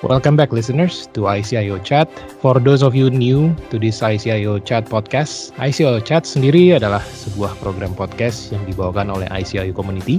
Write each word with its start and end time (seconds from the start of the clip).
Welcome 0.00 0.40
back 0.40 0.48
listeners 0.48 1.12
to 1.12 1.28
ICIO 1.28 1.76
Chat. 1.84 2.08
For 2.40 2.56
those 2.56 2.80
of 2.80 2.96
you 2.96 3.12
new 3.12 3.52
to 3.68 3.76
this 3.76 4.00
ICIO 4.00 4.56
Chat 4.64 4.88
podcast, 4.88 5.52
ICIO 5.60 6.00
Chat 6.00 6.24
sendiri 6.24 6.72
adalah 6.72 7.04
sebuah 7.04 7.52
program 7.60 7.92
podcast 7.92 8.48
yang 8.48 8.64
dibawakan 8.64 9.12
oleh 9.12 9.28
ICIO 9.28 9.76
Community. 9.76 10.16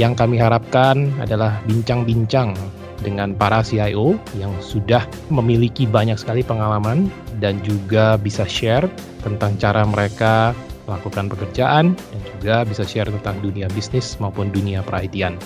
Yang 0.00 0.16
kami 0.16 0.40
harapkan 0.40 1.12
adalah 1.20 1.60
bincang-bincang 1.68 2.56
dengan 3.04 3.36
para 3.36 3.60
CIO 3.60 4.16
yang 4.40 4.56
sudah 4.64 5.04
memiliki 5.28 5.84
banyak 5.84 6.16
sekali 6.16 6.40
pengalaman 6.40 7.12
dan 7.36 7.60
juga 7.60 8.16
bisa 8.16 8.48
share 8.48 8.88
tentang 9.20 9.60
cara 9.60 9.84
mereka 9.84 10.56
melakukan 10.88 11.28
pekerjaan 11.28 11.92
dan 11.92 12.20
juga 12.32 12.64
bisa 12.64 12.88
share 12.88 13.12
tentang 13.12 13.44
dunia 13.44 13.68
bisnis 13.76 14.16
maupun 14.16 14.48
dunia 14.48 14.80
perhatian. 14.80 15.36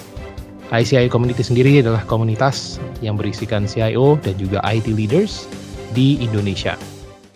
ICIO 0.74 1.06
Community 1.06 1.46
sendiri 1.46 1.78
adalah 1.78 2.02
komunitas 2.10 2.82
yang 2.98 3.14
berisikan 3.14 3.70
CIO 3.70 4.18
dan 4.18 4.34
juga 4.34 4.58
IT 4.66 4.90
leaders 4.90 5.46
di 5.94 6.18
Indonesia. 6.18 6.74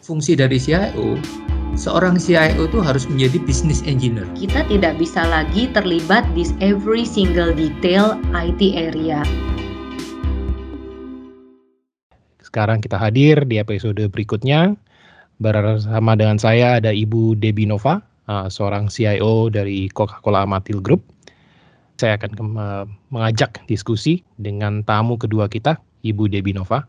Fungsi 0.03 0.35
dari 0.35 0.59
CIO, 0.59 1.15
seorang 1.79 2.19
CIO 2.19 2.67
itu 2.67 2.83
harus 2.83 3.07
menjadi 3.07 3.39
business 3.47 3.87
engineer. 3.87 4.27
Kita 4.35 4.67
tidak 4.67 4.99
bisa 4.99 5.23
lagi 5.31 5.71
terlibat 5.71 6.27
di 6.35 6.43
every 6.59 7.07
single 7.07 7.55
detail 7.55 8.19
IT 8.35 8.59
area. 8.75 9.23
Sekarang 12.43 12.83
kita 12.83 12.99
hadir 12.99 13.47
di 13.47 13.63
episode 13.63 14.03
berikutnya. 14.11 14.75
Bersama 15.41 16.19
dengan 16.19 16.37
saya 16.37 16.83
ada 16.83 16.93
Ibu 16.93 17.39
Debbie 17.39 17.65
Nova, 17.65 18.03
uh, 18.29 18.51
seorang 18.51 18.91
CIO 18.91 19.49
dari 19.49 19.89
Coca-Cola 19.89 20.45
Amatil 20.45 20.83
Group 20.85 21.01
saya 22.01 22.17
akan 22.17 22.33
mengajak 23.13 23.61
diskusi 23.69 24.25
dengan 24.41 24.81
tamu 24.89 25.21
kedua 25.21 25.53
kita, 25.53 25.77
Ibu 26.01 26.33
Debbie 26.33 26.57
Nova. 26.57 26.89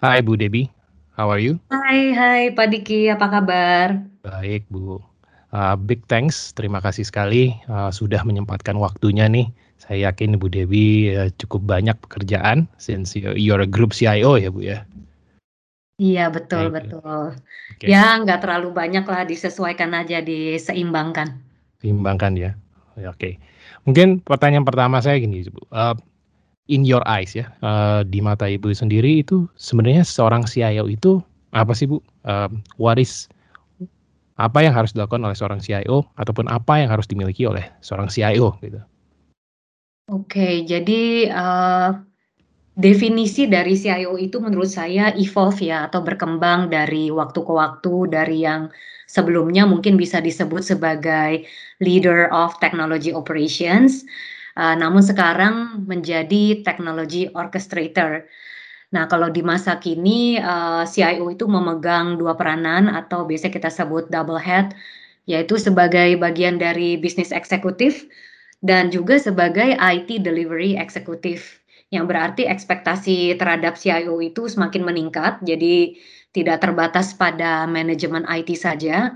Hai 0.00 0.24
Bu 0.24 0.40
Debbie, 0.40 0.72
how 1.12 1.28
are 1.28 1.44
you? 1.44 1.60
Hai, 1.68 2.16
hai 2.16 2.42
Pak 2.56 2.72
Diki, 2.72 3.12
apa 3.12 3.28
kabar? 3.28 4.00
Baik 4.24 4.64
Bu. 4.72 4.96
Uh, 5.52 5.76
big 5.76 6.00
thanks, 6.08 6.56
terima 6.56 6.80
kasih 6.80 7.04
sekali 7.04 7.52
uh, 7.68 7.92
sudah 7.92 8.24
menyempatkan 8.24 8.80
waktunya 8.80 9.28
nih. 9.28 9.52
Saya 9.76 10.08
yakin 10.08 10.40
Bu 10.40 10.48
Debbie 10.48 11.12
uh, 11.12 11.28
cukup 11.36 11.68
banyak 11.68 11.96
pekerjaan 12.08 12.64
since 12.80 13.12
you're 13.12 13.60
a 13.60 13.68
group 13.68 13.92
CIO 13.92 14.40
ya 14.40 14.48
Bu 14.48 14.64
ya. 14.64 14.88
Iya 16.00 16.32
betul 16.32 16.72
betul. 16.72 17.36
Okay. 17.76 17.92
Ya 17.92 18.20
nggak 18.20 18.44
terlalu 18.44 18.72
banyak 18.72 19.04
lah 19.04 19.24
disesuaikan 19.24 19.96
aja 19.96 20.20
diseimbangkan. 20.20 21.40
Seimbangkan 21.80 22.36
ya. 22.36 22.52
Oke. 23.00 23.16
Okay. 23.16 23.34
Mungkin 23.86 24.20
pertanyaan 24.26 24.66
pertama 24.66 24.98
saya 24.98 25.22
gini, 25.22 25.46
Bu. 25.46 25.62
Uh, 25.70 25.94
in 26.66 26.82
your 26.82 27.02
eyes 27.06 27.32
ya, 27.38 27.46
uh, 27.62 28.02
di 28.02 28.18
mata 28.18 28.50
Ibu 28.50 28.74
sendiri 28.74 29.22
itu 29.22 29.46
sebenarnya 29.54 30.02
seorang 30.02 30.42
CIO 30.42 30.90
itu 30.90 31.22
apa 31.54 31.70
sih 31.72 31.86
Bu? 31.86 32.02
Uh, 32.26 32.50
what 32.82 32.98
is 32.98 33.30
apa 34.36 34.60
yang 34.60 34.74
harus 34.76 34.92
dilakukan 34.92 35.24
oleh 35.24 35.38
seorang 35.38 35.62
CIO 35.62 36.04
ataupun 36.18 36.50
apa 36.50 36.82
yang 36.82 36.92
harus 36.92 37.08
dimiliki 37.08 37.48
oleh 37.48 37.64
seorang 37.80 38.10
CIO 38.10 38.58
gitu? 38.60 38.82
Oke, 40.10 40.62
jadi 40.66 41.30
uh, 41.34 41.98
definisi 42.76 43.48
dari 43.48 43.72
CIO 43.72 44.20
itu 44.20 44.36
menurut 44.36 44.68
saya 44.68 45.08
evolve 45.16 45.64
ya 45.64 45.88
atau 45.88 46.04
berkembang 46.04 46.68
dari 46.68 47.08
waktu 47.08 47.40
ke 47.40 47.52
waktu 47.56 47.94
dari 48.12 48.44
yang 48.44 48.68
sebelumnya 49.08 49.64
mungkin 49.64 49.96
bisa 49.96 50.20
disebut 50.20 50.60
sebagai 50.60 51.48
leader 51.80 52.28
of 52.28 52.52
technology 52.60 53.16
operations, 53.16 54.04
uh, 54.60 54.76
namun 54.76 55.00
sekarang 55.00 55.88
menjadi 55.88 56.60
technology 56.60 57.32
orchestrator. 57.32 58.28
Nah, 58.92 59.08
kalau 59.08 59.32
di 59.32 59.40
masa 59.40 59.80
kini 59.80 60.36
uh, 60.38 60.84
CIO 60.84 61.32
itu 61.32 61.48
memegang 61.48 62.20
dua 62.20 62.36
peranan 62.36 62.92
atau 62.92 63.24
biasa 63.24 63.48
kita 63.48 63.72
sebut 63.72 64.12
double 64.12 64.38
head, 64.38 64.76
yaitu 65.24 65.56
sebagai 65.56 66.20
bagian 66.20 66.60
dari 66.60 67.00
bisnis 67.00 67.32
eksekutif 67.32 68.04
dan 68.60 68.92
juga 68.92 69.16
sebagai 69.16 69.74
IT 69.80 70.22
delivery 70.22 70.76
eksekutif 70.78 71.65
yang 71.90 72.10
berarti 72.10 72.46
ekspektasi 72.46 73.38
terhadap 73.38 73.78
CIO 73.78 74.18
itu 74.18 74.50
semakin 74.50 74.82
meningkat. 74.82 75.38
Jadi 75.42 75.98
tidak 76.34 76.60
terbatas 76.60 77.14
pada 77.16 77.64
manajemen 77.64 78.26
IT 78.28 78.52
saja, 78.58 79.14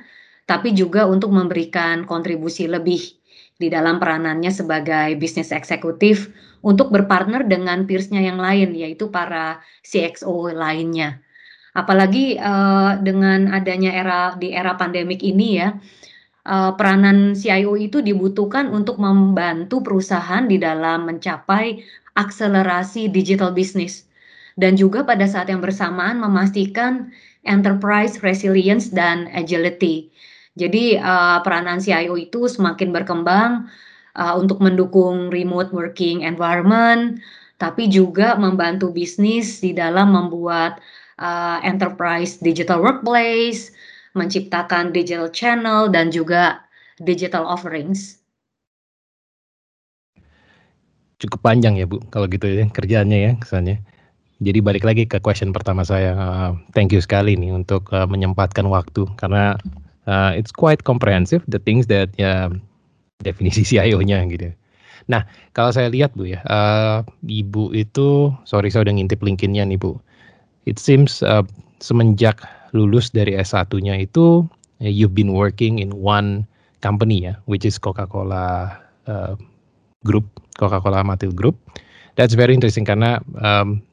tapi 0.48 0.72
juga 0.72 1.04
untuk 1.04 1.34
memberikan 1.34 2.08
kontribusi 2.08 2.70
lebih 2.70 3.20
di 3.60 3.68
dalam 3.68 4.00
peranannya 4.00 4.48
sebagai 4.48 5.20
bisnis 5.20 5.52
eksekutif 5.52 6.32
untuk 6.64 6.88
berpartner 6.88 7.44
dengan 7.44 7.84
peersnya 7.84 8.24
yang 8.24 8.40
lain, 8.40 8.72
yaitu 8.72 9.12
para 9.12 9.60
CXO 9.84 10.56
lainnya. 10.56 11.20
Apalagi 11.76 12.34
uh, 12.40 12.98
dengan 12.98 13.52
adanya 13.52 13.94
era 13.94 14.34
di 14.34 14.50
era 14.50 14.74
pandemik 14.74 15.22
ini 15.22 15.60
ya, 15.60 15.76
uh, 16.46 16.72
peranan 16.76 17.36
CIO 17.36 17.76
itu 17.76 18.00
dibutuhkan 18.00 18.70
untuk 18.72 18.96
membantu 19.02 19.84
perusahaan 19.84 20.44
di 20.46 20.56
dalam 20.56 21.08
mencapai 21.08 21.82
akselerasi 22.16 23.08
digital 23.12 23.52
business 23.52 24.08
dan 24.58 24.76
juga 24.76 25.06
pada 25.06 25.24
saat 25.24 25.48
yang 25.48 25.64
bersamaan 25.64 26.20
memastikan 26.20 27.08
enterprise 27.48 28.20
resilience 28.20 28.92
dan 28.92 29.30
agility. 29.32 30.12
Jadi 30.58 31.00
uh, 31.00 31.40
peranan 31.40 31.80
CIO 31.80 32.18
itu 32.18 32.50
semakin 32.50 32.92
berkembang 32.92 33.70
uh, 34.18 34.34
untuk 34.36 34.60
mendukung 34.60 35.32
remote 35.32 35.72
working 35.72 36.26
environment, 36.26 37.22
tapi 37.56 37.88
juga 37.88 38.36
membantu 38.36 38.92
bisnis 38.92 39.62
di 39.62 39.72
dalam 39.72 40.12
membuat 40.12 40.82
uh, 41.22 41.62
enterprise 41.64 42.42
digital 42.42 42.82
workplace, 42.82 43.72
menciptakan 44.14 44.90
digital 44.90 45.30
channel 45.30 45.90
dan 45.90 46.10
juga 46.10 46.64
digital 47.00 47.46
offerings. 47.46 48.20
Cukup 51.20 51.44
panjang 51.44 51.76
ya 51.76 51.84
Bu, 51.84 52.00
kalau 52.08 52.24
gitu 52.32 52.48
ya 52.48 52.64
kerjaannya 52.68 53.18
ya 53.20 53.32
kesannya. 53.36 53.76
Jadi 54.40 54.58
balik 54.64 54.88
lagi 54.88 55.04
ke 55.04 55.20
question 55.20 55.52
pertama 55.52 55.84
saya. 55.84 56.16
Uh, 56.16 56.50
thank 56.72 56.96
you 56.96 57.00
sekali 57.04 57.36
nih 57.36 57.52
untuk 57.52 57.92
uh, 57.92 58.08
menyempatkan 58.08 58.64
waktu 58.72 59.04
karena 59.20 59.60
uh, 60.08 60.32
it's 60.32 60.48
quite 60.48 60.80
comprehensive 60.88 61.44
the 61.44 61.60
things 61.60 61.84
that 61.92 62.08
ya 62.16 62.48
definisi 63.20 63.62
CIO-nya 63.68 64.24
gitu. 64.32 64.56
Nah, 65.12 65.28
kalau 65.52 65.74
saya 65.76 65.92
lihat 65.92 66.16
Bu 66.16 66.24
ya, 66.24 66.40
uh, 66.48 67.04
Ibu 67.20 67.76
itu 67.76 68.32
sorry 68.48 68.72
saya 68.72 68.88
udah 68.88 68.94
ngintip 68.96 69.20
LinkedIn-nya 69.20 69.68
nih 69.68 69.76
Bu. 69.76 70.00
It 70.64 70.80
seems 70.80 71.20
uh, 71.20 71.44
semenjak 71.84 72.40
lulus 72.72 73.10
dari 73.10 73.34
S1-nya 73.36 73.98
itu 73.98 74.46
uh, 74.82 74.90
you've 74.90 75.14
been 75.14 75.32
working 75.34 75.78
in 75.78 75.94
one 75.94 76.46
company 76.80 77.28
ya, 77.28 77.34
which 77.46 77.68
is 77.68 77.76
Coca-Cola 77.76 78.72
uh, 79.06 79.34
Group, 80.04 80.26
Coca-Cola 80.56 81.04
Amatil 81.04 81.34
Group. 81.34 81.56
That's 82.16 82.34
very 82.34 82.56
interesting 82.56 82.88
karena 82.88 83.20
um, 83.40 83.84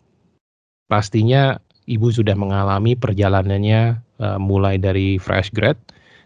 pastinya 0.92 1.60
ibu 1.88 2.12
sudah 2.12 2.36
mengalami 2.36 2.96
perjalanannya 2.96 4.00
uh, 4.20 4.40
mulai 4.40 4.76
dari 4.80 5.16
fresh 5.20 5.52
grad 5.56 5.80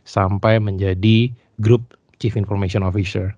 sampai 0.06 0.58
menjadi 0.58 1.30
group 1.62 1.94
chief 2.18 2.34
information 2.34 2.82
officer. 2.82 3.34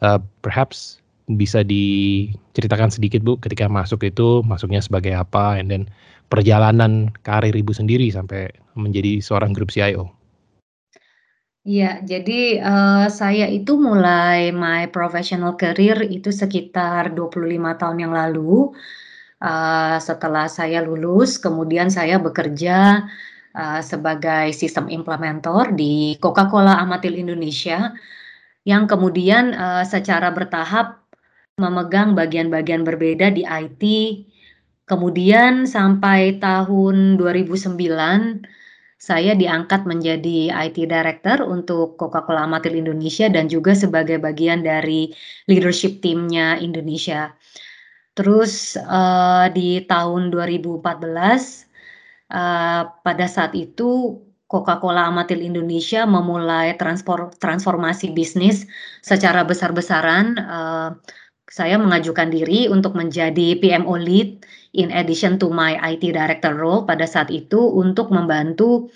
Uh, 0.00 0.20
perhaps 0.44 1.00
bisa 1.26 1.66
diceritakan 1.66 2.92
sedikit 2.92 3.18
Bu 3.26 3.34
ketika 3.42 3.66
masuk 3.66 4.06
itu 4.06 4.46
masuknya 4.46 4.78
sebagai 4.78 5.10
apa 5.10 5.58
and 5.58 5.66
then 5.66 5.90
perjalanan 6.26 7.12
karir 7.22 7.54
Ibu 7.54 7.72
sendiri 7.72 8.10
sampai 8.10 8.50
menjadi 8.74 9.22
seorang 9.22 9.54
grup 9.54 9.72
CIO. 9.72 10.10
Iya, 11.66 11.98
jadi 12.06 12.62
uh, 12.62 13.10
saya 13.10 13.50
itu 13.50 13.74
mulai 13.74 14.54
my 14.54 14.86
professional 14.94 15.58
career 15.58 15.98
itu 16.06 16.30
sekitar 16.30 17.10
25 17.10 17.34
tahun 17.74 17.98
yang 18.06 18.14
lalu 18.14 18.70
uh, 19.42 19.98
setelah 19.98 20.46
saya 20.46 20.78
lulus, 20.86 21.42
kemudian 21.42 21.90
saya 21.90 22.22
bekerja 22.22 23.02
uh, 23.58 23.80
sebagai 23.82 24.54
sistem 24.54 24.86
implementer 24.86 25.74
di 25.74 26.14
Coca-Cola 26.22 26.78
Amatil 26.78 27.18
Indonesia, 27.18 27.90
yang 28.62 28.86
kemudian 28.86 29.50
uh, 29.58 29.82
secara 29.82 30.30
bertahap 30.30 31.02
memegang 31.58 32.14
bagian-bagian 32.14 32.86
berbeda 32.86 33.34
di 33.34 33.42
IT. 33.42 33.82
Kemudian 34.86 35.66
sampai 35.66 36.38
tahun 36.38 37.18
2009 37.18 37.74
saya 38.96 39.34
diangkat 39.34 39.82
menjadi 39.82 40.54
IT 40.54 40.86
Director 40.86 41.42
untuk 41.42 41.98
Coca-Cola 41.98 42.46
Amatil 42.46 42.78
Indonesia 42.80 43.26
dan 43.26 43.50
juga 43.50 43.74
sebagai 43.74 44.22
bagian 44.22 44.62
dari 44.62 45.10
leadership 45.50 46.00
timnya 46.00 46.56
Indonesia. 46.62 47.34
Terus 48.16 48.78
uh, 48.78 49.50
di 49.52 49.84
tahun 49.84 50.32
2014 50.32 50.80
uh, 50.80 51.36
eh, 52.32 52.82
pada 52.88 53.26
saat 53.28 53.52
itu 53.52 54.22
Coca-Cola 54.46 55.10
Amatil 55.10 55.42
Indonesia 55.42 56.06
memulai 56.06 56.78
transformasi 57.42 58.14
bisnis 58.14 58.64
secara 59.02 59.42
besar-besaran. 59.42 60.38
Uh, 60.38 60.90
saya 61.50 61.76
mengajukan 61.76 62.30
diri 62.30 62.70
untuk 62.70 62.94
menjadi 62.94 63.58
PMO 63.58 63.98
lead 63.98 64.46
in 64.76 64.92
addition 64.92 65.40
to 65.40 65.48
my 65.48 65.80
IT 65.80 66.12
director 66.12 66.52
role 66.52 66.84
pada 66.84 67.08
saat 67.08 67.32
itu 67.32 67.58
untuk 67.58 68.12
membantu 68.12 68.92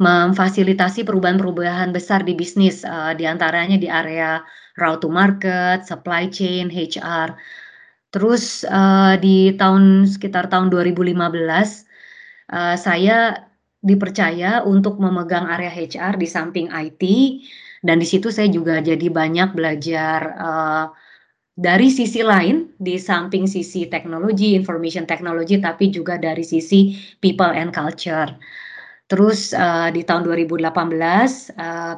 memfasilitasi 0.00 1.04
perubahan-perubahan 1.04 1.92
besar 1.94 2.24
di 2.24 2.34
bisnis 2.34 2.82
uh, 2.82 3.12
di 3.14 3.28
antaranya 3.28 3.76
di 3.76 3.86
area 3.86 4.40
route 4.80 5.04
to 5.04 5.12
market, 5.12 5.84
supply 5.84 6.26
chain, 6.26 6.72
HR. 6.72 7.36
Terus 8.10 8.66
uh, 8.66 9.14
di 9.20 9.54
tahun 9.54 10.08
sekitar 10.08 10.50
tahun 10.50 10.72
2015 10.72 11.14
uh, 12.50 12.74
saya 12.74 13.46
dipercaya 13.80 14.64
untuk 14.64 15.00
memegang 15.00 15.46
area 15.48 15.72
HR 15.72 16.18
di 16.18 16.26
samping 16.28 16.68
IT 16.72 17.02
dan 17.80 17.96
di 17.96 18.04
situ 18.08 18.28
saya 18.28 18.48
juga 18.52 18.80
jadi 18.84 19.08
banyak 19.08 19.56
belajar 19.56 20.20
uh, 20.36 20.84
dari 21.54 21.90
sisi 21.90 22.24
lain 22.24 22.72
di 22.78 22.96
samping 22.96 23.44
sisi 23.44 23.90
teknologi, 23.90 24.56
information 24.56 25.04
technology 25.04 25.58
tapi 25.58 25.90
juga 25.90 26.16
dari 26.16 26.46
sisi 26.46 26.94
people 27.18 27.50
and 27.50 27.74
culture. 27.74 28.30
Terus 29.10 29.50
uh, 29.50 29.90
di 29.90 30.06
tahun 30.06 30.22
2018 30.22 30.70
uh, 30.70 30.70
eh, 31.58 31.94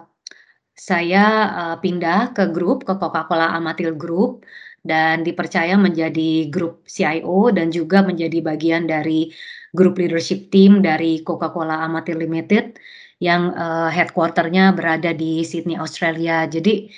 saya 0.73 1.27
uh, 1.53 1.77
pindah 1.77 2.33
ke 2.33 2.49
grup 2.49 2.89
ke 2.89 2.97
Coca-Cola 2.97 3.53
Amatil 3.53 3.93
Group 3.93 4.49
dan 4.83 5.23
dipercaya 5.23 5.77
menjadi 5.77 6.49
grup 6.49 6.89
CIO 6.89 7.53
dan 7.53 7.71
juga 7.71 8.03
menjadi 8.03 8.41
bagian 8.43 8.89
dari 8.89 9.31
grup 9.77 10.01
leadership 10.01 10.49
team 10.49 10.81
dari 10.81 11.21
Coca-Cola 11.21 11.85
Amatil 11.85 12.25
Limited 12.25 12.81
yang 13.23 13.55
uh, 13.55 13.93
headquarternya 13.93 14.75
berada 14.75 15.15
di 15.15 15.47
Sydney, 15.47 15.79
Australia. 15.79 16.49
Jadi 16.51 16.91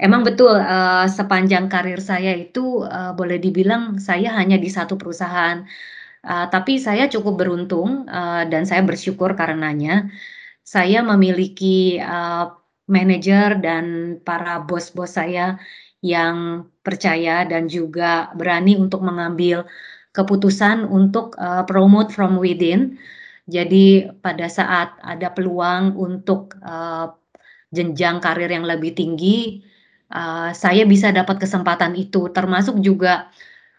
emang 0.00 0.22
betul 0.26 0.54
uh, 0.56 1.06
sepanjang 1.06 1.66
karir 1.72 2.00
saya 2.00 2.34
itu 2.34 2.82
uh, 2.82 3.12
boleh 3.18 3.38
dibilang 3.38 3.98
saya 3.98 4.34
hanya 4.38 4.56
di 4.58 4.70
satu 4.70 4.94
perusahaan 5.00 5.66
Uh, 6.24 6.48
tapi 6.48 6.80
saya 6.80 7.04
cukup 7.04 7.44
beruntung 7.44 8.08
uh, 8.08 8.48
dan 8.48 8.64
saya 8.64 8.80
bersyukur 8.80 9.36
karenanya 9.36 10.08
saya 10.64 11.04
memiliki 11.04 12.00
uh, 12.00 12.48
manajer 12.88 13.60
dan 13.60 14.16
para 14.24 14.64
bos-bos 14.64 15.20
saya 15.20 15.60
yang 16.00 16.68
percaya 16.80 17.44
dan 17.44 17.68
juga 17.68 18.32
berani 18.36 18.76
untuk 18.80 19.04
mengambil 19.04 19.68
keputusan 20.16 20.88
untuk 20.88 21.36
uh, 21.36 21.64
promote 21.68 22.08
from 22.12 22.40
within. 22.40 22.96
Jadi 23.44 24.08
pada 24.24 24.48
saat 24.48 24.96
ada 25.04 25.28
peluang 25.28 25.92
untuk 26.00 26.56
uh, 26.64 27.12
jenjang 27.68 28.24
karir 28.24 28.48
yang 28.48 28.64
lebih 28.64 28.96
tinggi, 28.96 29.60
uh, 30.14 30.54
saya 30.54 30.86
bisa 30.86 31.10
dapat 31.10 31.42
kesempatan 31.42 31.98
itu, 31.98 32.30
termasuk 32.30 32.78
juga 32.80 33.28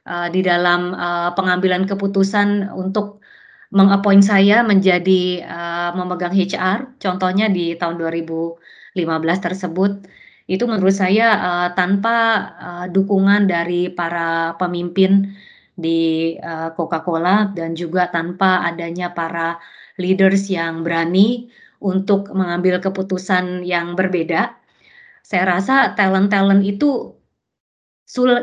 uh, 0.05 0.27
di 0.29 0.43
dalam 0.43 0.91
uh, 0.91 1.31
pengambilan 1.33 1.87
keputusan 1.87 2.75
untuk 2.75 3.23
mengappoint 3.73 4.21
saya 4.23 4.61
menjadi 4.61 5.41
uh, 5.47 5.89
memegang 5.97 6.35
HR, 6.35 6.99
contohnya 7.01 7.49
di 7.49 7.73
tahun 7.79 7.97
2015 7.97 8.99
tersebut, 9.41 9.91
itu 10.45 10.63
menurut 10.69 10.93
saya 10.93 11.27
uh, 11.41 11.69
tanpa 11.73 12.17
uh, 12.61 12.85
dukungan 12.91 13.49
dari 13.49 13.89
para 13.89 14.53
pemimpin 14.61 15.33
di 15.75 16.33
uh, 16.39 16.71
Coca-Cola 16.77 17.51
dan 17.51 17.75
juga 17.75 18.07
tanpa 18.07 18.63
adanya 18.63 19.11
para 19.11 19.59
leaders 19.99 20.47
yang 20.47 20.85
berani 20.85 21.51
untuk 21.83 22.31
mengambil 22.31 22.79
keputusan 22.79 23.65
yang 23.67 23.97
berbeda. 23.97 24.55
Saya 25.25 25.57
rasa 25.57 25.97
talent-talent 25.97 26.61
itu 26.61 27.17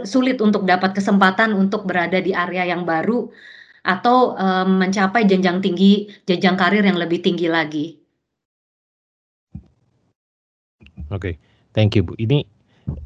sulit 0.03 0.43
untuk 0.43 0.67
dapat 0.67 0.99
kesempatan 0.99 1.55
untuk 1.55 1.87
berada 1.87 2.19
di 2.19 2.35
area 2.35 2.67
yang 2.67 2.83
baru 2.83 3.31
atau 3.87 4.35
um, 4.35 4.83
mencapai 4.83 5.23
jenjang 5.23 5.63
tinggi, 5.63 6.11
jenjang 6.27 6.59
karir 6.59 6.83
yang 6.83 6.99
lebih 6.99 7.23
tinggi 7.23 7.47
lagi. 7.47 8.03
Oke, 11.15 11.15
okay. 11.15 11.35
thank 11.71 11.95
you 11.95 12.03
Bu. 12.03 12.19
Ini 12.19 12.43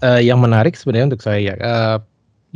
uh, 0.01 0.25
yang 0.25 0.41
menarik 0.41 0.73
sebenarnya 0.73 1.13
untuk 1.13 1.25
saya. 1.25 1.53
Uh, 1.61 2.01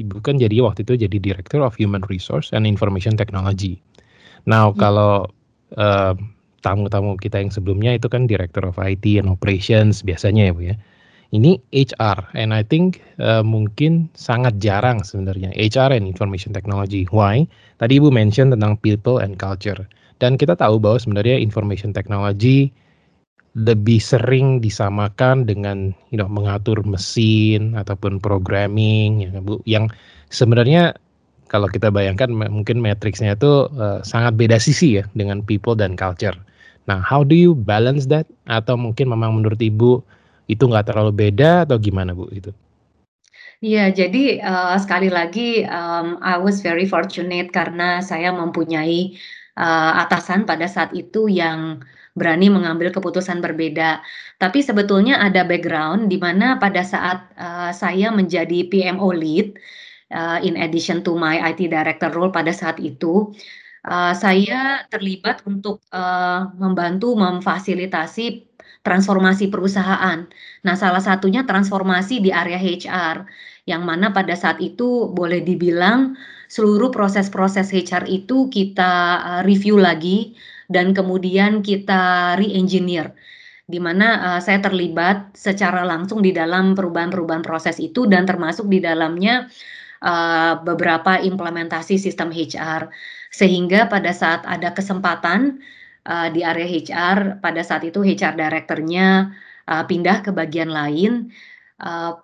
Ibu 0.01 0.25
kan 0.25 0.41
jadi 0.41 0.65
waktu 0.65 0.89
itu 0.89 0.97
jadi 0.97 1.21
Director 1.21 1.61
of 1.61 1.77
Human 1.77 2.01
Resource 2.09 2.57
and 2.57 2.65
Information 2.65 3.21
Technology. 3.21 3.77
Now 4.49 4.73
hmm. 4.73 4.81
kalau 4.81 5.29
uh, 5.77 6.17
tamu-tamu 6.65 7.21
kita 7.21 7.37
yang 7.45 7.53
sebelumnya 7.53 7.93
itu 8.01 8.09
kan 8.09 8.25
Director 8.25 8.65
of 8.65 8.81
IT 8.81 9.05
and 9.21 9.29
Operations 9.29 10.01
biasanya 10.01 10.49
ya 10.49 10.53
Bu 10.57 10.63
ya. 10.73 10.77
Ini 11.31 11.63
HR, 11.71 12.35
and 12.35 12.51
I 12.51 12.67
think 12.67 13.07
uh, 13.23 13.47
mungkin 13.47 14.11
sangat 14.19 14.59
jarang 14.59 15.07
sebenarnya 15.07 15.55
HR 15.55 15.95
and 15.95 16.11
Information 16.11 16.51
Technology. 16.51 17.07
Why? 17.15 17.47
Tadi 17.79 18.03
Ibu 18.03 18.11
mention 18.11 18.51
tentang 18.51 18.75
people 18.83 19.23
and 19.23 19.39
culture, 19.39 19.79
dan 20.19 20.35
kita 20.35 20.59
tahu 20.59 20.83
bahwa 20.83 20.99
sebenarnya 20.99 21.39
Information 21.39 21.95
Technology 21.95 22.75
lebih 23.55 23.99
sering 23.99 24.63
disamakan 24.63 25.43
dengan 25.47 25.91
you 26.15 26.19
know, 26.19 26.31
mengatur 26.31 26.83
mesin 26.87 27.75
ataupun 27.75 28.23
programming 28.23 29.27
ya 29.27 29.43
Bu 29.43 29.59
yang 29.67 29.91
sebenarnya 30.31 30.95
kalau 31.51 31.67
kita 31.67 31.91
bayangkan 31.91 32.31
mungkin 32.31 32.79
matriksnya 32.79 33.35
itu 33.35 33.67
uh, 33.75 33.99
sangat 34.07 34.39
beda 34.39 34.63
sisi 34.63 35.03
ya 35.03 35.05
dengan 35.19 35.43
people 35.43 35.75
dan 35.75 35.99
culture. 35.99 36.35
Nah, 36.87 37.03
how 37.03 37.27
do 37.27 37.35
you 37.35 37.59
balance 37.59 38.07
that 38.07 38.27
atau 38.47 38.79
mungkin 38.79 39.11
memang 39.11 39.43
menurut 39.43 39.59
Ibu 39.59 40.03
itu 40.51 40.67
nggak 40.67 40.91
terlalu 40.91 41.13
beda 41.15 41.65
atau 41.69 41.79
gimana 41.79 42.11
Bu 42.11 42.27
itu? 42.35 42.51
Iya, 43.61 43.93
jadi 43.93 44.41
uh, 44.41 44.77
sekali 44.81 45.13
lagi 45.13 45.69
um, 45.69 46.17
I 46.25 46.41
was 46.41 46.65
very 46.65 46.89
fortunate 46.89 47.53
karena 47.53 48.01
saya 48.01 48.33
mempunyai 48.33 49.21
uh, 49.61 50.01
atasan 50.01 50.49
pada 50.49 50.65
saat 50.65 50.97
itu 50.97 51.29
yang 51.29 51.85
berani 52.17 52.49
mengambil 52.49 52.89
keputusan 52.89 53.45
berbeda. 53.45 54.01
Tapi 54.41 54.65
sebetulnya 54.65 55.21
ada 55.21 55.45
background 55.45 56.09
di 56.09 56.17
mana 56.17 56.57
pada 56.57 56.81
saat 56.81 57.29
uh, 57.37 57.71
saya 57.71 58.09
menjadi 58.09 58.67
PMO 58.73 59.13
lead, 59.13 59.61
uh, 60.13 60.41
in 60.43 60.57
addition 60.59 61.05
to 61.05 61.15
my 61.15 61.39
IT 61.39 61.71
director 61.71 62.11
role 62.11 62.33
pada 62.33 62.51
saat 62.51 62.81
itu, 62.83 63.31
uh, 63.87 64.13
saya 64.17 64.85
terlibat 64.91 65.45
untuk 65.47 65.85
uh, 65.95 66.51
membantu 66.59 67.15
memfasilitasi 67.15 68.50
transformasi 68.81 69.53
perusahaan. 69.53 70.25
Nah, 70.65 70.75
salah 70.77 71.05
satunya 71.05 71.45
transformasi 71.45 72.25
di 72.25 72.33
area 72.33 72.57
HR, 72.57 73.29
yang 73.69 73.85
mana 73.85 74.11
pada 74.11 74.33
saat 74.33 74.59
itu 74.65 75.13
boleh 75.13 75.45
dibilang 75.45 76.17
seluruh 76.51 76.91
proses-proses 76.91 77.71
HR 77.71 78.09
itu 78.11 78.51
kita 78.51 78.93
uh, 79.23 79.43
review 79.47 79.79
lagi 79.79 80.35
dan 80.67 80.91
kemudian 80.91 81.63
kita 81.63 82.35
re-engineer 82.35 83.15
di 83.71 83.79
mana 83.79 84.35
uh, 84.35 84.41
saya 84.43 84.59
terlibat 84.59 85.31
secara 85.39 85.87
langsung 85.87 86.19
di 86.19 86.35
dalam 86.35 86.75
perubahan-perubahan 86.75 87.47
proses 87.47 87.79
itu 87.79 88.11
dan 88.11 88.27
termasuk 88.27 88.67
di 88.67 88.83
dalamnya 88.83 89.47
uh, 90.03 90.59
beberapa 90.67 91.23
implementasi 91.23 92.03
sistem 92.03 92.35
HR 92.35 92.91
sehingga 93.31 93.87
pada 93.87 94.11
saat 94.11 94.43
ada 94.43 94.75
kesempatan 94.75 95.63
uh, 96.07 96.29
di 96.33 96.41
area 96.41 96.67
HR 96.67 97.43
pada 97.43 97.61
saat 97.61 97.85
itu 97.85 98.01
HR 98.01 98.37
direkturnya 98.39 99.35
uh, 99.69 99.85
pindah 99.85 100.25
ke 100.25 100.31
bagian 100.33 100.73
lain. 100.73 101.33
Uh, 101.81 102.17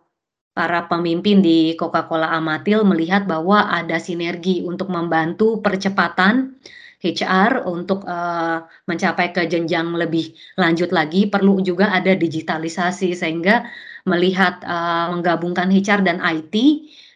para 0.57 0.89
pemimpin 0.89 1.45
di 1.45 1.77
Coca-Cola 1.77 2.33
Amatil 2.33 2.81
melihat 2.81 3.29
bahwa 3.29 3.69
ada 3.69 4.01
sinergi 4.01 4.65
untuk 4.65 4.89
membantu 4.89 5.61
percepatan 5.61 6.57
HR 7.05 7.69
untuk 7.69 8.09
uh, 8.09 8.65
mencapai 8.89 9.37
ke 9.37 9.45
jenjang 9.45 9.93
lebih 9.93 10.33
lanjut 10.57 10.97
lagi. 10.97 11.29
Perlu 11.29 11.61
juga 11.61 11.93
ada 11.93 12.17
digitalisasi 12.17 13.13
sehingga 13.13 13.69
melihat 14.09 14.65
uh, 14.65 15.13
menggabungkan 15.13 15.69
HR 15.69 16.01
dan 16.09 16.25
IT 16.25 16.57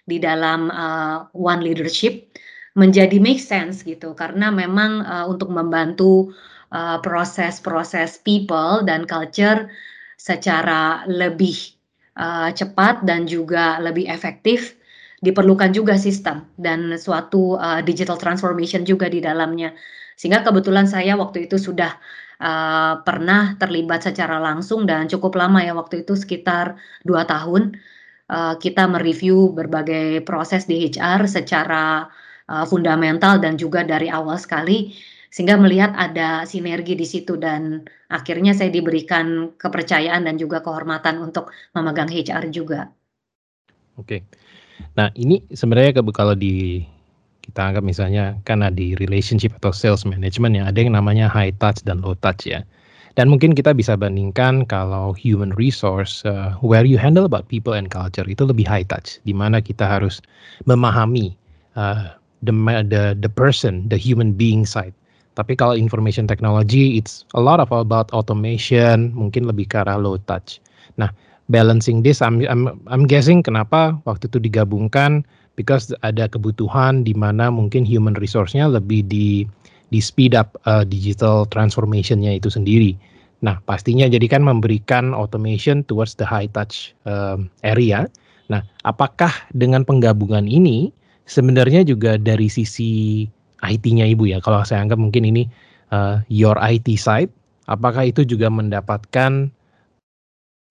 di 0.05 0.17
dalam 0.21 0.69
uh, 0.69 1.25
one 1.33 1.65
leadership 1.65 2.29
menjadi 2.77 3.17
make 3.17 3.41
sense 3.41 3.81
gitu. 3.89 4.13
Karena 4.13 4.53
memang 4.53 5.01
uh, 5.01 5.25
untuk 5.33 5.49
membantu 5.49 6.29
Eh, 6.29 6.50
proses-proses 7.03 8.11
uh, 8.19 8.23
people 8.23 8.87
dan 8.87 9.03
culture 9.03 9.67
secara 10.15 11.03
lebih 11.11 11.57
uh, 12.15 12.55
cepat 12.55 13.03
dan 13.03 13.27
juga 13.27 13.83
lebih 13.83 14.07
efektif 14.07 14.79
diperlukan 15.21 15.73
juga 15.77 16.01
sistem 16.01 16.49
dan 16.57 16.97
suatu 16.97 17.61
uh, 17.61 17.85
digital 17.85 18.17
transformation 18.17 18.85
juga 18.89 19.09
di 19.09 19.21
dalamnya. 19.21 19.77
Sehingga 20.17 20.45
kebetulan 20.45 20.89
saya 20.89 21.17
waktu 21.17 21.49
itu 21.49 21.61
sudah 21.61 21.97
uh, 22.41 23.01
pernah 23.05 23.57
terlibat 23.61 24.05
secara 24.05 24.41
langsung 24.41 24.89
dan 24.89 25.09
cukup 25.09 25.37
lama 25.37 25.61
ya 25.61 25.77
waktu 25.77 26.05
itu 26.05 26.17
sekitar 26.17 26.81
dua 27.05 27.29
tahun 27.29 27.77
uh, 28.33 28.57
kita 28.57 28.89
mereview 28.89 29.53
berbagai 29.53 30.25
proses 30.25 30.65
di 30.65 30.89
HR 30.89 31.29
secara 31.29 32.09
uh, 32.49 32.65
fundamental 32.65 33.37
dan 33.41 33.61
juga 33.61 33.85
dari 33.85 34.09
awal 34.09 34.41
sekali 34.41 34.97
sehingga 35.31 35.55
melihat 35.55 35.95
ada 35.95 36.43
sinergi 36.43 36.99
di 36.99 37.07
situ 37.07 37.39
dan 37.39 37.87
akhirnya 38.11 38.51
saya 38.51 38.75
diberikan 38.75 39.55
kepercayaan 39.57 40.27
dan 40.27 40.37
juga 40.37 40.59
kehormatan 40.59 41.23
untuk 41.23 41.55
memegang 41.73 42.11
HR 42.11 42.51
juga. 42.51 42.91
Oke. 43.95 44.27
Nah, 44.99 45.15
ini 45.15 45.39
sebenarnya 45.55 46.03
kalau 46.11 46.35
di 46.35 46.83
kita 47.47 47.73
anggap 47.73 47.83
misalnya 47.87 48.39
karena 48.47 48.71
di 48.71 48.95
relationship 48.99 49.55
atau 49.63 49.71
sales 49.75 50.03
management 50.07 50.59
yang 50.59 50.67
ada 50.67 50.79
yang 50.83 50.95
namanya 50.95 51.27
high 51.31 51.55
touch 51.63 51.83
dan 51.87 52.03
low 52.03 52.19
touch 52.19 52.47
ya. 52.47 52.67
Dan 53.19 53.27
mungkin 53.27 53.59
kita 53.59 53.75
bisa 53.75 53.99
bandingkan 53.99 54.63
kalau 54.71 55.11
human 55.19 55.51
resource 55.59 56.23
uh, 56.23 56.55
where 56.63 56.87
you 56.87 56.95
handle 56.95 57.27
about 57.27 57.51
people 57.51 57.75
and 57.75 57.91
culture 57.91 58.25
itu 58.27 58.47
lebih 58.47 58.63
high 58.65 58.87
touch, 58.87 59.19
di 59.27 59.35
mana 59.35 59.59
kita 59.59 59.83
harus 59.83 60.23
memahami 60.71 61.35
uh, 61.75 62.15
the 62.47 62.55
the 62.87 63.19
the 63.19 63.31
person, 63.31 63.91
the 63.91 63.99
human 63.99 64.31
being 64.31 64.63
side. 64.63 64.95
Tapi 65.39 65.55
kalau 65.55 65.79
information 65.79 66.27
technology, 66.27 66.99
it's 66.99 67.23
a 67.39 67.43
lot 67.43 67.63
of 67.63 67.71
about 67.71 68.11
automation, 68.11 69.15
mungkin 69.15 69.47
lebih 69.47 69.71
ke 69.71 69.81
arah 69.81 69.97
low 69.97 70.19
touch. 70.27 70.59
Nah, 70.99 71.09
balancing 71.47 72.03
this, 72.03 72.19
I'm 72.19 72.43
I'm 72.51 72.75
I'm 72.91 73.05
guessing 73.07 73.47
kenapa 73.47 73.99
waktu 74.07 74.27
itu 74.27 74.43
digabungkan 74.43 75.23
because 75.55 75.95
ada 76.03 76.27
kebutuhan 76.27 77.07
di 77.07 77.15
mana 77.15 77.49
mungkin 77.49 77.87
human 77.87 78.19
resource-nya 78.19 78.67
lebih 78.71 79.07
di 79.07 79.47
di 79.91 79.99
speed 79.99 80.39
up 80.39 80.55
uh, 80.67 80.87
digital 80.87 81.47
transformation-nya 81.51 82.39
itu 82.39 82.51
sendiri. 82.51 82.95
Nah, 83.41 83.59
pastinya 83.65 84.07
jadi 84.07 84.27
kan 84.29 84.45
memberikan 84.45 85.17
automation 85.17 85.83
towards 85.89 86.15
the 86.21 86.27
high 86.27 86.51
touch 86.53 86.93
um, 87.09 87.49
area. 87.65 88.07
Nah, 88.53 88.67
apakah 88.85 89.33
dengan 89.55 89.83
penggabungan 89.87 90.45
ini 90.45 90.93
sebenarnya 91.25 91.87
juga 91.87 92.21
dari 92.21 92.51
sisi 92.51 93.25
IT-nya 93.65 94.09
Ibu 94.09 94.31
ya, 94.31 94.39
kalau 94.41 94.65
saya 94.65 94.81
anggap 94.85 94.97
mungkin 94.97 95.29
ini 95.29 95.49
uh, 95.93 96.21
your 96.33 96.57
IT 96.61 96.89
side, 96.97 97.31
apakah 97.69 98.09
itu 98.09 98.25
juga 98.25 98.49
mendapatkan 98.49 99.53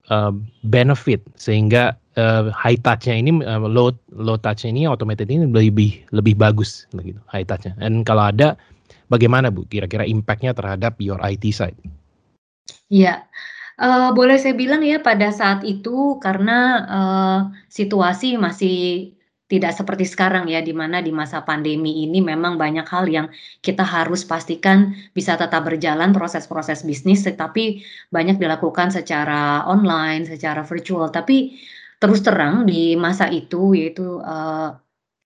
uh, 0.10 0.34
benefit 0.66 1.22
sehingga 1.38 1.96
uh, 2.18 2.50
high 2.52 2.80
touch-nya 2.82 3.16
ini 3.16 3.32
uh, 3.46 3.62
low 3.62 3.94
low 4.14 4.36
touch-nya 4.36 4.70
ini 4.74 4.82
automated 4.90 5.30
ini 5.30 5.46
lebih 5.48 6.04
lebih 6.12 6.36
bagus 6.36 6.90
begitu 6.92 7.22
high 7.30 7.46
touch-nya. 7.46 7.78
Dan 7.78 8.02
kalau 8.04 8.30
ada 8.34 8.58
bagaimana 9.08 9.54
Bu 9.54 9.66
kira-kira 9.70 10.04
impact-nya 10.04 10.52
terhadap 10.58 10.98
your 11.00 11.22
IT 11.22 11.46
side? 11.54 11.78
Iya. 12.90 13.26
Uh, 13.80 14.12
boleh 14.12 14.36
saya 14.36 14.60
bilang 14.60 14.84
ya 14.84 15.00
pada 15.00 15.32
saat 15.32 15.64
itu 15.64 16.20
karena 16.20 16.84
uh, 16.84 17.40
situasi 17.72 18.36
masih 18.36 19.16
tidak 19.50 19.74
seperti 19.74 20.06
sekarang 20.06 20.46
ya, 20.46 20.62
di 20.62 20.78
mana 20.78 21.02
di 21.02 21.10
masa 21.10 21.42
pandemi 21.42 22.06
ini 22.06 22.22
memang 22.22 22.54
banyak 22.54 22.86
hal 22.86 23.10
yang 23.10 23.28
kita 23.66 23.82
harus 23.82 24.22
pastikan 24.22 24.94
bisa 25.18 25.34
tetap 25.42 25.66
berjalan 25.66 26.14
proses-proses 26.14 26.86
bisnis, 26.86 27.26
tetapi 27.26 27.82
banyak 28.14 28.38
dilakukan 28.38 28.94
secara 28.94 29.66
online, 29.66 30.30
secara 30.30 30.62
virtual. 30.62 31.10
Tapi 31.10 31.58
terus 31.98 32.22
terang 32.22 32.70
di 32.70 32.94
masa 32.94 33.26
itu 33.34 33.74
yaitu 33.74 34.22
uh, 34.22 34.78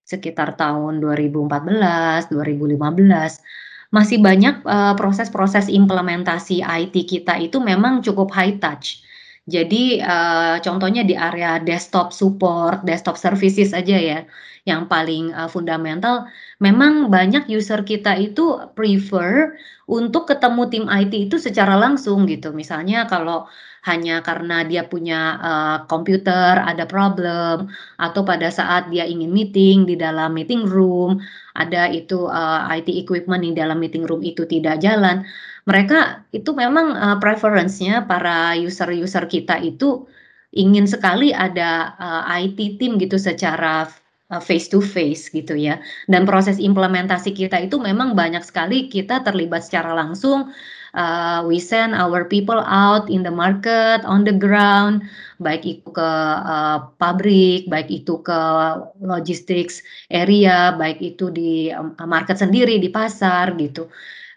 sekitar 0.07 0.55
tahun 0.55 1.03
2014, 1.03 2.31
2015 2.31 3.91
masih 3.93 4.17
banyak 4.23 4.65
uh, 4.65 4.95
proses-proses 4.97 5.69
implementasi 5.69 6.63
IT 6.63 6.95
kita 7.11 7.37
itu 7.43 7.59
memang 7.59 7.99
cukup 7.99 8.31
high 8.31 8.55
touch. 8.57 9.02
Jadi 9.43 9.99
uh, 9.99 10.55
contohnya 10.63 11.03
di 11.03 11.19
area 11.19 11.59
desktop 11.59 12.15
support, 12.15 12.87
desktop 12.87 13.19
services 13.19 13.75
aja 13.75 13.99
ya, 13.99 14.19
yang 14.63 14.87
paling 14.87 15.35
uh, 15.35 15.51
fundamental. 15.51 16.31
Memang 16.63 17.11
banyak 17.11 17.51
user 17.51 17.83
kita 17.83 18.15
itu 18.15 18.71
prefer 18.71 19.59
untuk 19.83 20.31
ketemu 20.31 20.61
tim 20.71 20.85
IT 20.87 21.13
itu 21.27 21.35
secara 21.35 21.75
langsung 21.75 22.23
gitu. 22.23 22.55
Misalnya 22.55 23.03
kalau 23.11 23.51
hanya 23.83 24.23
karena 24.23 24.63
dia 24.63 24.87
punya 24.87 25.35
uh, 25.43 25.77
komputer 25.91 26.55
ada 26.63 26.87
problem 26.87 27.67
atau 27.99 28.23
pada 28.23 28.47
saat 28.47 28.87
dia 28.87 29.03
ingin 29.03 29.27
meeting 29.27 29.83
di 29.83 29.99
dalam 29.99 30.31
meeting 30.31 30.63
room 30.63 31.19
ada 31.51 31.91
itu 31.91 32.31
uh, 32.31 32.63
IT 32.71 32.87
equipment 32.87 33.43
di 33.43 33.51
dalam 33.51 33.83
meeting 33.83 34.07
room 34.07 34.23
itu 34.23 34.47
tidak 34.47 34.79
jalan 34.79 35.27
mereka 35.63 36.27
itu 36.35 36.51
memang 36.51 36.95
uh, 36.95 37.17
preference-nya 37.19 38.03
para 38.03 38.55
user-user 38.55 39.25
kita 39.27 39.59
itu 39.63 40.03
ingin 40.53 40.85
sekali 40.85 41.33
ada 41.33 41.97
uh, 41.97 42.23
IT 42.29 42.77
team 42.77 43.01
gitu 43.01 43.17
secara 43.17 43.89
face 44.41 44.65
to 44.65 44.81
face 44.81 45.29
gitu 45.29 45.53
ya. 45.53 45.77
Dan 46.09 46.25
proses 46.25 46.57
implementasi 46.57 47.37
kita 47.37 47.69
itu 47.69 47.77
memang 47.77 48.17
banyak 48.17 48.41
sekali 48.41 48.89
kita 48.89 49.21
terlibat 49.21 49.61
secara 49.61 49.93
langsung 49.93 50.49
uh, 50.93 51.43
we 51.45 51.59
send 51.59 51.93
our 51.93 52.25
people 52.25 52.61
out 52.65 53.09
in 53.09 53.21
the 53.25 53.33
market 53.33 54.01
on 54.05 54.23
the 54.23 54.33
ground 54.33 55.03
baik 55.41 55.65
itu 55.65 55.89
ke 55.91 56.09
uh, 56.45 56.87
pabrik 57.01 57.67
baik 57.67 57.89
itu 57.89 58.21
ke 58.21 58.39
logistics 59.01 59.81
area 60.13 60.73
baik 60.77 61.01
itu 61.01 61.33
di 61.33 61.73
market 62.05 62.39
sendiri 62.39 62.79
di 62.79 62.89
pasar 62.93 63.53
gitu 63.59 63.89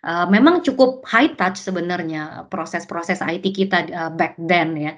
uh, 0.04 0.26
memang 0.28 0.60
cukup 0.60 1.00
high 1.06 1.32
touch 1.38 1.56
sebenarnya 1.56 2.44
proses-proses 2.52 3.22
IT 3.22 3.54
kita 3.56 3.88
uh, 3.94 4.12
back 4.12 4.36
then 4.36 4.76
ya. 4.76 4.92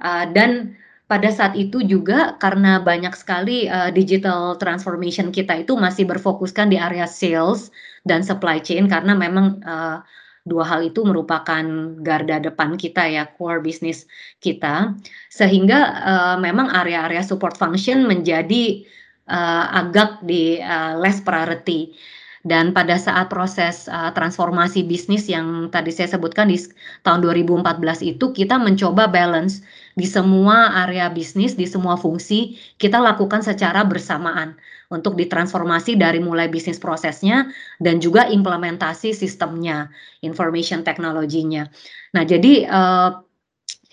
Uh, 0.00 0.24
dan 0.32 0.78
pada 1.10 1.26
saat 1.34 1.58
itu 1.58 1.82
juga 1.82 2.38
karena 2.38 2.78
banyak 2.78 3.10
sekali 3.18 3.66
uh, 3.66 3.90
digital 3.90 4.54
transformation 4.62 5.34
kita 5.34 5.66
itu 5.66 5.74
masih 5.74 6.06
berfokuskan 6.06 6.70
di 6.70 6.78
area 6.78 7.04
sales 7.04 7.74
dan 8.06 8.22
supply 8.22 8.62
chain 8.62 8.86
karena 8.86 9.18
memang 9.18 9.58
uh, 9.66 9.98
dua 10.46 10.64
hal 10.64 10.86
itu 10.86 11.04
merupakan 11.04 11.66
garda 12.00 12.40
depan 12.40 12.78
kita 12.78 13.04
ya 13.10 13.26
core 13.36 13.60
bisnis 13.60 14.06
kita. 14.38 14.94
Sehingga 15.28 15.78
uh, 16.00 16.36
memang 16.38 16.70
area-area 16.72 17.26
support 17.26 17.58
function 17.58 18.06
menjadi 18.06 18.86
uh, 19.28 19.66
agak 19.84 20.22
di 20.24 20.62
uh, 20.62 20.94
less 20.96 21.20
priority 21.20 21.92
dan 22.40 22.72
pada 22.72 22.96
saat 22.96 23.28
proses 23.28 23.84
uh, 23.92 24.08
transformasi 24.16 24.80
bisnis 24.88 25.28
yang 25.28 25.68
tadi 25.68 25.92
saya 25.92 26.16
sebutkan 26.16 26.48
di 26.48 26.56
tahun 27.04 27.20
2014 27.20 28.16
itu 28.16 28.32
kita 28.32 28.56
mencoba 28.56 29.12
balance 29.12 29.60
di 29.92 30.08
semua 30.08 30.72
area 30.88 31.12
bisnis, 31.12 31.52
di 31.52 31.68
semua 31.68 32.00
fungsi 32.00 32.56
kita 32.80 32.96
lakukan 32.96 33.44
secara 33.44 33.84
bersamaan 33.84 34.56
untuk 34.90 35.14
ditransformasi 35.20 36.00
dari 36.00 36.18
mulai 36.18 36.50
bisnis 36.50 36.82
prosesnya 36.82 37.52
dan 37.78 38.02
juga 38.02 38.26
implementasi 38.26 39.14
sistemnya, 39.14 39.92
information 40.24 40.82
teknologinya. 40.82 41.68
Nah, 42.16 42.26
jadi 42.26 42.66
uh, 42.66 43.20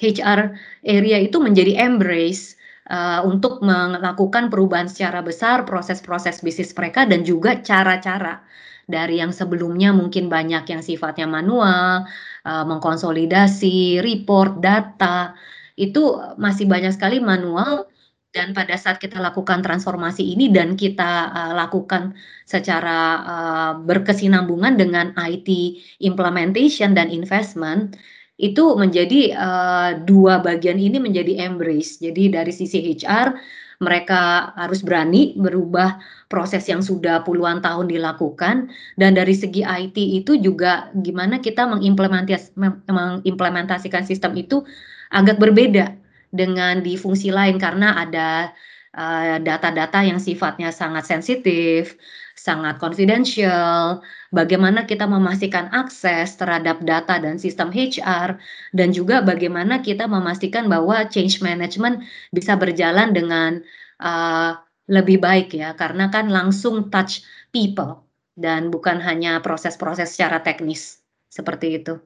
eh, 0.01 0.13
HR 0.17 0.57
area 0.87 1.17
itu 1.21 1.37
menjadi 1.37 1.85
embrace 1.85 2.56
uh, 2.89 3.21
untuk 3.27 3.59
melakukan 3.63 4.47
perubahan 4.51 4.87
secara 4.87 5.23
besar 5.23 5.63
proses-proses 5.67 6.39
bisnis 6.43 6.71
mereka 6.73 7.03
dan 7.03 7.23
juga 7.27 7.59
cara-cara 7.59 8.43
dari 8.87 9.19
yang 9.19 9.35
sebelumnya 9.35 9.91
mungkin 9.91 10.31
banyak 10.31 10.63
yang 10.71 10.79
sifatnya 10.79 11.27
manual, 11.27 12.07
uh, 12.47 12.63
mengkonsolidasi 12.63 13.99
report, 13.99 14.63
data, 14.63 15.35
itu 15.75 16.17
masih 16.39 16.65
banyak 16.65 16.95
sekali 16.95 17.19
manual 17.19 17.85
dan 18.31 18.51
pada 18.51 18.75
saat 18.79 18.99
kita 18.99 19.19
lakukan 19.19 19.59
transformasi 19.63 20.35
ini 20.35 20.51
dan 20.51 20.79
kita 20.79 21.31
uh, 21.31 21.53
lakukan 21.57 22.15
secara 22.47 22.99
uh, 23.23 23.73
berkesinambungan 23.83 24.79
dengan 24.79 25.11
IT 25.17 25.49
implementation 25.99 26.95
dan 26.95 27.11
investment 27.11 27.99
itu 28.37 28.77
menjadi 28.77 29.33
uh, 29.33 29.91
dua 30.05 30.39
bagian 30.39 30.77
ini 30.77 31.01
menjadi 31.01 31.49
embrace. 31.49 31.97
Jadi 31.97 32.29
dari 32.29 32.53
sisi 32.53 32.93
HR 32.93 33.33
mereka 33.77 34.53
harus 34.57 34.81
berani 34.81 35.37
berubah 35.37 36.01
proses 36.29 36.65
yang 36.65 36.81
sudah 36.81 37.21
puluhan 37.21 37.61
tahun 37.61 37.89
dilakukan 37.93 38.73
dan 38.97 39.13
dari 39.13 39.37
segi 39.37 39.61
IT 39.61 39.97
itu 39.97 40.37
juga 40.41 40.89
gimana 40.97 41.37
kita 41.37 41.69
mengimplementas 41.69 42.57
mengimplementasikan 42.89 44.01
sistem 44.01 44.33
itu 44.33 44.65
agak 45.13 45.37
berbeda 45.37 45.93
dengan 46.33 46.81
di 46.81 46.97
fungsi 46.97 47.29
lain 47.29 47.61
karena 47.61 48.01
ada 48.01 48.49
eh, 48.97 49.37
data-data 49.45 50.01
uh, 50.01 50.07
yang 50.09 50.19
sifatnya 50.19 50.73
sangat 50.73 51.05
sensitif, 51.05 51.95
sangat 52.37 52.77
confidential, 52.77 54.05
bagaimana 54.29 54.85
kita 54.85 55.09
memastikan 55.09 55.67
akses 55.73 56.37
terhadap 56.37 56.79
data 56.85 57.17
dan 57.17 57.41
sistem 57.41 57.73
HR, 57.73 58.37
dan 58.77 58.93
juga 58.93 59.25
bagaimana 59.25 59.81
kita 59.81 60.05
memastikan 60.05 60.69
bahwa 60.69 61.03
change 61.09 61.41
management 61.41 62.05
bisa 62.29 62.53
berjalan 62.53 63.11
dengan 63.11 63.65
uh, 63.99 64.53
lebih 64.87 65.19
baik 65.19 65.57
ya, 65.57 65.73
karena 65.73 66.13
kan 66.13 66.29
langsung 66.29 66.93
touch 66.93 67.25
people 67.49 68.05
dan 68.37 68.69
bukan 68.69 69.01
hanya 69.01 69.41
proses-proses 69.41 70.13
secara 70.13 70.45
teknis. 70.45 71.01
Seperti 71.27 71.81
itu. 71.81 71.99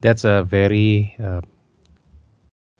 That's 0.00 0.24
a 0.24 0.46
very 0.46 1.12
uh, 1.20 1.42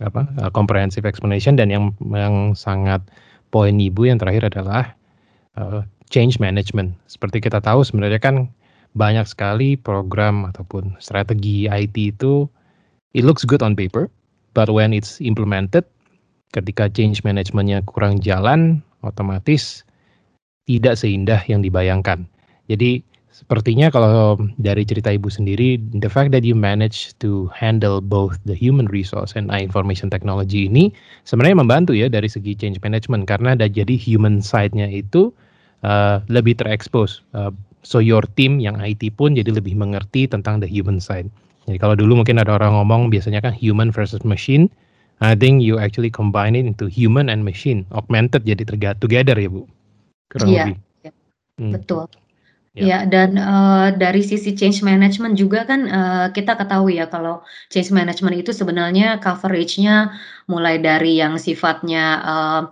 apa 0.00 0.26
uh, 0.40 0.50
comprehensive 0.54 1.04
explanation. 1.04 1.58
Dan 1.58 1.68
yang 1.68 1.84
yang 2.14 2.56
sangat 2.56 3.04
poin 3.52 3.76
ibu 3.76 4.08
yang 4.08 4.16
terakhir 4.16 4.48
adalah 4.54 4.94
uh, 5.58 5.84
change 6.14 6.38
management. 6.38 6.94
Seperti 7.10 7.42
kita 7.42 7.58
tahu 7.58 7.82
sebenarnya 7.82 8.22
kan 8.22 8.46
banyak 8.94 9.26
sekali 9.26 9.74
program 9.74 10.46
ataupun 10.46 10.94
strategi 11.02 11.66
IT 11.66 11.98
itu 11.98 12.46
it 13.18 13.26
looks 13.26 13.42
good 13.42 13.66
on 13.66 13.74
paper, 13.74 14.06
but 14.54 14.70
when 14.70 14.94
it's 14.94 15.18
implemented 15.18 15.82
ketika 16.54 16.86
change 16.86 17.26
managementnya 17.26 17.82
kurang 17.90 18.22
jalan, 18.22 18.78
otomatis 19.02 19.82
tidak 20.70 20.94
seindah 20.94 21.42
yang 21.50 21.66
dibayangkan. 21.66 22.22
Jadi 22.70 23.02
sepertinya 23.34 23.90
kalau 23.90 24.38
dari 24.62 24.86
cerita 24.86 25.10
ibu 25.10 25.26
sendiri, 25.26 25.82
the 25.98 26.06
fact 26.06 26.30
that 26.30 26.46
you 26.46 26.54
manage 26.54 27.10
to 27.18 27.50
handle 27.50 27.98
both 27.98 28.38
the 28.46 28.54
human 28.54 28.86
resource 28.86 29.34
and 29.34 29.50
information 29.50 30.06
technology 30.06 30.70
ini 30.70 30.94
sebenarnya 31.26 31.58
membantu 31.58 31.92
ya 31.98 32.06
dari 32.06 32.30
segi 32.30 32.54
change 32.54 32.78
management 32.86 33.26
karena 33.26 33.58
ada 33.58 33.66
jadi 33.66 33.98
human 33.98 34.38
side-nya 34.38 34.86
itu 34.86 35.34
uh, 35.84 36.24
lebih 36.32 36.56
terekspos. 36.56 37.20
Uh, 37.36 37.52
so 37.84 38.00
your 38.00 38.24
team 38.34 38.58
yang 38.58 38.80
IT 38.80 39.14
pun 39.20 39.36
jadi 39.36 39.52
lebih 39.52 39.76
mengerti 39.76 40.24
tentang 40.24 40.58
the 40.58 40.66
human 40.66 40.98
side. 40.98 41.28
Jadi 41.68 41.76
kalau 41.80 41.94
dulu 41.96 42.24
mungkin 42.24 42.40
ada 42.40 42.56
orang 42.56 42.76
ngomong 42.76 43.12
biasanya 43.12 43.44
kan 43.44 43.52
human 43.52 43.92
versus 43.92 44.24
machine. 44.24 44.72
I 45.22 45.38
think 45.38 45.62
you 45.62 45.78
actually 45.78 46.10
combine 46.10 46.58
it 46.58 46.66
into 46.66 46.90
human 46.90 47.30
and 47.30 47.46
machine, 47.46 47.86
augmented 47.94 48.42
jadi 48.42 48.66
together 48.98 49.38
ya 49.38 49.48
Bu. 49.48 49.62
Kurang 50.28 50.48
iya, 50.50 50.64
lebih. 50.66 50.76
Iya, 51.06 51.12
hmm. 51.62 51.72
betul. 51.78 52.04
Ya, 52.74 52.82
ya 52.82 52.98
dan 53.06 53.38
uh, 53.38 53.94
dari 53.94 54.18
sisi 54.26 54.50
change 54.58 54.82
management 54.82 55.38
juga 55.38 55.62
kan 55.62 55.86
uh, 55.86 56.26
kita 56.34 56.58
ketahui 56.58 56.98
ya 56.98 57.06
kalau 57.06 57.46
change 57.70 57.94
management 57.94 58.42
itu 58.42 58.50
sebenarnya 58.50 59.22
coveragenya 59.22 60.10
mulai 60.50 60.82
dari 60.82 61.22
yang 61.22 61.38
sifatnya 61.38 62.18
uh, 62.26 62.62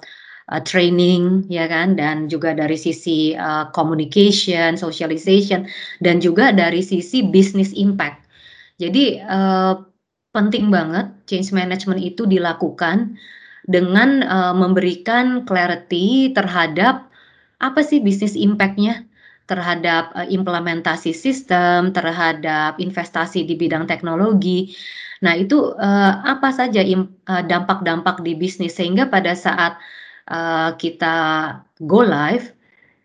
uh, 0.51 0.63
training 0.65 1.47
ya 1.47 1.71
kan 1.71 1.95
dan 1.95 2.27
juga 2.27 2.57
dari 2.57 2.75
sisi 2.75 3.37
uh, 3.37 3.71
communication, 3.71 4.75
socialization 4.75 5.69
dan 6.03 6.19
juga 6.19 6.51
dari 6.51 6.83
sisi 6.83 7.23
business 7.23 7.71
impact. 7.77 8.25
Jadi 8.83 9.23
uh, 9.23 9.79
penting 10.33 10.73
banget 10.73 11.13
change 11.29 11.53
management 11.53 12.01
itu 12.01 12.25
dilakukan 12.27 13.15
dengan 13.69 14.27
uh, 14.27 14.55
memberikan 14.57 15.47
clarity 15.47 16.35
terhadap 16.35 17.07
apa 17.63 17.81
sih 17.87 18.03
bisnis 18.03 18.35
impact-nya 18.35 19.07
terhadap 19.47 20.11
uh, 20.19 20.27
implementasi 20.27 21.15
sistem, 21.15 21.95
terhadap 21.95 22.81
investasi 22.83 23.47
di 23.47 23.55
bidang 23.55 23.87
teknologi. 23.87 24.75
Nah, 25.23 25.39
itu 25.39 25.71
uh, 25.79 26.13
apa 26.27 26.51
saja 26.51 26.83
dampak-dampak 27.47 28.19
uh, 28.19 28.25
di 28.27 28.35
bisnis 28.35 28.75
sehingga 28.75 29.07
pada 29.07 29.39
saat 29.39 29.79
uh, 30.31 30.77
kita 30.79 31.17
go 31.83 32.05
live 32.05 32.53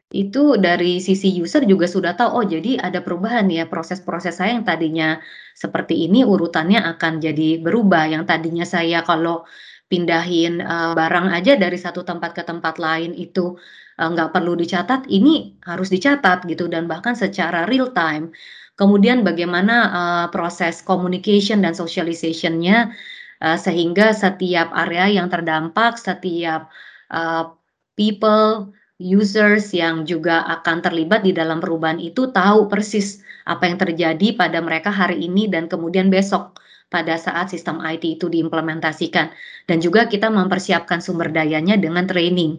itu 0.08 0.56
dari 0.56 1.04
sisi 1.04 1.36
user 1.36 1.68
juga 1.68 1.84
sudah 1.84 2.16
tahu 2.16 2.30
oh 2.32 2.46
jadi 2.48 2.80
ada 2.80 3.04
perubahan 3.04 3.52
ya 3.52 3.68
proses-proses 3.68 4.40
saya 4.40 4.56
yang 4.56 4.64
tadinya 4.64 5.20
seperti 5.52 6.08
ini 6.08 6.24
urutannya 6.24 6.80
akan 6.96 7.20
jadi 7.20 7.60
berubah 7.60 8.08
yang 8.08 8.24
tadinya 8.24 8.64
saya 8.64 9.04
kalau 9.04 9.44
pindahin 9.92 10.64
uh, 10.64 10.96
barang 10.96 11.28
aja 11.36 11.60
dari 11.60 11.76
satu 11.76 12.08
tempat 12.08 12.32
ke 12.36 12.44
tempat 12.48 12.80
lain 12.80 13.12
itu 13.16 13.60
Eh, 13.98 14.10
nggak 14.14 14.30
perlu 14.30 14.54
dicatat, 14.54 15.10
ini 15.10 15.58
harus 15.66 15.90
dicatat 15.90 16.46
gitu 16.46 16.70
dan 16.70 16.86
bahkan 16.86 17.18
secara 17.18 17.66
real 17.66 17.90
time. 17.98 18.30
Kemudian 18.78 19.26
bagaimana 19.26 19.76
uh, 19.90 20.26
proses 20.30 20.86
communication 20.86 21.66
dan 21.66 21.74
socialization-nya 21.74 22.94
uh, 23.42 23.58
sehingga 23.58 24.14
setiap 24.14 24.70
area 24.70 25.10
yang 25.18 25.34
terdampak, 25.34 25.98
setiap 25.98 26.70
uh, 27.14 27.54
people, 27.96 28.72
users 28.98 29.70
yang 29.78 30.10
juga 30.10 30.42
akan 30.58 30.82
terlibat 30.82 31.22
di 31.22 31.30
dalam 31.30 31.62
perubahan 31.62 32.02
itu 32.02 32.34
tahu 32.34 32.66
persis 32.66 33.22
apa 33.46 33.70
yang 33.70 33.78
terjadi 33.78 34.34
pada 34.34 34.58
mereka 34.58 34.90
hari 34.90 35.22
ini 35.22 35.46
dan 35.46 35.70
kemudian 35.70 36.10
besok 36.10 36.58
pada 36.90 37.14
saat 37.20 37.54
sistem 37.54 37.78
IT 37.84 38.18
itu 38.18 38.26
diimplementasikan 38.26 39.30
dan 39.70 39.78
juga 39.78 40.10
kita 40.10 40.34
mempersiapkan 40.34 40.98
sumber 40.98 41.30
dayanya 41.30 41.78
dengan 41.78 42.10
training. 42.10 42.58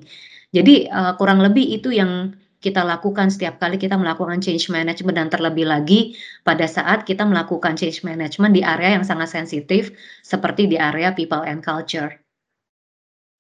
Jadi 0.54 0.86
uh, 0.88 1.18
kurang 1.18 1.42
lebih 1.42 1.64
itu 1.74 1.90
yang 1.92 2.38
kita 2.58 2.82
lakukan 2.82 3.30
setiap 3.30 3.62
kali 3.62 3.78
kita 3.78 3.94
melakukan 3.94 4.42
change 4.42 4.66
management 4.70 5.14
dan 5.14 5.28
terlebih 5.30 5.66
lagi 5.66 6.18
pada 6.42 6.66
saat 6.66 7.06
kita 7.06 7.22
melakukan 7.22 7.78
change 7.78 8.02
management 8.02 8.54
di 8.54 8.62
area 8.66 8.98
yang 8.98 9.06
sangat 9.06 9.30
sensitif 9.30 9.94
seperti 10.26 10.66
di 10.66 10.76
area 10.78 11.14
people 11.14 11.42
and 11.42 11.62
culture. 11.62 12.18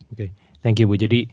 Oke, 0.08 0.14
okay. 0.14 0.28
Thank 0.62 0.78
you 0.78 0.86
Bu. 0.86 0.98
Jadi 0.98 1.28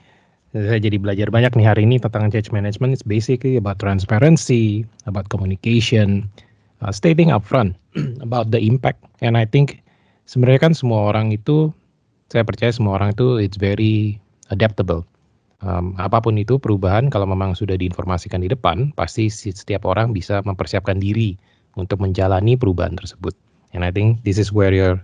saya 0.56 0.80
jadi 0.80 0.96
belajar 0.96 1.28
banyak 1.32 1.52
nih 1.56 1.68
hari 1.68 1.84
ini 1.84 2.00
tentang 2.00 2.32
change 2.32 2.50
management. 2.56 2.96
It's 2.96 3.04
basically 3.04 3.60
about 3.60 3.80
transparency, 3.84 4.88
about 5.04 5.28
communication, 5.28 6.32
uh, 6.80 6.96
stating 6.96 7.32
upfront 7.32 7.76
about 8.26 8.56
the 8.56 8.62
impact. 8.64 9.04
And 9.20 9.36
I 9.36 9.44
think 9.44 9.84
sebenarnya 10.32 10.72
kan 10.72 10.74
semua 10.78 11.12
orang 11.12 11.36
itu, 11.36 11.76
saya 12.32 12.48
percaya 12.48 12.72
semua 12.72 12.96
orang 12.96 13.12
itu 13.12 13.38
it's 13.38 13.60
very 13.60 14.16
adaptable 14.48 15.04
um, 15.66 15.98
apa 15.98 16.22
pun 16.22 16.38
itu 16.38 16.62
perubahan 16.62 17.10
kalau 17.10 17.26
memang 17.30 17.58
sudah 17.58 17.76
diinformasikan 17.76 18.46
di 18.46 18.50
depan, 18.52 18.94
pasti 18.94 19.28
setiap 19.28 19.84
orang 19.84 20.14
bisa 20.14 20.46
mempersiapkan 20.46 21.02
diri 21.02 21.36
untuk 21.76 22.00
menjalani 22.00 22.54
perubahan 22.56 22.96
tersebut. 22.96 23.34
And 23.76 23.84
I 23.84 23.92
think 23.92 24.24
this 24.24 24.40
is 24.40 24.54
where 24.54 24.72
your 24.72 25.02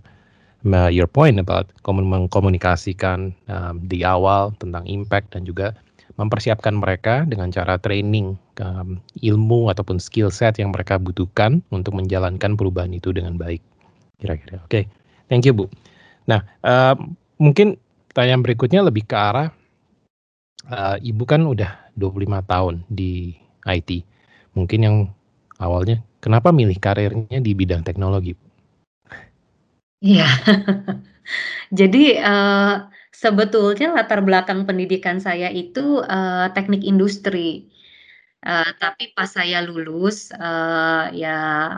uh, 0.65 0.91
your 0.91 1.09
point 1.09 1.41
about 1.41 1.69
mengkomunikasikan 1.85 3.33
um, 3.49 3.75
di 3.85 4.05
awal 4.05 4.53
tentang 4.61 4.85
impact 4.85 5.33
dan 5.33 5.45
juga 5.45 5.73
mempersiapkan 6.19 6.75
mereka 6.75 7.23
dengan 7.25 7.49
cara 7.49 7.79
training 7.79 8.35
um, 8.61 8.99
ilmu 9.23 9.71
ataupun 9.71 9.97
skill 9.97 10.29
set 10.29 10.59
yang 10.59 10.75
mereka 10.75 10.99
butuhkan 10.99 11.63
untuk 11.71 11.95
menjalankan 11.97 12.53
perubahan 12.59 12.91
itu 12.91 13.15
dengan 13.15 13.39
baik. 13.39 13.63
Kira-kira. 14.21 14.61
Oke, 14.61 14.69
okay. 14.69 14.83
thank 15.31 15.47
you 15.47 15.55
Bu. 15.55 15.65
Nah, 16.29 16.45
uh, 16.61 16.93
mungkin 17.41 17.79
pertanyaan 18.11 18.43
berikutnya 18.45 18.85
lebih 18.85 19.07
ke 19.07 19.15
arah 19.17 19.49
uh, 20.69 20.97
Ibu 21.01 21.23
kan 21.25 21.41
udah 21.47 21.95
25 21.97 22.27
tahun 22.45 22.75
di 22.91 23.33
IT. 23.65 24.05
Mungkin 24.53 24.79
yang 24.83 24.95
awalnya 25.57 26.03
kenapa 26.21 26.53
milih 26.53 26.77
karirnya 26.77 27.39
di 27.39 27.51
bidang 27.55 27.81
teknologi? 27.81 28.35
Iya. 30.01 30.25
Jadi, 31.79 31.97
uh, 32.19 32.89
sebetulnya 33.13 33.87
latar 33.97 34.19
belakang 34.27 34.65
pendidikan 34.67 35.17
saya 35.21 35.47
itu, 35.53 36.01
uh, 36.03 36.49
teknik 36.55 36.81
industri. 36.83 37.69
Uh, 38.41 38.69
tapi 38.81 39.13
pas 39.17 39.29
saya 39.29 39.61
lulus, 39.67 40.33
uh, 40.33 41.09
ya 41.13 41.35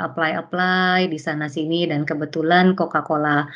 apply-apply 0.07 1.12
di 1.13 1.19
sana 1.19 1.47
sini 1.51 1.88
dan 1.91 2.03
kebetulan 2.09 2.75
Coca-Cola 2.79 3.47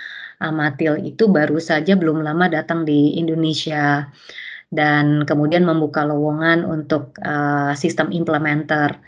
Amatil 0.43 0.99
itu 1.09 1.25
baru 1.31 1.57
saja 1.61 1.93
belum 2.01 2.19
lama 2.27 2.45
datang 2.51 2.83
di 2.89 3.15
Indonesia 3.21 4.07
dan 4.71 5.23
kemudian 5.29 5.63
membuka 5.67 6.03
lowongan 6.07 6.67
untuk 6.67 7.15
uh, 7.23 7.73
sistem 7.79 8.11
implementer. 8.11 8.99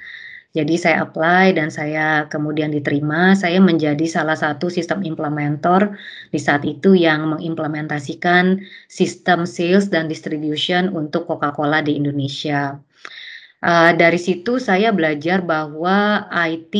Jadi 0.49 0.81
saya 0.81 1.05
apply 1.05 1.53
dan 1.53 1.69
saya 1.69 2.25
kemudian 2.25 2.73
diterima. 2.73 3.37
Saya 3.37 3.61
menjadi 3.61 4.01
salah 4.09 4.33
satu 4.33 4.65
sistem 4.73 5.05
implementer 5.05 5.93
di 6.33 6.41
saat 6.41 6.65
itu 6.65 6.97
yang 6.97 7.37
mengimplementasikan 7.37 8.57
sistem 8.89 9.45
sales 9.45 9.93
dan 9.93 10.09
distribution 10.09 10.89
untuk 10.89 11.29
Coca-Cola 11.29 11.85
di 11.85 12.01
Indonesia. 12.01 12.81
Uh, 13.59 13.91
dari 13.93 14.17
situ 14.17 14.57
saya 14.57 14.89
belajar 14.89 15.45
bahwa 15.45 16.25
IT 16.31 16.73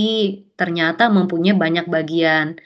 ternyata 0.57 1.11
mempunyai 1.11 1.53
banyak 1.53 1.85
bagian 1.91 2.57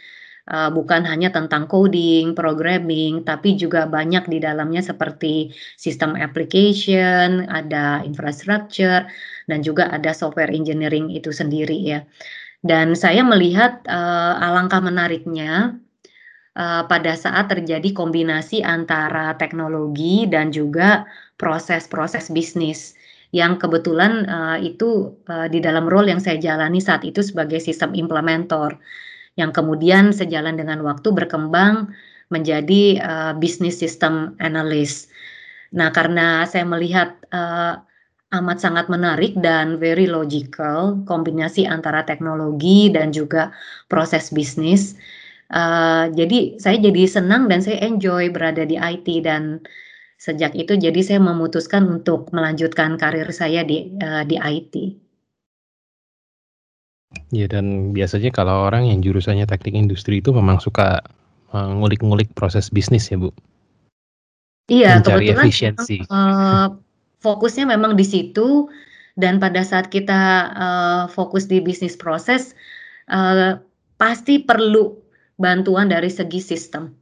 uh, 0.49 0.69
bukan 0.73 1.07
hanya 1.07 1.31
tentang 1.31 1.69
coding, 1.69 2.35
programming, 2.35 3.23
tapi 3.23 3.55
juga 3.55 3.87
banyak 3.87 4.27
di 4.27 4.43
dalamnya 4.43 4.83
seperti 4.83 5.53
sistem 5.79 6.19
application, 6.19 7.47
ada 7.47 8.03
infrastructure, 8.03 9.07
dan 9.47 9.59
juga 9.63 9.87
ada 9.91 10.11
software 10.11 10.51
engineering 10.51 11.11
itu 11.13 11.31
sendiri 11.31 11.77
ya. 11.79 11.99
Dan 12.63 12.95
saya 12.95 13.27
melihat 13.27 13.83
uh, 13.91 14.39
alangkah 14.39 14.79
menariknya 14.79 15.75
uh, 16.55 16.83
pada 16.87 17.13
saat 17.19 17.51
terjadi 17.51 17.91
kombinasi 17.91 18.63
antara 18.63 19.35
teknologi 19.35 20.23
dan 20.31 20.55
juga 20.55 21.03
proses-proses 21.35 22.31
bisnis 22.31 22.95
yang 23.33 23.57
kebetulan 23.57 24.29
uh, 24.29 24.57
itu 24.61 25.17
uh, 25.27 25.49
di 25.49 25.59
dalam 25.59 25.89
role 25.89 26.07
yang 26.07 26.21
saya 26.21 26.37
jalani 26.37 26.79
saat 26.79 27.01
itu 27.03 27.19
sebagai 27.25 27.57
sistem 27.59 27.91
implementer 27.97 28.77
yang 29.39 29.49
kemudian 29.49 30.13
sejalan 30.13 30.57
dengan 30.57 30.85
waktu 30.85 31.09
berkembang 31.09 31.89
menjadi 32.29 32.83
uh, 33.01 33.33
business 33.37 33.77
system 33.77 34.37
analyst. 34.41 35.09
Nah, 35.73 35.89
karena 35.89 36.45
saya 36.45 36.65
melihat 36.65 37.17
uh, 37.33 37.81
amat 38.33 38.57
sangat 38.61 38.89
menarik 38.89 39.37
dan 39.37 39.77
very 39.77 40.09
logical 40.09 41.01
kombinasi 41.05 41.69
antara 41.69 42.01
teknologi 42.05 42.89
dan 42.89 43.13
juga 43.13 43.53
proses 43.89 44.33
bisnis. 44.33 44.97
Uh, 45.53 46.09
jadi 46.17 46.57
saya 46.57 46.81
jadi 46.81 47.05
senang 47.05 47.45
dan 47.45 47.61
saya 47.61 47.77
enjoy 47.85 48.33
berada 48.33 48.65
di 48.65 48.73
IT 48.73 49.05
dan 49.21 49.61
sejak 50.17 50.57
itu 50.57 50.73
jadi 50.73 50.97
saya 51.05 51.19
memutuskan 51.21 51.85
untuk 51.85 52.33
melanjutkan 52.33 52.97
karir 52.97 53.29
saya 53.29 53.61
di 53.61 53.93
uh, 54.01 54.25
di 54.25 54.41
IT. 54.41 55.02
Iya 57.33 57.49
dan 57.49 57.95
biasanya 57.95 58.29
kalau 58.29 58.69
orang 58.69 58.89
yang 58.89 59.01
jurusannya 59.01 59.49
teknik 59.49 59.73
industri 59.73 60.21
itu 60.21 60.29
memang 60.29 60.61
suka 60.61 61.01
ngulik-ngulik 61.53 62.33
proses 62.33 62.69
bisnis 62.69 63.09
ya 63.09 63.17
Bu. 63.21 63.29
Iya 64.69 65.01
Mencari 65.01 65.29
kebetulan 65.29 65.45
efisiensi. 65.45 65.97
Uh, 66.09 66.77
fokusnya 67.21 67.69
memang 67.69 67.93
di 67.93 68.05
situ 68.05 68.69
dan 69.19 69.37
pada 69.37 69.61
saat 69.61 69.93
kita 69.93 70.51
uh, 70.53 71.03
fokus 71.09 71.45
di 71.45 71.61
bisnis 71.61 71.93
proses 71.93 72.57
uh, 73.13 73.61
pasti 74.01 74.41
perlu 74.41 74.97
bantuan 75.37 75.89
dari 75.89 76.09
segi 76.09 76.41
sistem 76.41 76.93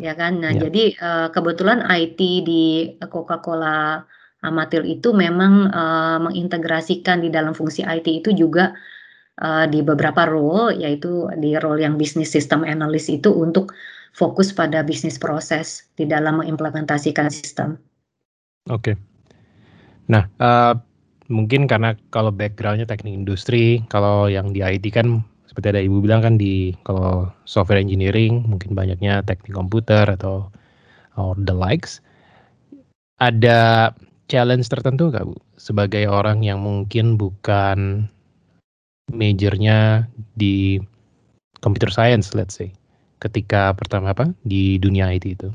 ya 0.00 0.16
kan 0.16 0.40
nah 0.40 0.52
ya. 0.52 0.68
jadi 0.68 0.84
uh, 1.00 1.28
kebetulan 1.32 1.84
IT 1.88 2.20
di 2.20 2.96
Coca-Cola 3.06 4.04
Amatil 4.42 4.82
itu 4.90 5.14
memang 5.14 5.70
uh, 5.70 6.18
mengintegrasikan 6.18 7.22
di 7.22 7.30
dalam 7.30 7.54
fungsi 7.54 7.86
IT 7.86 8.10
itu 8.10 8.34
juga 8.34 8.74
uh, 9.38 9.70
di 9.70 9.86
beberapa 9.86 10.26
role 10.26 10.74
yaitu 10.74 11.30
di 11.38 11.54
role 11.62 11.78
yang 11.78 11.94
bisnis 11.94 12.34
system 12.34 12.66
analyst 12.66 13.06
itu 13.06 13.30
untuk 13.30 13.70
fokus 14.12 14.50
pada 14.50 14.82
bisnis 14.82 15.16
proses 15.16 15.86
di 15.94 16.04
dalam 16.04 16.42
mengimplementasikan 16.42 17.30
sistem. 17.30 17.78
Oke. 18.66 18.92
Okay. 18.92 18.96
Nah, 20.10 20.26
uh, 20.42 20.74
mungkin 21.30 21.70
karena 21.70 21.94
kalau 22.12 22.34
backgroundnya 22.34 22.84
teknik 22.84 23.14
industri, 23.14 23.80
kalau 23.88 24.28
yang 24.28 24.52
di 24.52 24.60
IT 24.60 24.90
kan 24.92 25.24
seperti 25.48 25.76
ada 25.76 25.82
ibu 25.84 26.00
bilang 26.00 26.24
kan 26.24 26.34
di 26.40 26.72
kalau 26.82 27.28
software 27.44 27.80
engineering 27.80 28.42
mungkin 28.48 28.72
banyaknya 28.72 29.20
teknik 29.22 29.52
komputer 29.52 30.04
atau 30.08 30.50
or 31.16 31.36
the 31.36 31.52
likes. 31.52 32.00
Ada 33.20 33.92
challenge 34.32 34.64
tertentu 34.72 35.12
nggak 35.12 35.28
bu 35.28 35.36
sebagai 35.60 36.08
orang 36.08 36.40
yang 36.40 36.64
mungkin 36.64 37.20
bukan 37.20 38.08
majornya 39.12 40.08
di 40.32 40.80
computer 41.60 41.92
science 41.92 42.32
let's 42.32 42.56
say 42.56 42.72
ketika 43.20 43.70
pertama 43.76 44.10
apa 44.16 44.32
di 44.42 44.80
dunia 44.80 45.12
IT 45.12 45.26
itu? 45.28 45.48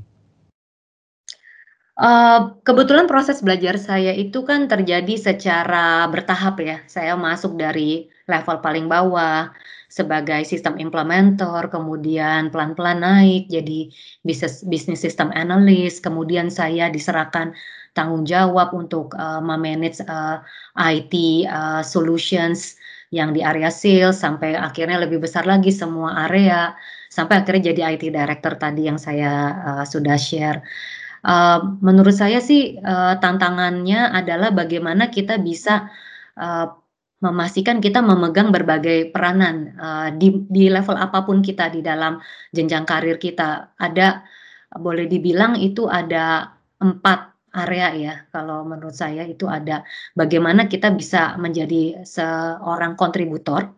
Uh, 1.98 2.54
kebetulan 2.62 3.10
proses 3.10 3.42
belajar 3.42 3.74
saya 3.82 4.14
itu 4.14 4.46
kan 4.46 4.70
terjadi 4.70 5.18
secara 5.18 6.06
bertahap 6.14 6.62
ya. 6.62 6.78
Saya 6.86 7.18
masuk 7.18 7.58
dari 7.58 8.06
level 8.30 8.62
paling 8.62 8.86
bawah 8.86 9.50
sebagai 9.90 10.46
sistem 10.46 10.78
implementer, 10.78 11.74
kemudian 11.74 12.54
pelan-pelan 12.54 13.02
naik 13.02 13.50
jadi 13.50 13.90
bisnis 14.22 14.62
bisnis 14.70 15.02
sistem 15.02 15.34
analis, 15.34 15.98
kemudian 15.98 16.54
saya 16.54 16.94
diserahkan 16.94 17.58
tanggung 17.98 18.24
jawab 18.30 18.70
untuk 18.78 19.18
uh, 19.18 19.42
memanage 19.42 20.06
uh, 20.06 20.46
IT 20.78 21.14
uh, 21.50 21.82
solutions 21.82 22.78
yang 23.10 23.34
di 23.34 23.42
area 23.42 23.74
sales 23.74 24.22
sampai 24.22 24.54
akhirnya 24.54 25.02
lebih 25.02 25.24
besar 25.24 25.50
lagi 25.50 25.74
semua 25.74 26.28
area 26.30 26.78
sampai 27.10 27.42
akhirnya 27.42 27.74
jadi 27.74 27.98
IT 27.98 28.14
director 28.14 28.54
tadi 28.60 28.86
yang 28.86 29.02
saya 29.02 29.58
uh, 29.66 29.84
sudah 29.88 30.20
share. 30.20 30.62
Uh, 31.26 31.80
menurut 31.82 32.14
saya 32.14 32.38
sih 32.38 32.78
uh, 32.78 33.18
tantangannya 33.18 34.14
adalah 34.14 34.54
bagaimana 34.54 35.10
kita 35.10 35.42
bisa 35.42 35.90
uh, 36.38 36.70
memastikan 37.18 37.82
kita 37.82 38.06
memegang 38.06 38.54
berbagai 38.54 39.10
peranan 39.10 39.74
uh, 39.82 40.14
di, 40.14 40.46
di 40.46 40.70
level 40.70 40.94
apa 40.94 41.26
pun 41.26 41.42
kita 41.42 41.74
di 41.74 41.82
dalam 41.82 42.22
jenjang 42.54 42.86
karir 42.86 43.18
kita. 43.18 43.74
Ada 43.82 44.22
boleh 44.78 45.10
dibilang 45.10 45.58
itu 45.58 45.90
ada 45.90 46.54
empat 46.78 47.37
area 47.58 47.88
ya. 47.98 48.14
Kalau 48.30 48.62
menurut 48.64 48.94
saya 48.94 49.26
itu 49.26 49.50
ada 49.50 49.82
bagaimana 50.14 50.70
kita 50.70 50.94
bisa 50.94 51.34
menjadi 51.42 52.06
seorang 52.06 52.94
kontributor 52.94 53.74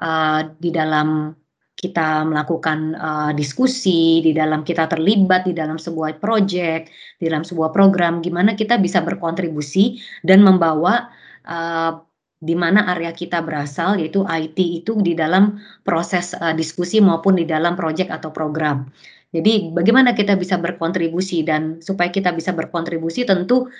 uh, 0.00 0.40
di 0.56 0.72
dalam 0.72 1.36
kita 1.80 2.28
melakukan 2.28 2.92
uh, 2.92 3.32
diskusi, 3.32 4.20
di 4.20 4.36
dalam 4.36 4.60
kita 4.60 4.84
terlibat 4.84 5.48
di 5.48 5.56
dalam 5.56 5.80
sebuah 5.80 6.20
proyek, 6.20 6.92
di 7.16 7.24
dalam 7.24 7.40
sebuah 7.40 7.72
program, 7.72 8.20
gimana 8.20 8.52
kita 8.52 8.76
bisa 8.76 9.00
berkontribusi 9.00 9.96
dan 10.20 10.44
membawa 10.44 11.08
uh, 11.48 12.04
di 12.40 12.52
mana 12.52 12.84
area 12.92 13.16
kita 13.16 13.40
berasal, 13.40 13.96
yaitu 13.96 14.24
IT 14.28 14.56
itu 14.56 14.92
di 15.00 15.16
dalam 15.16 15.56
proses 15.80 16.36
uh, 16.36 16.52
diskusi 16.52 17.00
maupun 17.00 17.40
di 17.40 17.48
dalam 17.48 17.76
proyek 17.80 18.12
atau 18.12 18.28
program. 18.28 18.84
Jadi 19.30 19.70
bagaimana 19.70 20.10
kita 20.10 20.34
bisa 20.34 20.58
berkontribusi 20.58 21.46
dan 21.46 21.78
supaya 21.78 22.10
kita 22.10 22.34
bisa 22.34 22.50
berkontribusi 22.50 23.22
tentu 23.22 23.70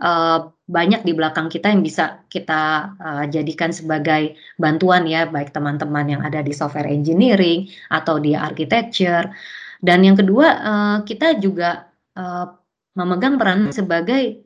uh, 0.00 0.38
banyak 0.64 1.04
di 1.04 1.12
belakang 1.12 1.52
kita 1.52 1.68
yang 1.68 1.84
bisa 1.84 2.24
kita 2.32 2.96
uh, 2.96 3.24
jadikan 3.28 3.68
sebagai 3.68 4.34
bantuan 4.56 5.04
ya 5.04 5.28
baik 5.28 5.52
teman-teman 5.52 6.08
yang 6.08 6.22
ada 6.24 6.40
di 6.40 6.56
software 6.56 6.88
engineering 6.88 7.68
atau 7.92 8.16
di 8.16 8.32
architecture. 8.32 9.28
Dan 9.84 10.00
yang 10.08 10.16
kedua 10.16 10.48
uh, 10.64 10.98
kita 11.04 11.36
juga 11.36 11.84
uh, 12.16 12.48
memegang 12.96 13.36
peran 13.36 13.68
sebagai 13.76 14.40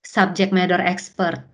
subject 0.00 0.56
matter 0.56 0.80
expert 0.80 1.44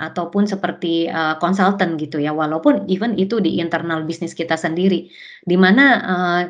ataupun 0.00 0.48
seperti 0.48 1.12
konsultan 1.44 1.92
uh, 1.92 2.00
gitu 2.00 2.16
ya 2.16 2.32
walaupun 2.32 2.88
even 2.88 3.20
itu 3.20 3.36
di 3.36 3.60
internal 3.60 4.00
bisnis 4.08 4.32
kita 4.32 4.56
sendiri 4.56 5.12
di 5.44 5.56
mana 5.60 5.84
uh, 6.00 6.42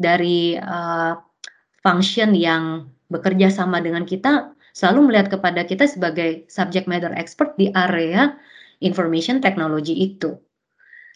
dari 0.00 0.58
uh, 0.58 1.14
function 1.84 2.34
yang 2.34 2.90
bekerja 3.12 3.52
sama 3.52 3.78
dengan 3.78 4.02
kita 4.08 4.54
selalu 4.74 5.12
melihat 5.12 5.38
kepada 5.38 5.62
kita 5.62 5.86
sebagai 5.86 6.48
subject 6.50 6.90
matter 6.90 7.14
expert 7.14 7.54
di 7.54 7.70
area 7.72 8.34
information 8.82 9.38
technology 9.38 9.94
itu. 9.94 10.34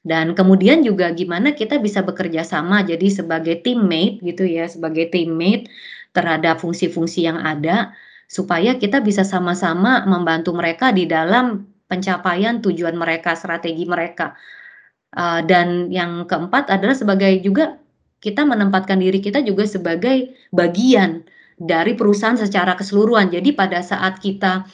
Dan 0.07 0.33
kemudian 0.38 0.87
juga 0.87 1.11
gimana 1.11 1.51
kita 1.51 1.83
bisa 1.83 2.07
bekerja 2.07 2.47
sama 2.47 2.87
jadi 2.87 3.11
sebagai 3.11 3.61
teammate 3.67 4.23
gitu 4.23 4.47
ya, 4.47 4.71
sebagai 4.71 5.11
teammate 5.11 5.67
terhadap 6.14 6.62
fungsi-fungsi 6.62 7.27
yang 7.27 7.43
ada 7.43 7.93
supaya 8.31 8.79
kita 8.79 9.03
bisa 9.03 9.27
sama-sama 9.27 10.07
membantu 10.07 10.55
mereka 10.55 10.95
di 10.95 11.09
dalam 11.09 11.67
pencapaian 11.91 12.62
tujuan 12.62 12.95
mereka, 12.95 13.35
strategi 13.35 13.88
mereka. 13.88 14.38
Uh, 15.09 15.41
dan 15.43 15.88
yang 15.88 16.29
keempat 16.29 16.69
adalah 16.69 16.93
sebagai 16.93 17.33
juga 17.41 17.81
kita 18.19 18.43
menempatkan 18.43 18.99
diri 18.99 19.23
kita 19.23 19.43
juga 19.47 19.63
sebagai 19.67 20.35
bagian 20.51 21.23
dari 21.59 21.95
perusahaan 21.95 22.39
secara 22.39 22.79
keseluruhan. 22.79 23.31
Jadi 23.31 23.55
pada 23.55 23.83
saat 23.83 24.23
kita 24.23 24.67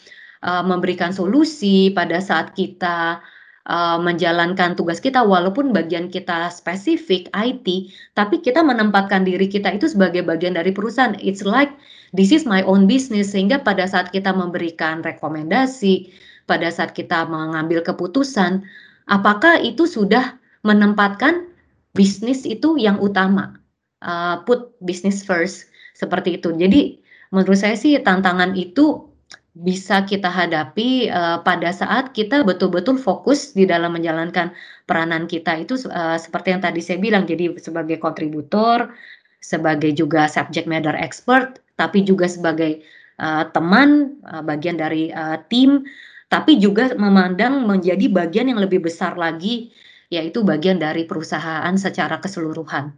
uh, 0.45 0.65
memberikan 0.65 1.13
solusi, 1.13 1.93
pada 1.93 2.21
saat 2.21 2.53
kita 2.53 3.21
uh, 3.69 3.99
menjalankan 4.01 4.77
tugas 4.77 5.01
kita, 5.01 5.25
walaupun 5.25 5.73
bagian 5.73 6.13
kita 6.13 6.53
spesifik 6.53 7.33
IT, 7.33 7.93
tapi 8.13 8.41
kita 8.45 8.61
menempatkan 8.61 9.25
diri 9.25 9.49
kita 9.49 9.73
itu 9.73 9.89
sebagai 9.89 10.25
bagian 10.25 10.57
dari 10.57 10.73
perusahaan. 10.73 11.17
It's 11.21 11.45
like 11.45 11.73
this 12.13 12.33
is 12.33 12.45
my 12.45 12.61
own 12.65 12.85
business. 12.85 13.33
Sehingga 13.33 13.65
pada 13.65 13.89
saat 13.89 14.13
kita 14.13 14.33
memberikan 14.33 15.01
rekomendasi, 15.01 16.13
pada 16.45 16.69
saat 16.69 16.93
kita 16.93 17.25
mengambil 17.29 17.81
keputusan, 17.81 18.65
apakah 19.09 19.57
itu 19.61 19.89
sudah 19.89 20.37
menempatkan 20.65 21.54
bisnis 21.95 22.43
itu 22.43 22.77
yang 22.77 22.99
utama, 22.99 23.57
uh, 24.03 24.43
put 24.43 24.75
business 24.83 25.23
first 25.23 25.71
seperti 25.95 26.43
itu. 26.43 26.51
Jadi 26.53 27.01
menurut 27.31 27.57
saya 27.57 27.79
sih 27.79 27.97
tantangan 28.03 28.59
itu 28.59 29.15
bisa 29.55 30.03
kita 30.03 30.27
hadapi 30.27 31.07
uh, 31.15 31.39
pada 31.47 31.71
saat 31.71 32.11
kita 32.11 32.43
betul-betul 32.43 32.99
fokus 32.99 33.55
di 33.55 33.63
dalam 33.63 33.95
menjalankan 33.95 34.51
peranan 34.91 35.31
kita 35.31 35.55
itu 35.63 35.79
uh, 35.95 36.19
seperti 36.19 36.59
yang 36.59 36.63
tadi 36.63 36.83
saya 36.83 36.99
bilang 36.99 37.23
jadi 37.23 37.55
sebagai 37.63 38.03
kontributor, 38.03 38.91
sebagai 39.39 39.95
juga 39.95 40.27
subject 40.27 40.67
matter 40.67 40.99
expert, 40.99 41.63
tapi 41.79 42.03
juga 42.03 42.27
sebagai 42.27 42.83
uh, 43.23 43.47
teman 43.55 44.19
uh, 44.27 44.43
bagian 44.43 44.75
dari 44.75 45.15
uh, 45.15 45.39
tim, 45.47 45.87
tapi 46.35 46.59
juga 46.59 46.91
memandang 46.99 47.63
menjadi 47.63 48.11
bagian 48.11 48.51
yang 48.51 48.59
lebih 48.59 48.83
besar 48.83 49.15
lagi 49.15 49.71
yaitu 50.15 50.47
bagian 50.47 50.79
dari 50.79 51.03
perusahaan 51.05 51.75
secara 51.75 52.23
keseluruhan. 52.23 52.95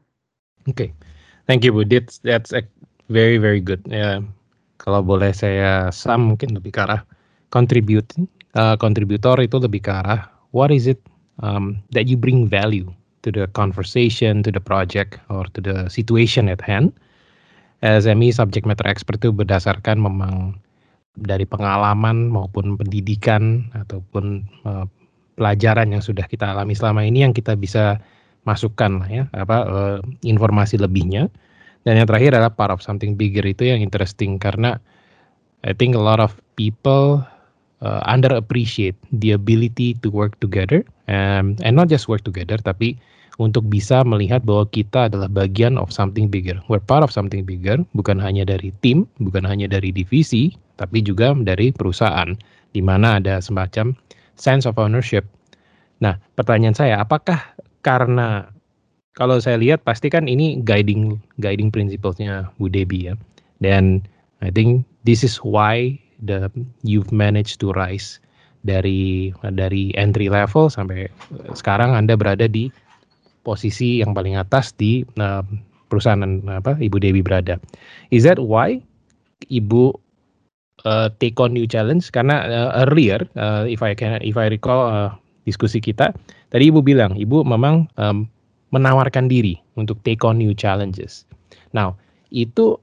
Oke, 0.68 0.72
okay. 0.76 0.90
thank 1.48 1.64
you 1.64 1.72
Bu. 1.72 1.88
That's 1.88 2.20
that's 2.20 2.52
very 3.08 3.40
very 3.40 3.64
good. 3.64 3.80
Ya, 3.88 4.20
kalau 4.76 5.00
boleh 5.00 5.32
saya 5.32 5.88
sum 5.88 6.36
mungkin 6.36 6.52
lebih 6.52 6.76
ke 6.76 6.84
arah 6.84 7.00
contributing, 7.48 8.28
uh, 8.58 8.76
itu 8.76 9.56
lebih 9.56 9.80
ke 9.80 9.92
arah 9.92 10.28
what 10.52 10.68
is 10.68 10.84
it 10.84 11.00
um, 11.40 11.80
that 11.96 12.10
you 12.10 12.16
bring 12.18 12.44
value 12.48 12.90
to 13.26 13.32
the 13.32 13.46
conversation, 13.56 14.42
to 14.42 14.50
the 14.54 14.62
project, 14.62 15.18
or 15.32 15.44
to 15.56 15.60
the 15.60 15.88
situation 15.90 16.46
at 16.46 16.62
hand. 16.62 16.94
SME 17.84 18.32
subject 18.32 18.64
matter 18.64 18.86
expert 18.88 19.20
itu 19.20 19.34
berdasarkan 19.34 20.00
memang 20.00 20.56
dari 21.16 21.44
pengalaman 21.44 22.32
maupun 22.32 22.76
pendidikan 22.76 23.68
ataupun 23.76 24.44
uh, 24.64 24.84
pelajaran 25.36 25.92
yang 25.92 26.02
sudah 26.02 26.24
kita 26.26 26.56
alami 26.56 26.72
selama 26.72 27.04
ini 27.04 27.22
yang 27.22 27.36
kita 27.36 27.54
bisa 27.54 28.00
masukkan 28.48 29.02
lah 29.02 29.08
ya 29.10 29.24
apa 29.36 29.56
uh, 29.66 29.98
informasi 30.24 30.80
lebihnya 30.80 31.28
dan 31.86 32.00
yang 32.00 32.08
terakhir 32.08 32.34
adalah 32.34 32.50
part 32.50 32.72
of 32.72 32.82
something 32.82 33.14
bigger 33.14 33.44
itu 33.46 33.68
yang 33.68 33.78
interesting 33.78 34.40
karena 34.40 34.80
I 35.66 35.74
think 35.74 35.94
a 35.94 36.02
lot 36.02 36.22
of 36.22 36.34
people 36.54 37.22
uh, 37.82 38.02
underappreciate 38.06 38.96
the 39.10 39.34
ability 39.34 39.98
to 40.02 40.08
work 40.08 40.38
together 40.42 40.86
um, 41.10 41.58
and 41.62 41.74
not 41.74 41.90
just 41.90 42.06
work 42.06 42.22
together 42.22 42.58
tapi 42.58 42.96
untuk 43.36 43.68
bisa 43.68 44.00
melihat 44.04 44.40
bahwa 44.48 44.64
kita 44.72 45.12
adalah 45.12 45.28
bagian 45.28 45.76
of 45.76 45.92
something 45.92 46.28
bigger. 46.32 46.56
We're 46.72 46.80
part 46.80 47.04
of 47.04 47.12
something 47.12 47.44
bigger, 47.44 47.84
bukan 47.92 48.16
hanya 48.16 48.48
dari 48.48 48.72
tim, 48.80 49.04
bukan 49.20 49.44
hanya 49.44 49.68
dari 49.68 49.92
divisi, 49.92 50.56
tapi 50.80 51.04
juga 51.04 51.36
dari 51.36 51.68
perusahaan, 51.68 52.32
di 52.72 52.80
mana 52.80 53.20
ada 53.20 53.36
semacam 53.40 53.92
sense 54.36 54.64
of 54.68 54.76
ownership. 54.76 55.24
Nah, 56.00 56.20
pertanyaan 56.36 56.76
saya, 56.76 57.00
apakah 57.00 57.40
karena 57.80 58.52
kalau 59.16 59.40
saya 59.40 59.56
lihat 59.56 59.80
pasti 59.82 60.12
kan 60.12 60.28
ini 60.28 60.60
guiding 60.60 61.16
guiding 61.40 61.72
principlesnya 61.72 62.52
Bu 62.60 62.68
Debi 62.68 63.08
ya, 63.08 63.14
dan 63.64 64.04
I 64.44 64.52
think 64.52 64.84
this 65.08 65.24
is 65.24 65.40
why 65.40 65.96
the 66.20 66.52
you've 66.84 67.08
managed 67.12 67.64
to 67.64 67.72
rise 67.72 68.20
dari 68.68 69.32
dari 69.56 69.96
entry 69.96 70.28
level 70.28 70.68
sampai 70.68 71.08
sekarang 71.56 71.96
Anda 71.96 72.18
berada 72.18 72.44
di 72.44 72.68
posisi 73.40 74.04
yang 74.04 74.12
paling 74.12 74.36
atas 74.36 74.76
di 74.76 75.06
uh, 75.16 75.40
perusahaan 75.88 76.26
apa 76.50 76.76
Ibu 76.76 76.98
Dewi 77.00 77.24
berada. 77.24 77.56
Is 78.12 78.26
that 78.28 78.42
why 78.42 78.82
Ibu 79.48 79.96
uh, 80.84 81.08
take 81.22 81.38
on 81.40 81.56
new 81.56 81.64
challenge? 81.64 82.10
Karena 82.12 82.44
uh, 82.44 82.70
earlier, 82.84 83.24
uh, 83.38 83.64
if 83.64 83.80
I 83.80 83.96
can, 83.96 84.20
if 84.20 84.36
I 84.36 84.50
recall 84.52 84.90
uh, 84.90 85.10
diskusi 85.48 85.80
kita, 85.80 86.12
tadi 86.52 86.68
Ibu 86.68 86.82
bilang 86.84 87.16
Ibu 87.16 87.46
memang 87.46 87.88
um, 87.96 88.28
menawarkan 88.74 89.30
diri 89.30 89.56
untuk 89.80 90.02
take 90.04 90.26
on 90.26 90.36
new 90.36 90.52
challenges. 90.52 91.24
Now 91.72 91.96
itu 92.34 92.76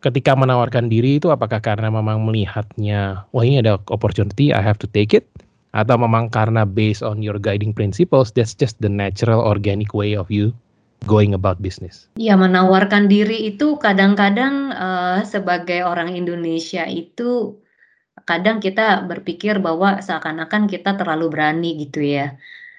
ketika 0.00 0.32
menawarkan 0.32 0.88
diri 0.88 1.20
itu 1.20 1.28
apakah 1.28 1.60
karena 1.60 1.92
memang 1.92 2.24
melihatnya, 2.24 3.28
wah 3.36 3.44
ini 3.44 3.60
ada 3.60 3.76
opportunity, 3.92 4.48
I 4.48 4.64
have 4.64 4.80
to 4.80 4.88
take 4.88 5.12
it, 5.12 5.28
atau 5.70 5.94
memang 6.00 6.32
karena 6.32 6.66
based 6.66 7.04
on 7.04 7.22
your 7.22 7.38
guiding 7.38 7.70
principles 7.70 8.34
that's 8.34 8.56
just 8.56 8.74
the 8.82 8.90
natural 8.90 9.38
organic 9.38 9.94
way 9.94 10.18
of 10.18 10.26
you 10.32 10.50
going 11.08 11.32
about 11.32 11.60
business. 11.60 12.08
Ya 12.20 12.36
menawarkan 12.36 13.08
diri 13.08 13.48
itu 13.48 13.76
kadang-kadang 13.80 14.74
uh, 14.74 15.20
sebagai 15.24 15.84
orang 15.84 16.12
Indonesia 16.12 16.84
itu 16.84 17.56
kadang 18.28 18.60
kita 18.60 19.08
berpikir 19.08 19.58
bahwa 19.58 20.00
seakan-akan 20.04 20.68
kita 20.68 20.96
terlalu 20.96 21.26
berani 21.32 21.70
gitu 21.80 22.04
ya. 22.04 22.36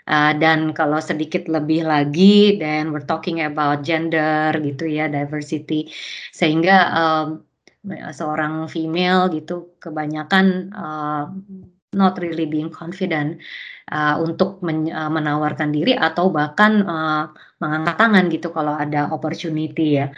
Uh, 0.09 0.33
dan 0.35 0.73
kalau 0.73 0.97
sedikit 0.97 1.45
lebih 1.45 1.85
lagi, 1.85 2.57
dan 2.57 2.89
we're 2.89 3.05
talking 3.05 3.45
about 3.45 3.85
gender 3.85 4.49
gitu 4.57 4.89
ya, 4.89 5.05
diversity, 5.07 5.93
sehingga 6.33 6.89
um, 6.91 7.27
seorang 8.11 8.65
female 8.65 9.29
gitu 9.29 9.77
kebanyakan 9.77 10.73
uh, 10.73 11.29
not 11.93 12.17
really 12.21 12.47
being 12.47 12.71
confident 12.71 13.41
uh, 13.91 14.15
untuk 14.23 14.63
men, 14.65 14.87
uh, 14.89 15.11
menawarkan 15.11 15.69
diri 15.75 15.93
atau 15.93 16.31
bahkan 16.31 16.81
uh, 16.87 17.29
mengangkat 17.61 17.95
tangan 17.99 18.25
gitu 18.31 18.47
kalau 18.49 18.73
ada 18.73 19.11
opportunity 19.11 20.01
ya. 20.01 20.09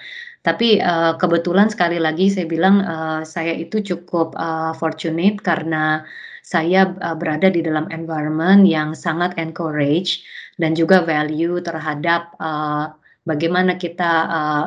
Tapi 0.43 0.79
uh, 0.83 1.15
kebetulan 1.19 1.71
sekali 1.71 1.97
lagi 1.97 2.27
saya 2.27 2.47
bilang 2.47 2.83
uh, 2.83 3.21
saya 3.23 3.55
itu 3.55 3.79
cukup 3.83 4.35
uh, 4.35 4.75
fortunate 4.75 5.39
karena 5.39 6.03
saya 6.43 6.91
uh, 6.99 7.15
berada 7.15 7.47
di 7.47 7.63
dalam 7.63 7.87
environment 7.95 8.67
yang 8.67 8.91
sangat 8.91 9.31
encourage 9.39 10.19
dan 10.59 10.75
juga 10.75 10.99
value 11.07 11.63
terhadap 11.63 12.35
uh, 12.43 12.91
bagaimana 13.23 13.79
kita 13.79 14.11
uh, 14.27 14.65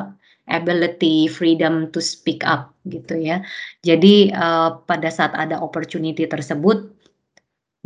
ability, 0.49 1.29
freedom 1.29 1.91
to 1.93 2.01
speak 2.01 2.41
up 2.41 2.73
gitu 2.89 3.19
ya. 3.19 3.43
Jadi 3.85 4.33
uh, 4.33 4.81
pada 4.87 5.13
saat 5.13 5.35
ada 5.37 5.59
opportunity 5.61 6.25
tersebut 6.25 6.96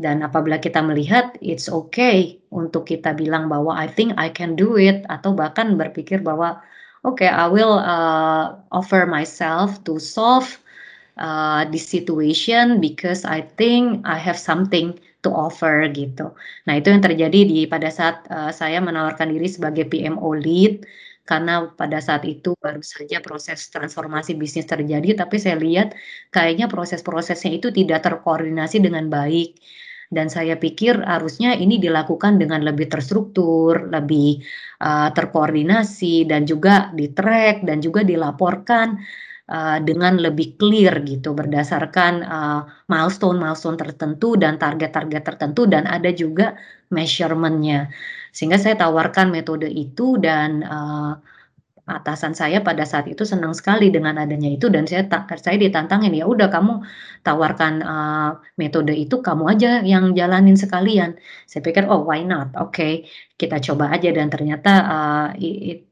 dan 0.02 0.26
apabila 0.26 0.58
kita 0.58 0.82
melihat 0.82 1.38
it's 1.46 1.70
okay 1.70 2.42
untuk 2.50 2.90
kita 2.90 3.14
bilang 3.14 3.48
bahwa 3.48 3.78
I 3.78 3.86
think 3.86 4.18
I 4.18 4.34
can 4.34 4.58
do 4.58 4.76
it. 4.76 5.06
Atau 5.08 5.38
bahkan 5.38 5.78
berpikir 5.78 6.26
bahwa 6.26 6.58
okay, 7.06 7.30
I 7.30 7.46
will 7.46 7.78
uh, 7.78 8.58
offer 8.74 9.06
myself 9.06 9.78
to 9.86 10.02
solve 10.02 10.50
uh, 11.22 11.70
this 11.70 11.86
situation 11.86 12.82
because 12.82 13.22
I 13.24 13.46
think 13.62 14.02
I 14.04 14.18
have 14.18 14.42
something 14.42 14.98
to 15.22 15.30
offer 15.30 15.86
gitu. 15.94 16.34
Nah 16.66 16.74
itu 16.82 16.90
yang 16.90 17.06
terjadi 17.06 17.40
di 17.46 17.60
pada 17.70 17.94
saat 17.94 18.26
uh, 18.34 18.50
saya 18.50 18.82
menawarkan 18.82 19.30
diri 19.30 19.46
sebagai 19.46 19.86
PMO 19.86 20.34
lead. 20.34 20.84
Karena 21.22 21.70
pada 21.78 22.02
saat 22.02 22.26
itu 22.26 22.58
baru 22.60 22.82
saja 22.82 23.22
proses 23.22 23.70
transformasi 23.70 24.34
bisnis 24.36 24.66
terjadi 24.66 25.16
tapi 25.16 25.38
saya 25.38 25.56
lihat 25.62 25.94
kayaknya 26.34 26.66
proses-prosesnya 26.66 27.62
itu 27.62 27.70
tidak 27.70 28.04
terkoordinasi 28.04 28.82
dengan 28.82 29.08
baik 29.08 29.56
dan 30.12 30.28
saya 30.28 30.60
pikir 30.60 31.00
harusnya 31.08 31.56
ini 31.56 31.80
dilakukan 31.80 32.36
dengan 32.36 32.67
lebih 32.67 32.91
terstruktur, 32.91 33.88
lebih 33.88 34.43
uh, 34.84 35.08
terkoordinasi 35.15 36.28
dan 36.28 36.43
juga 36.43 36.91
di 36.91 37.15
track 37.15 37.63
dan 37.63 37.80
juga 37.80 38.04
dilaporkan 38.04 39.00
uh, 39.47 39.80
dengan 39.80 40.19
lebih 40.19 40.60
clear 40.60 41.00
gitu 41.08 41.32
berdasarkan 41.32 42.13
uh, 42.28 42.62
tertentu 43.80 44.36
dan 44.36 44.60
target-target 44.60 45.24
tertentu 45.24 45.63
dan 45.63 45.88
ada 45.88 46.12
juga 46.12 46.60
measurementnya. 46.91 47.88
Sehingga 48.36 48.60
saya 48.60 48.76
tawarkan 48.76 49.32
metode 49.32 49.71
itu 49.71 50.19
dan 50.19 50.60
uh, 50.67 51.15
atasan 52.00 52.32
saya 52.38 52.64
pada 52.64 52.88
saat 52.88 53.10
itu 53.12 53.28
senang 53.28 53.52
sekali 53.52 53.92
dengan 53.92 54.16
adanya 54.16 54.48
itu 54.48 54.72
dan 54.72 54.88
saya 54.88 55.04
saya 55.36 55.58
ditantangin 55.60 56.16
ya 56.16 56.24
udah 56.30 56.48
kamu 56.48 56.80
tawarkan 57.28 57.74
uh, 57.84 58.30
metode 58.56 58.96
itu 58.96 59.20
kamu 59.20 59.44
aja 59.52 59.84
yang 59.84 60.16
jalanin 60.16 60.56
sekalian. 60.56 61.20
Saya 61.50 61.62
pikir 61.66 61.90
oh 61.92 62.08
why 62.08 62.24
not? 62.24 62.56
Oke 62.56 62.72
okay, 62.72 62.94
kita 63.36 63.60
coba 63.60 63.92
aja. 63.96 64.10
Dan 64.16 64.32
ternyata 64.32 64.72
uh, 64.88 65.28
it 65.36 65.92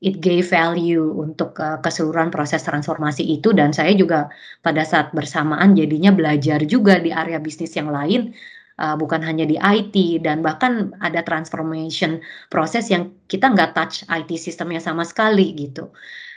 it 0.00 0.16
gave 0.24 0.48
value 0.48 1.12
untuk 1.12 1.60
uh, 1.60 1.76
keseluruhan 1.84 2.32
proses 2.32 2.64
transformasi 2.64 3.20
itu 3.20 3.52
dan 3.52 3.76
saya 3.76 3.92
juga 3.92 4.32
pada 4.64 4.80
saat 4.82 5.12
bersamaan 5.12 5.76
jadinya 5.76 6.08
belajar 6.08 6.64
juga 6.64 6.96
di 6.96 7.12
area 7.12 7.36
bisnis 7.36 7.76
yang 7.76 7.92
lain 7.92 8.32
uh, 8.80 8.96
bukan 8.96 9.20
hanya 9.20 9.44
di 9.44 9.60
IT 9.60 10.24
dan 10.24 10.40
bahkan 10.40 10.96
ada 11.04 11.20
transformation 11.20 12.18
proses 12.48 12.88
yang 12.88 13.12
kita 13.28 13.52
nggak 13.52 13.76
touch 13.76 14.02
IT 14.08 14.32
sistemnya 14.40 14.80
sama 14.80 15.04
sekali 15.04 15.52
gitu 15.54 15.92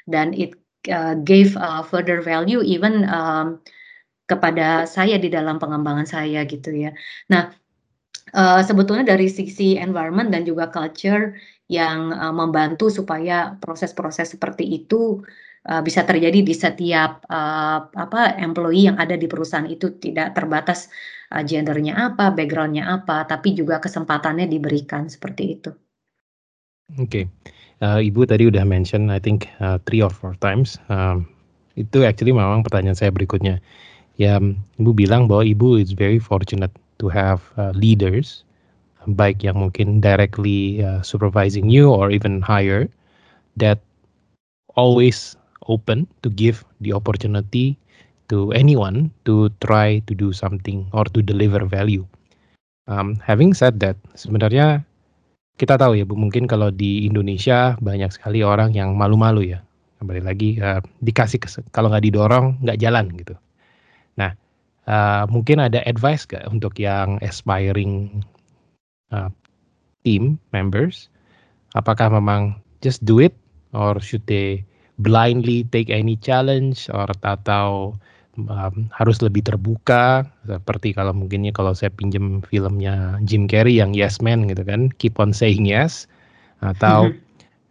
dan 0.05 0.35
it 0.35 0.59
uh, 0.91 1.15
gave 1.23 1.55
uh, 1.55 1.81
further 1.81 2.19
value 2.19 2.59
even 2.61 3.07
um, 3.07 3.63
kepada 4.27 4.87
saya 4.87 5.15
di 5.19 5.27
dalam 5.27 5.59
pengembangan 5.59 6.07
saya 6.07 6.47
gitu 6.47 6.71
ya. 6.71 6.91
Nah 7.31 7.51
uh, 8.35 8.61
sebetulnya 8.63 9.15
dari 9.15 9.27
sisi 9.27 9.75
environment 9.79 10.31
dan 10.31 10.43
juga 10.43 10.67
culture 10.71 11.35
yang 11.71 12.11
uh, 12.11 12.33
membantu 12.35 12.91
supaya 12.91 13.55
proses-proses 13.59 14.35
seperti 14.35 14.67
itu 14.83 15.23
uh, 15.69 15.81
bisa 15.81 16.03
terjadi 16.03 16.43
di 16.43 16.55
setiap 16.55 17.23
uh, 17.27 17.87
apa 17.93 18.35
employee 18.39 18.91
yang 18.91 18.97
ada 18.99 19.15
di 19.15 19.27
perusahaan 19.27 19.67
itu 19.67 19.95
tidak 19.99 20.35
terbatas 20.35 20.91
uh, 21.31 21.43
gendernya 21.43 22.13
apa, 22.13 22.31
backgroundnya 22.35 22.87
apa, 22.87 23.23
tapi 23.27 23.55
juga 23.55 23.79
kesempatannya 23.79 24.47
diberikan 24.47 25.07
seperti 25.07 25.43
itu. 25.59 25.71
Oke, 26.99 27.07
okay. 27.07 27.25
uh, 27.79 28.03
Ibu 28.03 28.27
tadi 28.27 28.45
udah 28.51 28.67
mention, 28.67 29.07
I 29.07 29.17
think 29.17 29.47
uh, 29.63 29.79
three 29.87 30.03
or 30.03 30.11
four 30.11 30.35
times. 30.43 30.77
Um, 30.91 31.25
itu 31.73 32.05
actually 32.05 32.35
memang 32.35 32.61
pertanyaan 32.61 32.99
saya 32.99 33.09
berikutnya. 33.09 33.57
Ya, 34.21 34.37
Ibu 34.77 34.93
bilang 34.93 35.25
bahwa 35.25 35.41
Ibu 35.47 35.81
is 35.81 35.95
very 35.95 36.21
fortunate 36.21 36.69
to 37.01 37.09
have 37.09 37.41
uh, 37.57 37.73
leaders, 37.73 38.45
baik 39.09 39.41
yang 39.41 39.57
mungkin 39.57 39.97
directly 40.03 40.85
uh, 40.85 41.01
supervising 41.01 41.65
you 41.71 41.89
or 41.89 42.13
even 42.13 42.43
higher, 42.45 42.85
that 43.57 43.81
always 44.77 45.33
open 45.67 46.05
to 46.21 46.29
give 46.33 46.63
the 46.83 46.91
opportunity 46.91 47.75
to 48.31 48.51
anyone 48.55 49.11
to 49.27 49.51
try 49.59 49.99
to 50.07 50.13
do 50.15 50.31
something 50.31 50.87
or 50.95 51.03
to 51.11 51.19
deliver 51.21 51.63
value. 51.67 52.07
Um, 52.87 53.15
having 53.23 53.55
said 53.55 53.79
that, 53.79 53.95
sebenarnya 54.15 54.83
kita 55.55 55.77
tahu 55.77 56.01
ya 56.01 56.03
Bu, 56.03 56.17
mungkin 56.17 56.49
kalau 56.49 56.73
di 56.73 57.05
Indonesia 57.05 57.77
banyak 57.79 58.11
sekali 58.11 58.41
orang 58.41 58.73
yang 58.75 58.97
malu-malu 58.97 59.55
ya. 59.55 59.59
Kembali 60.01 60.19
lagi 60.19 60.59
uh, 60.59 60.83
dikasih 60.99 61.39
kalau 61.71 61.87
nggak 61.87 62.03
didorong 62.03 62.59
nggak 62.59 62.79
jalan 62.81 63.07
gitu. 63.15 63.35
Nah, 64.19 64.35
uh, 64.89 65.23
mungkin 65.31 65.63
ada 65.63 65.79
advice 65.87 66.27
gak 66.27 66.43
untuk 66.51 66.75
yang 66.75 67.15
aspiring 67.23 68.23
uh, 69.15 69.31
team 70.03 70.35
members? 70.51 71.07
Apakah 71.73 72.11
memang 72.11 72.59
just 72.83 73.01
do 73.07 73.23
it 73.23 73.31
or 73.71 73.97
should 74.03 74.21
they 74.27 74.61
blindly 75.01 75.65
take 75.73 75.89
any 75.89 76.19
challenge 76.19 76.89
or 76.93 77.09
atau 77.25 77.97
um, 78.37 78.89
harus 78.93 79.21
lebih 79.21 79.45
terbuka. 79.45 80.25
Seperti 80.45 80.93
kalau 80.93 81.13
mungkinnya 81.13 81.53
kalau 81.53 81.73
saya 81.73 81.89
pinjam 81.93 82.41
filmnya 82.45 83.17
Jim 83.25 83.45
Carrey 83.49 83.77
yang 83.77 83.93
Yes 83.93 84.21
Man 84.21 84.49
gitu 84.49 84.61
kan 84.65 84.89
keep 84.97 85.17
on 85.17 85.33
saying 85.33 85.65
yes. 85.65 86.05
Atau 86.61 87.13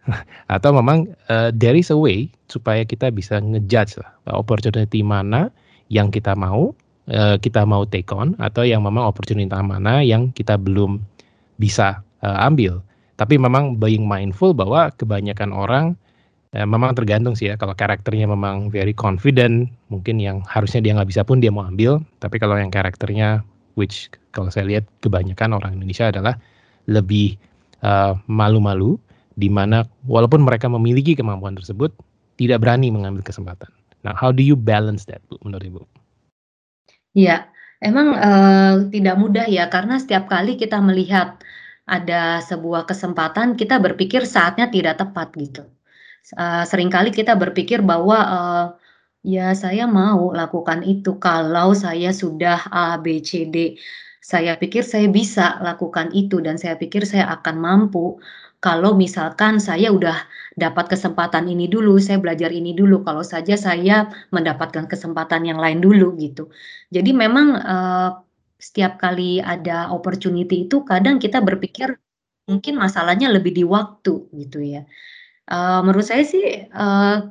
atau 0.55 0.69
memang 0.75 1.11
uh, 1.31 1.49
there 1.55 1.75
is 1.75 1.87
a 1.91 1.97
way 1.97 2.27
supaya 2.51 2.83
kita 2.83 3.07
bisa 3.07 3.39
ngejudge 3.39 3.95
lah 4.03 4.11
opportunity 4.35 4.99
mana 4.99 5.47
yang 5.87 6.11
kita 6.11 6.35
mau 6.35 6.75
uh, 7.07 7.35
kita 7.39 7.63
mau 7.63 7.87
take 7.87 8.11
on 8.11 8.35
atau 8.39 8.67
yang 8.67 8.83
memang 8.83 9.03
opportunity 9.07 9.47
mana 9.47 10.03
yang 10.03 10.31
kita 10.35 10.59
belum 10.59 10.99
bisa 11.59 12.03
uh, 12.23 12.37
ambil. 12.43 12.83
Tapi 13.13 13.37
memang 13.37 13.77
being 13.77 14.09
mindful 14.09 14.51
bahwa 14.57 14.89
kebanyakan 14.97 15.53
orang 15.53 15.85
eh, 16.53 16.65
memang 16.65 16.93
tergantung 16.95 17.33
sih 17.33 17.51
ya 17.51 17.55
kalau 17.59 17.73
karakternya 17.73 18.29
memang 18.29 18.69
very 18.69 18.93
confident, 18.93 19.69
mungkin 19.89 20.21
yang 20.21 20.45
harusnya 20.45 20.79
dia 20.79 20.93
nggak 20.95 21.09
bisa 21.09 21.21
pun 21.25 21.41
dia 21.41 21.49
mau 21.49 21.65
ambil. 21.65 22.01
Tapi 22.21 22.37
kalau 22.37 22.55
yang 22.55 22.69
karakternya 22.69 23.41
which 23.75 24.09
kalau 24.33 24.49
saya 24.49 24.69
lihat 24.69 24.85
kebanyakan 25.01 25.57
orang 25.57 25.77
Indonesia 25.77 26.09
adalah 26.09 26.37
lebih 26.89 27.37
uh, 27.85 28.17
malu-malu 28.29 28.97
di 29.33 29.49
mana 29.49 29.85
walaupun 30.05 30.45
mereka 30.45 30.69
memiliki 30.69 31.17
kemampuan 31.17 31.57
tersebut 31.57 31.93
tidak 32.37 32.61
berani 32.61 32.89
mengambil 32.89 33.21
kesempatan. 33.25 33.69
Nah, 34.03 34.13
how 34.13 34.33
do 34.35 34.43
you 34.43 34.57
balance 34.59 35.07
that, 35.07 35.23
Bu, 35.31 35.39
menurut 35.47 35.63
Ibu? 35.63 35.81
Iya, 37.13 37.47
emang 37.79 38.17
uh, 38.17 38.89
tidak 38.89 39.15
mudah 39.15 39.45
ya 39.47 39.69
karena 39.69 40.01
setiap 40.01 40.27
kali 40.27 40.57
kita 40.59 40.81
melihat 40.81 41.39
ada 41.87 42.39
sebuah 42.43 42.87
kesempatan 42.87 43.59
kita 43.59 43.79
berpikir 43.79 44.23
saatnya 44.23 44.67
tidak 44.71 44.99
tepat 44.99 45.29
gitu. 45.35 45.63
Uh, 46.31 46.63
sering 46.63 46.87
kali 46.87 47.11
kita 47.11 47.35
berpikir 47.35 47.83
bahwa 47.83 48.17
uh, 48.23 48.65
ya 49.27 49.51
saya 49.51 49.83
mau 49.83 50.31
lakukan 50.31 50.79
itu 50.87 51.19
kalau 51.19 51.75
saya 51.75 52.15
sudah 52.15 52.63
A, 52.71 52.95
B, 52.95 53.19
C, 53.19 53.43
D. 53.51 53.75
Saya 54.23 54.55
pikir 54.55 54.87
saya 54.87 55.11
bisa 55.11 55.59
lakukan 55.59 56.15
itu 56.15 56.39
dan 56.39 56.55
saya 56.55 56.79
pikir 56.79 57.03
saya 57.03 57.27
akan 57.35 57.59
mampu 57.59 58.23
kalau 58.63 58.95
misalkan 58.95 59.59
saya 59.59 59.91
udah 59.91 60.23
dapat 60.55 60.95
kesempatan 60.95 61.51
ini 61.51 61.67
dulu, 61.67 61.99
saya 61.99 62.15
belajar 62.23 62.47
ini 62.55 62.71
dulu, 62.71 63.03
kalau 63.03 63.19
saja 63.19 63.59
saya 63.59 64.07
mendapatkan 64.31 64.87
kesempatan 64.87 65.43
yang 65.43 65.59
lain 65.59 65.83
dulu 65.83 66.15
gitu. 66.15 66.47
Jadi 66.87 67.11
memang 67.11 67.59
uh, 67.59 68.23
setiap 68.55 68.95
kali 68.95 69.43
ada 69.43 69.91
opportunity 69.91 70.63
itu 70.63 70.87
kadang 70.87 71.19
kita 71.19 71.43
berpikir 71.43 71.99
mungkin 72.47 72.79
masalahnya 72.79 73.27
lebih 73.27 73.51
di 73.51 73.67
waktu 73.67 74.31
gitu 74.31 74.63
ya. 74.63 74.87
Uh, 75.43 75.83
menurut 75.83 76.07
saya 76.07 76.23
sih 76.23 76.71
uh, 76.71 77.27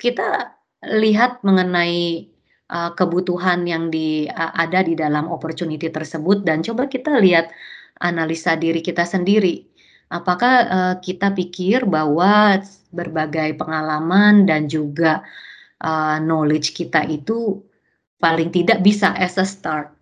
kita 0.00 0.56
lihat 0.80 1.44
mengenai 1.44 2.24
uh, 2.72 2.96
kebutuhan 2.96 3.68
yang 3.68 3.92
di 3.92 4.24
uh, 4.32 4.52
ada 4.56 4.80
di 4.80 4.96
dalam 4.96 5.28
opportunity 5.28 5.92
tersebut 5.92 6.40
dan 6.40 6.64
coba 6.64 6.88
kita 6.88 7.20
lihat 7.20 7.52
analisa 8.00 8.56
diri 8.56 8.80
kita 8.80 9.04
sendiri 9.04 9.70
Apakah 10.10 10.54
uh, 10.66 10.94
kita 10.98 11.30
pikir 11.30 11.86
bahwa 11.86 12.58
berbagai 12.90 13.54
pengalaman 13.54 14.42
dan 14.42 14.66
juga 14.66 15.22
uh, 15.78 16.18
knowledge 16.18 16.74
kita 16.74 17.06
itu 17.06 17.62
paling 18.18 18.50
tidak 18.50 18.82
bisa 18.82 19.14
as 19.14 19.38
a 19.38 19.46
start. 19.46 19.94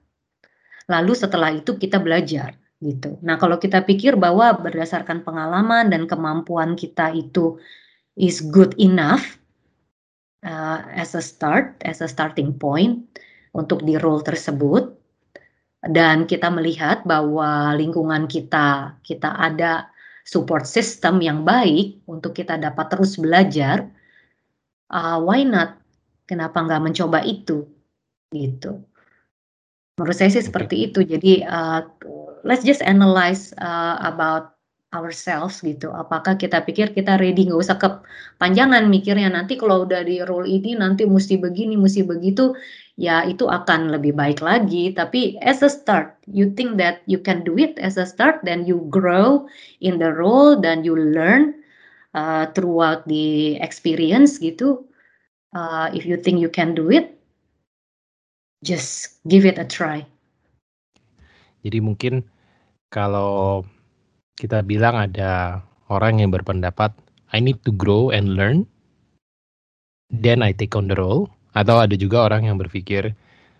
Lalu 0.89 1.13
setelah 1.13 1.53
itu 1.53 1.77
kita 1.77 2.01
belajar 2.01 2.57
gitu. 2.79 3.19
Nah, 3.27 3.37
kalau 3.37 3.59
kita 3.59 3.83
pikir 3.83 4.15
bahwa 4.15 4.55
berdasarkan 4.55 5.27
pengalaman 5.27 5.91
dan 5.91 6.07
kemampuan 6.07 6.79
kita 6.79 7.11
itu 7.11 7.59
is 8.15 8.39
good 8.39 8.75
enough 8.79 9.39
uh, 10.47 10.87
as 10.95 11.19
a 11.19 11.23
start, 11.23 11.75
as 11.83 11.99
a 11.99 12.09
starting 12.11 12.55
point 12.55 13.03
untuk 13.55 13.83
di 13.83 13.99
role 13.99 14.23
tersebut 14.23 14.95
dan 15.83 16.27
kita 16.27 16.51
melihat 16.51 17.07
bahwa 17.07 17.75
lingkungan 17.79 18.27
kita 18.27 18.99
kita 19.07 19.31
ada 19.39 19.87
support 20.27 20.67
system 20.67 21.23
yang 21.23 21.47
baik 21.47 22.03
untuk 22.05 22.37
kita 22.37 22.61
dapat 22.61 22.93
terus 22.93 23.17
belajar, 23.17 23.89
uh, 24.93 25.19
why 25.23 25.41
not? 25.47 25.79
Kenapa 26.29 26.61
nggak 26.61 26.83
mencoba 26.85 27.25
itu? 27.25 27.65
Gitu. 28.29 28.85
Menurut 29.97 30.15
saya 30.15 30.29
sih 30.29 30.45
seperti 30.45 30.93
itu. 30.93 31.01
Jadi 31.01 31.41
uh, 31.41 31.81
let's 32.49 32.65
just 32.65 32.81
analyze 32.81 33.53
uh, 33.61 34.01
about 34.01 34.57
ourselves 34.97 35.61
gitu. 35.61 35.93
Apakah 35.93 36.41
kita 36.41 36.65
pikir 36.65 36.97
kita 36.97 37.21
ready 37.21 37.45
nggak 37.45 37.61
usah 37.61 37.77
kepanjangan 37.77 38.89
mikirnya 38.89 39.29
nanti 39.29 39.61
kalau 39.61 39.85
udah 39.85 40.01
di 40.01 40.25
role 40.25 40.49
ini 40.49 40.73
nanti 40.73 41.05
mesti 41.05 41.37
begini, 41.37 41.77
mesti 41.77 42.09
begitu 42.09 42.57
ya 42.97 43.21
itu 43.29 43.45
akan 43.45 43.93
lebih 43.93 44.17
baik 44.17 44.41
lagi. 44.41 44.97
Tapi 44.97 45.37
as 45.45 45.61
a 45.61 45.69
start, 45.69 46.17
you 46.25 46.49
think 46.57 46.81
that 46.81 47.05
you 47.05 47.21
can 47.21 47.45
do 47.45 47.61
it 47.61 47.77
as 47.77 48.01
a 48.01 48.09
start, 48.09 48.41
then 48.49 48.65
you 48.65 48.89
grow 48.89 49.45
in 49.85 50.01
the 50.01 50.09
role, 50.09 50.57
dan 50.57 50.81
you 50.81 50.97
learn 50.97 51.53
uh, 52.17 52.49
throughout 52.57 53.05
the 53.05 53.61
experience 53.61 54.41
gitu. 54.41 54.89
Uh, 55.53 55.93
if 55.93 56.09
you 56.09 56.17
think 56.17 56.41
you 56.41 56.49
can 56.49 56.73
do 56.73 56.89
it, 56.89 57.13
just 58.65 59.21
give 59.29 59.45
it 59.45 59.61
a 59.61 59.69
try. 59.69 60.01
Jadi 61.61 61.85
mungkin 61.85 62.25
kalau 62.89 63.65
kita 64.39 64.65
bilang 64.65 64.97
ada 64.97 65.61
orang 65.93 66.23
yang 66.23 66.31
berpendapat 66.33 66.93
I 67.33 67.45
need 67.45 67.61
to 67.69 67.73
grow 67.77 68.09
and 68.09 68.41
learn, 68.41 68.65
then 70.09 70.41
I 70.41 70.57
take 70.57 70.73
on 70.73 70.89
the 70.89 70.97
role. 70.97 71.29
Atau 71.53 71.77
ada 71.77 71.93
juga 71.99 72.25
orang 72.25 72.49
yang 72.49 72.57
berpikir, 72.57 73.13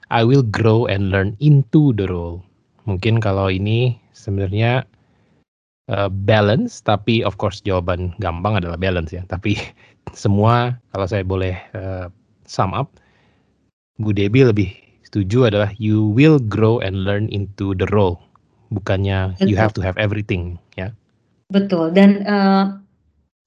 I 0.09 0.25
will 0.25 0.45
grow 0.45 0.89
and 0.89 1.13
learn 1.13 1.37
into 1.43 1.93
the 1.93 2.09
role. 2.09 2.41
Mungkin 2.89 3.21
kalau 3.21 3.53
ini 3.53 4.01
sebenarnya 4.17 4.89
uh, 5.93 6.09
balance, 6.09 6.81
tapi 6.81 7.21
of 7.21 7.37
course 7.37 7.61
jawaban 7.61 8.17
gampang 8.25 8.57
adalah 8.57 8.81
balance 8.81 9.13
ya. 9.13 9.21
Tapi 9.29 9.61
semua 10.17 10.81
kalau 10.97 11.05
saya 11.05 11.25
boleh 11.27 11.61
uh, 11.77 12.09
sum 12.49 12.73
up, 12.73 12.97
Bu 14.01 14.17
Debi 14.17 14.49
lebih 14.49 14.71
setuju 15.05 15.53
adalah 15.53 15.69
you 15.77 16.09
will 16.17 16.41
grow 16.41 16.81
and 16.81 17.05
learn 17.05 17.29
into 17.29 17.77
the 17.77 17.89
role. 17.93 18.28
Bukannya 18.69 19.39
Betul. 19.39 19.49
you 19.49 19.57
have 19.57 19.73
to 19.73 19.81
have 19.81 19.97
everything 19.97 20.61
ya. 20.77 20.93
Betul 21.49 21.97
dan 21.97 22.23
uh, 22.29 22.65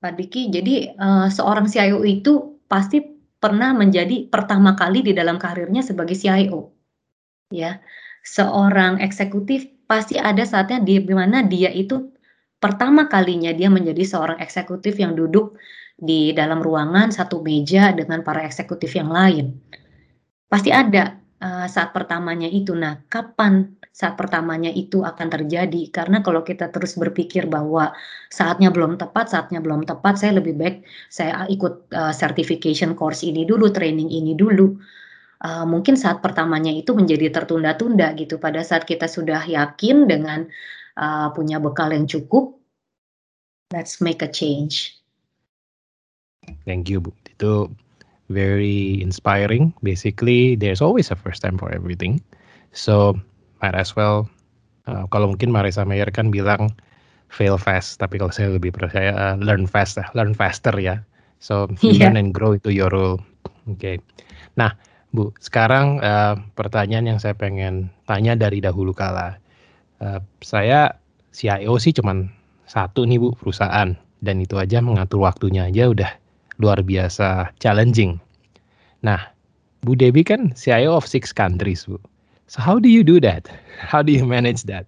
Pak 0.02 0.18
Diki, 0.18 0.50
jadi 0.50 0.98
uh, 0.98 1.30
seorang 1.30 1.70
CIO 1.70 2.02
itu 2.02 2.58
pasti 2.66 3.06
pernah 3.38 3.70
menjadi 3.78 4.26
pertama 4.34 4.74
kali 4.74 5.06
di 5.06 5.14
dalam 5.14 5.38
karirnya 5.38 5.86
sebagai 5.86 6.18
CIO. 6.18 6.74
Ya, 7.54 7.86
seorang 8.26 8.98
eksekutif 8.98 9.70
pasti 9.86 10.18
ada 10.18 10.42
saatnya 10.42 10.82
di 10.82 10.98
mana 11.06 11.46
dia 11.46 11.70
itu 11.70 12.10
pertama 12.58 13.06
kalinya 13.06 13.54
dia 13.54 13.70
menjadi 13.70 14.02
seorang 14.02 14.42
eksekutif 14.42 14.98
yang 14.98 15.14
duduk 15.14 15.54
di 16.02 16.34
dalam 16.34 16.66
ruangan 16.66 17.14
satu 17.14 17.46
meja 17.46 17.94
dengan 17.94 18.26
para 18.26 18.42
eksekutif 18.42 18.98
yang 18.98 19.14
lain. 19.14 19.54
Pasti 20.50 20.74
ada 20.74 21.21
uh, 21.42 21.68
saat 21.68 21.92
pertamanya 21.92 22.48
itu. 22.48 22.72
Nah, 22.78 23.02
kapan 23.10 23.76
saat 23.92 24.16
pertamanya 24.16 24.72
itu 24.72 25.04
akan 25.04 25.28
terjadi 25.28 25.92
karena 25.92 26.24
kalau 26.24 26.48
kita 26.48 26.72
terus 26.72 26.96
berpikir 26.96 27.50
bahwa 27.52 27.92
saatnya 28.32 28.72
belum 28.72 28.96
tepat, 28.96 29.36
saatnya 29.36 29.60
belum 29.60 29.84
tepat, 29.84 30.16
saya 30.22 30.40
lebih 30.40 30.56
baik 30.56 30.88
saya 31.12 31.44
ikut 31.52 31.92
uh, 31.92 32.14
certification 32.16 32.96
course 32.96 33.28
ini 33.28 33.44
dulu, 33.44 33.68
training 33.74 34.08
ini 34.08 34.38
dulu. 34.38 34.80
Uh, 35.42 35.66
mungkin 35.66 35.98
saat 35.98 36.22
pertamanya 36.22 36.70
itu 36.70 36.94
menjadi 36.94 37.34
tertunda-tunda 37.34 38.14
gitu. 38.14 38.38
Pada 38.38 38.62
saat 38.62 38.86
kita 38.86 39.10
sudah 39.10 39.42
yakin 39.44 40.06
dengan 40.06 40.46
uh, 41.02 41.34
punya 41.34 41.58
bekal 41.58 41.90
yang 41.90 42.06
cukup, 42.06 42.62
let's 43.74 43.98
make 44.00 44.22
a 44.22 44.30
change. 44.30 45.02
Thank 46.64 46.94
you, 46.94 47.02
Bu. 47.02 47.10
Itu 47.26 47.74
very 48.32 49.04
inspiring. 49.04 49.76
Basically, 49.84 50.56
there's 50.56 50.80
always 50.80 51.12
a 51.12 51.18
first 51.20 51.44
time 51.44 51.60
for 51.60 51.70
everything. 51.70 52.24
So 52.72 53.20
might 53.62 53.76
as 53.78 53.94
well 53.94 54.32
uh, 54.90 55.06
kalau 55.14 55.36
mungkin 55.36 55.54
Marisa 55.54 55.86
Mayer 55.86 56.10
kan 56.10 56.34
bilang 56.34 56.74
fail 57.32 57.56
fast 57.56 58.02
tapi 58.02 58.20
kalau 58.20 58.34
saya 58.34 58.52
lebih 58.52 58.76
percaya 58.76 59.16
uh, 59.16 59.36
learn 59.40 59.64
fast 59.70 59.96
uh, 59.96 60.08
learn 60.18 60.36
faster 60.36 60.76
ya 60.76 61.00
so 61.40 61.70
yeah. 61.86 62.10
learn 62.10 62.20
and 62.20 62.32
grow 62.36 62.58
itu 62.58 62.74
your 62.74 62.92
role 62.92 63.22
oke 63.70 63.80
okay. 63.80 64.02
nah 64.60 64.76
Bu 65.12 65.32
sekarang 65.44 66.00
uh, 66.00 66.40
pertanyaan 66.56 67.16
yang 67.16 67.20
saya 67.20 67.36
pengen 67.36 67.92
tanya 68.08 68.36
dari 68.36 68.64
dahulu 68.64 68.96
kala 68.96 69.40
uh, 70.04 70.20
saya 70.44 71.00
CIO 71.32 71.80
sih 71.80 71.96
cuman 71.96 72.28
satu 72.68 73.08
nih 73.08 73.20
Bu 73.20 73.36
perusahaan 73.36 73.96
dan 74.22 74.36
itu 74.40 74.60
aja 74.60 74.84
mengatur 74.84 75.24
waktunya 75.24 75.68
aja 75.72 75.88
udah 75.88 76.12
luar 76.62 76.86
biasa 76.86 77.50
challenging 77.58 78.22
nah 79.02 79.20
Bu 79.82 79.98
Debbie 79.98 80.22
kan 80.22 80.54
CIO 80.54 80.94
of 80.94 81.10
six 81.10 81.34
countries 81.34 81.90
Bu 81.90 81.98
So 82.52 82.60
how 82.60 82.84
do 82.84 82.92
you 82.92 83.00
do 83.00 83.24
that? 83.24 83.48
How 83.80 84.04
do 84.04 84.12
you 84.12 84.28
manage 84.28 84.68
that? 84.68 84.84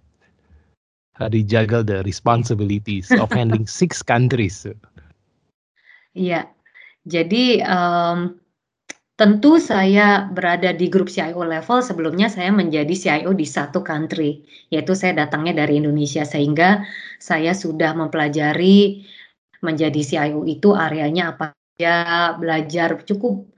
How 1.16 1.32
do 1.32 1.40
you 1.40 1.48
juggle 1.48 1.80
the 1.80 2.04
responsibilities 2.04 3.08
of 3.08 3.32
handling 3.36 3.64
six 3.64 4.04
countries? 4.04 4.68
Iya, 6.12 6.44
jadi 7.08 7.64
um, 7.64 8.36
tentu 9.16 9.56
saya 9.56 10.28
berada 10.28 10.76
di 10.76 10.92
grup 10.92 11.08
CIO 11.08 11.40
level 11.40 11.80
sebelumnya 11.80 12.28
saya 12.28 12.52
menjadi 12.52 12.92
CIO 12.92 13.32
di 13.32 13.48
satu 13.48 13.80
country, 13.80 14.44
yaitu 14.68 14.92
saya 14.92 15.24
datangnya 15.24 15.64
dari 15.64 15.80
Indonesia 15.80 16.28
sehingga 16.28 16.84
saya 17.16 17.56
sudah 17.56 17.96
mempelajari 17.96 19.08
menjadi 19.64 20.04
CIO 20.04 20.44
itu 20.44 20.76
areanya 20.76 21.32
apa 21.32 21.56
ya 21.78 22.36
belajar 22.38 23.02
cukup 23.02 23.54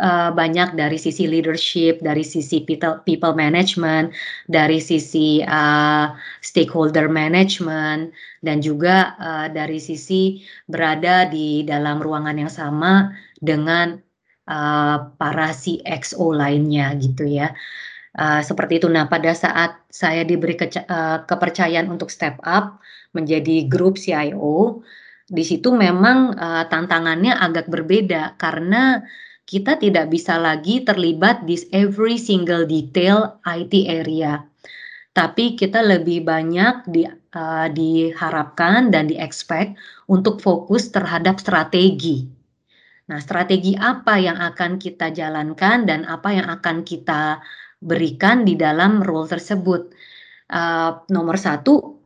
uh, 0.00 0.30
banyak 0.32 0.78
dari 0.78 0.96
sisi 0.96 1.26
leadership, 1.26 2.00
dari 2.00 2.22
sisi 2.22 2.62
people, 2.64 3.34
management, 3.34 4.14
dari 4.46 4.78
sisi 4.78 5.42
uh, 5.42 6.12
stakeholder 6.40 7.10
management, 7.10 8.14
dan 8.44 8.58
juga 8.60 9.18
uh, 9.18 9.46
dari 9.50 9.80
sisi 9.82 10.44
berada 10.70 11.26
di 11.26 11.66
dalam 11.66 11.98
ruangan 11.98 12.36
yang 12.36 12.52
sama 12.52 13.12
dengan 13.40 13.98
uh, 14.48 14.96
para 15.16 15.50
CXO 15.50 16.36
lainnya 16.36 16.94
gitu 16.98 17.26
ya. 17.26 17.52
Uh, 18.18 18.42
seperti 18.42 18.82
itu. 18.82 18.90
Nah, 18.90 19.06
pada 19.06 19.30
saat 19.30 19.78
saya 19.94 20.26
diberi 20.26 20.58
uh, 20.58 21.22
kepercayaan 21.22 21.86
untuk 21.86 22.10
step 22.10 22.34
up 22.42 22.82
menjadi 23.14 23.70
grup 23.70 23.94
CIO, 23.94 24.82
di 25.28 25.44
situ 25.44 25.76
memang 25.76 26.32
uh, 26.32 26.64
tantangannya 26.72 27.36
agak 27.36 27.68
berbeda 27.68 28.40
karena 28.40 29.04
kita 29.44 29.76
tidak 29.76 30.08
bisa 30.08 30.40
lagi 30.40 30.84
terlibat 30.84 31.44
di 31.44 31.56
every 31.72 32.16
single 32.16 32.64
detail 32.64 33.40
IT 33.44 33.72
area. 33.88 34.44
Tapi 35.12 35.56
kita 35.56 35.84
lebih 35.84 36.24
banyak 36.24 36.84
di, 36.88 37.04
uh, 37.08 37.68
diharapkan 37.68 38.88
dan 38.88 39.08
di-expect 39.08 39.76
untuk 40.08 40.40
fokus 40.40 40.88
terhadap 40.92 41.40
strategi. 41.40 42.28
Nah, 43.08 43.20
strategi 43.20 43.72
apa 43.72 44.20
yang 44.20 44.36
akan 44.36 44.76
kita 44.76 45.12
jalankan 45.12 45.88
dan 45.88 46.04
apa 46.04 46.28
yang 46.32 46.48
akan 46.48 46.84
kita 46.84 47.40
berikan 47.80 48.44
di 48.44 48.56
dalam 48.56 49.00
role 49.00 49.28
tersebut. 49.28 49.92
Uh, 50.48 51.04
nomor 51.08 51.40
satu, 51.40 52.00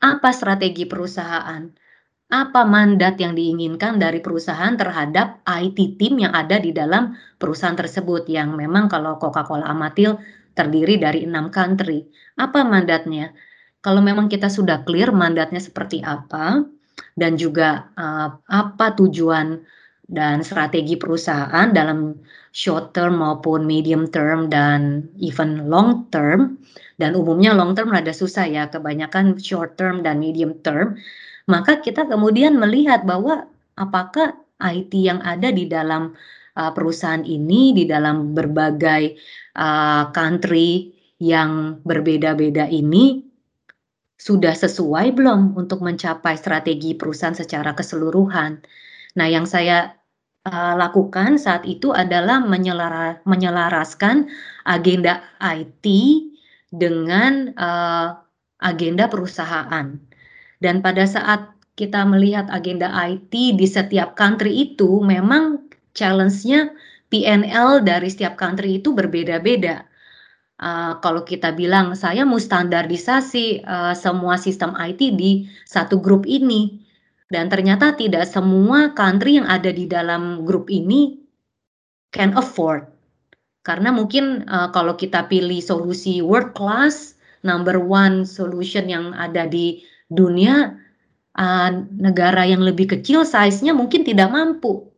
apa 0.00 0.28
strategi 0.32 0.84
perusahaan? 0.84 1.85
Apa 2.26 2.66
mandat 2.66 3.22
yang 3.22 3.38
diinginkan 3.38 4.02
dari 4.02 4.18
perusahaan 4.18 4.74
terhadap 4.74 5.46
IT 5.46 5.94
team 5.94 6.18
yang 6.18 6.34
ada 6.34 6.58
di 6.58 6.74
dalam 6.74 7.14
perusahaan 7.38 7.78
tersebut 7.78 8.26
yang 8.26 8.58
memang 8.58 8.90
kalau 8.90 9.14
Coca-Cola 9.22 9.70
Amatil 9.70 10.18
terdiri 10.58 10.98
dari 10.98 11.22
enam 11.22 11.54
country. 11.54 12.02
Apa 12.34 12.66
mandatnya? 12.66 13.30
Kalau 13.78 14.02
memang 14.02 14.26
kita 14.26 14.50
sudah 14.50 14.82
clear 14.82 15.14
mandatnya 15.14 15.62
seperti 15.62 16.02
apa 16.02 16.66
dan 17.14 17.38
juga 17.38 17.94
uh, 17.94 18.42
apa 18.42 18.98
tujuan 18.98 19.62
dan 20.06 20.42
strategi 20.42 20.98
perusahaan 20.98 21.70
dalam 21.70 22.18
short 22.50 22.94
term 22.94 23.22
maupun 23.22 23.66
medium 23.66 24.10
term 24.10 24.50
dan 24.50 25.10
even 25.18 25.66
long 25.70 26.10
term 26.10 26.58
dan 26.98 27.14
umumnya 27.14 27.54
long 27.54 27.74
term 27.74 27.90
rada 27.90 28.14
susah 28.14 28.46
ya 28.46 28.70
kebanyakan 28.70 29.38
short 29.38 29.74
term 29.78 30.06
dan 30.06 30.22
medium 30.22 30.58
term 30.62 30.98
maka 31.46 31.78
kita 31.82 32.06
kemudian 32.10 32.58
melihat 32.58 33.06
bahwa 33.06 33.46
apakah 33.78 34.34
IT 34.58 34.92
yang 34.94 35.20
ada 35.22 35.52
di 35.52 35.70
dalam 35.70 36.16
uh, 36.56 36.72
perusahaan 36.72 37.22
ini 37.22 37.76
di 37.76 37.84
dalam 37.84 38.32
berbagai 38.34 39.14
uh, 39.54 40.10
country 40.10 40.90
yang 41.22 41.80
berbeda-beda 41.84 42.68
ini 42.68 43.24
sudah 44.16 44.56
sesuai 44.56 45.12
belum 45.12 45.54
untuk 45.54 45.84
mencapai 45.84 46.34
strategi 46.40 46.96
perusahaan 46.96 47.36
secara 47.36 47.76
keseluruhan. 47.76 48.64
Nah, 49.16 49.26
yang 49.28 49.44
saya 49.44 49.92
uh, 50.48 50.74
lakukan 50.74 51.36
saat 51.36 51.68
itu 51.68 51.92
adalah 51.92 52.40
menyelara, 52.40 53.20
menyelaraskan 53.28 54.32
agenda 54.64 55.20
IT 55.44 55.84
dengan 56.72 57.52
uh, 57.54 58.16
agenda 58.64 59.06
perusahaan. 59.06 60.00
Dan 60.62 60.80
pada 60.80 61.04
saat 61.04 61.52
kita 61.76 62.08
melihat 62.08 62.48
agenda 62.48 62.88
IT 62.88 63.32
di 63.32 63.66
setiap 63.68 64.16
country 64.16 64.72
itu 64.72 65.04
memang 65.04 65.68
challenge-nya 65.92 66.72
PNL 67.12 67.84
dari 67.84 68.08
setiap 68.08 68.34
country 68.40 68.80
itu 68.80 68.96
berbeda-beda. 68.96 69.84
Uh, 70.56 70.96
kalau 71.04 71.20
kita 71.20 71.52
bilang 71.52 71.92
saya 71.92 72.24
mau 72.24 72.40
standarisasi 72.40 73.60
uh, 73.60 73.92
semua 73.92 74.40
sistem 74.40 74.72
IT 74.72 75.12
di 75.20 75.44
satu 75.68 76.00
grup 76.00 76.24
ini 76.24 76.80
dan 77.28 77.52
ternyata 77.52 77.92
tidak 77.92 78.24
semua 78.24 78.96
country 78.96 79.36
yang 79.36 79.44
ada 79.44 79.68
di 79.68 79.84
dalam 79.84 80.48
grup 80.48 80.72
ini 80.72 81.20
can 82.08 82.32
afford 82.40 82.88
karena 83.68 83.92
mungkin 83.92 84.48
uh, 84.48 84.72
kalau 84.72 84.96
kita 84.96 85.28
pilih 85.28 85.60
solusi 85.60 86.24
world 86.24 86.56
class 86.56 87.20
number 87.44 87.76
one 87.76 88.24
solution 88.24 88.88
yang 88.88 89.12
ada 89.12 89.44
di 89.44 89.84
dunia 90.06 90.78
uh, 91.36 91.70
negara 91.92 92.46
yang 92.46 92.62
lebih 92.62 92.98
kecil 92.98 93.26
size-nya 93.26 93.76
mungkin 93.76 94.02
tidak 94.06 94.30
mampu. 94.32 94.88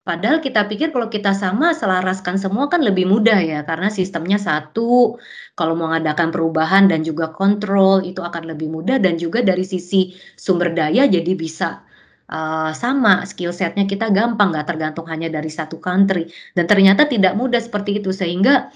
Padahal 0.00 0.40
kita 0.40 0.64
pikir 0.64 0.90
kalau 0.96 1.12
kita 1.12 1.36
sama 1.36 1.76
selaraskan 1.76 2.40
semua 2.40 2.72
kan 2.72 2.80
lebih 2.80 3.04
mudah 3.04 3.36
ya 3.38 3.62
karena 3.68 3.92
sistemnya 3.92 4.40
satu. 4.40 5.20
Kalau 5.54 5.76
mau 5.76 5.92
mengadakan 5.92 6.32
perubahan 6.32 6.88
dan 6.88 7.04
juga 7.04 7.30
kontrol 7.30 8.00
itu 8.02 8.24
akan 8.24 8.48
lebih 8.48 8.72
mudah 8.72 8.96
dan 8.96 9.20
juga 9.20 9.44
dari 9.44 9.62
sisi 9.62 10.16
sumber 10.34 10.72
daya 10.72 11.04
jadi 11.04 11.32
bisa 11.36 11.84
uh, 12.30 12.70
sama 12.72 13.26
skill 13.26 13.52
setnya 13.52 13.84
kita 13.84 14.08
gampang 14.14 14.54
nggak 14.54 14.66
tergantung 14.70 15.06
hanya 15.10 15.28
dari 15.28 15.50
satu 15.50 15.82
country 15.82 16.30
dan 16.54 16.64
ternyata 16.70 17.04
tidak 17.04 17.34
mudah 17.34 17.58
seperti 17.58 18.00
itu 18.00 18.14
sehingga 18.14 18.70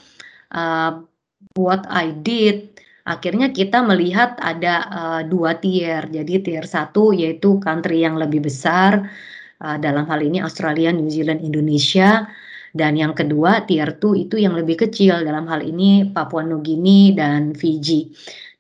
uh, 0.51 1.01
what 1.55 1.87
I 1.89 2.11
did 2.11 2.74
akhirnya 3.05 3.53
kita 3.53 3.85
melihat 3.85 4.37
ada 4.41 4.75
uh, 4.89 5.23
dua 5.25 5.61
tier. 5.61 6.09
Jadi 6.09 6.41
tier 6.41 6.65
satu 6.65 7.13
yaitu 7.13 7.61
country 7.61 8.05
yang 8.05 8.17
lebih 8.17 8.45
besar 8.49 9.05
uh, 9.61 9.77
dalam 9.77 10.09
hal 10.09 10.21
ini 10.25 10.41
Australia, 10.41 10.91
New 10.91 11.09
Zealand, 11.13 11.45
Indonesia. 11.45 12.29
Dan 12.75 12.99
yang 12.99 13.15
kedua 13.15 13.63
tier 13.71 13.87
2 14.03 14.27
itu 14.27 14.35
yang 14.35 14.59
lebih 14.59 14.83
kecil 14.83 15.23
dalam 15.23 15.47
hal 15.47 15.63
ini 15.63 16.11
Papua 16.11 16.43
Nugini 16.43 17.15
dan 17.15 17.55
Fiji. 17.55 18.11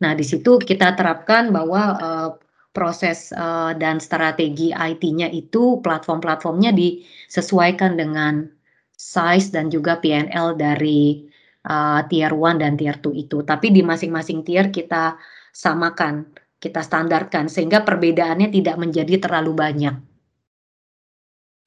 Nah 0.06 0.14
di 0.14 0.22
situ 0.22 0.62
kita 0.62 0.94
terapkan 0.94 1.50
bahwa 1.50 1.82
uh, 1.98 2.30
proses 2.70 3.34
uh, 3.34 3.74
dan 3.74 3.98
strategi 3.98 4.70
IT-nya 4.70 5.34
itu 5.34 5.82
platform-platformnya 5.82 6.70
disesuaikan 6.78 7.98
dengan 7.98 8.46
size 8.94 9.50
dan 9.50 9.74
juga 9.74 9.98
PNL 9.98 10.54
dari 10.54 11.26
uh, 11.68 12.00
tier 12.08 12.32
1 12.32 12.60
dan 12.60 12.76
tier 12.76 12.96
2 13.00 13.24
itu. 13.28 13.42
Tapi 13.42 13.72
di 13.72 13.80
masing-masing 13.80 14.44
tier 14.44 14.68
kita 14.68 15.16
samakan, 15.52 16.28
kita 16.60 16.80
standarkan 16.80 17.48
sehingga 17.48 17.84
perbedaannya 17.84 18.52
tidak 18.52 18.76
menjadi 18.80 19.20
terlalu 19.20 19.52
banyak. 19.56 19.96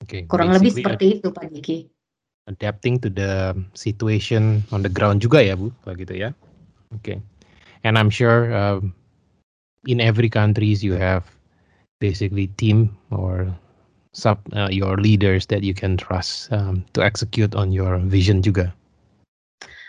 Okay, 0.07 0.29
Kurang 0.29 0.53
lebih 0.53 0.71
seperti 0.77 1.19
itu 1.19 1.33
Pak 1.33 1.49
Diki. 1.49 1.89
Adapting 2.47 2.95
to 3.03 3.11
the 3.11 3.51
situation 3.75 4.63
on 4.71 4.79
the 4.79 4.87
ground 4.87 5.19
juga 5.19 5.43
ya 5.43 5.59
Bu, 5.59 5.67
begitu 5.83 6.15
ya. 6.15 6.29
Oke. 6.95 7.01
Okay. 7.03 7.17
And 7.83 7.99
I'm 7.99 8.07
sure 8.07 8.53
uh, 8.55 8.79
in 9.83 9.99
every 9.99 10.31
countries 10.31 10.79
you 10.79 10.95
have 10.95 11.27
basically 11.99 12.47
team 12.55 12.95
or 13.11 13.51
sub 14.15 14.39
uh, 14.55 14.69
your 14.71 14.97
leaders 14.97 15.45
that 15.51 15.61
you 15.61 15.73
can 15.73 15.97
trust 15.97 16.47
um, 16.55 16.85
to 16.93 17.03
execute 17.03 17.51
on 17.53 17.75
your 17.75 17.99
vision 17.99 18.39
juga. 18.39 18.71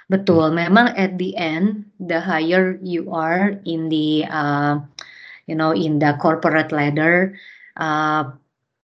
Betul, 0.08 0.56
memang 0.56 0.96
at 0.96 1.20
the 1.20 1.36
end, 1.36 1.84
the 2.00 2.16
higher 2.16 2.80
you 2.80 3.12
are 3.12 3.60
in 3.68 3.92
the, 3.92 4.24
uh, 4.24 4.80
you 5.44 5.52
know, 5.52 5.76
in 5.76 6.00
the 6.00 6.16
corporate 6.16 6.72
ladder, 6.72 7.36
uh, 7.76 8.32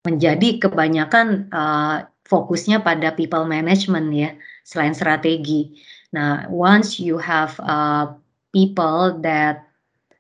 menjadi 0.08 0.64
kebanyakan 0.64 1.52
uh, 1.52 2.08
fokusnya 2.24 2.80
pada 2.88 3.12
people 3.20 3.44
management 3.44 4.08
ya, 4.16 4.32
selain 4.64 4.96
strategi. 4.96 5.76
Nah, 6.16 6.48
once 6.48 7.04
you 7.04 7.20
have 7.20 7.60
uh, 7.60 8.16
people 8.56 9.20
that 9.20 9.68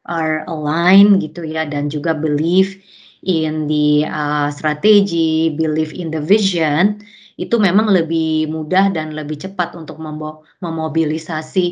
are 0.04 0.43
aligned 0.52 1.24
gitu 1.24 1.47
ya, 1.47 1.64
dan 1.64 1.88
juga 1.88 2.12
believe 2.12 2.76
in 3.24 3.72
the 3.72 4.04
uh, 4.04 4.52
strategy, 4.52 5.56
believe 5.56 5.95
in 5.95 6.12
the 6.12 6.20
vision, 6.20 7.00
itu 7.40 7.56
memang 7.56 7.88
lebih 7.88 8.52
mudah 8.52 8.92
dan 8.92 9.16
lebih 9.16 9.40
cepat 9.40 9.72
untuk 9.80 9.96
memobilisasi 10.60 11.66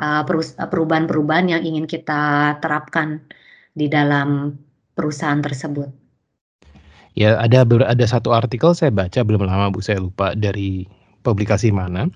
uh, 0.00 0.24
perubahan-perubahan 0.72 1.52
yang 1.52 1.60
ingin 1.60 1.84
kita 1.84 2.56
terapkan 2.64 3.20
di 3.76 3.92
dalam 3.92 4.56
perusahaan 4.96 5.44
tersebut. 5.44 5.92
Ya, 7.12 7.36
ada 7.36 7.68
ada 7.68 8.06
satu 8.08 8.32
artikel 8.32 8.72
saya 8.72 8.88
baca 8.88 9.20
belum 9.20 9.44
lama 9.44 9.68
Bu, 9.68 9.84
saya 9.84 10.00
lupa 10.00 10.32
dari 10.32 10.88
publikasi 11.20 11.68
mana. 11.68 12.08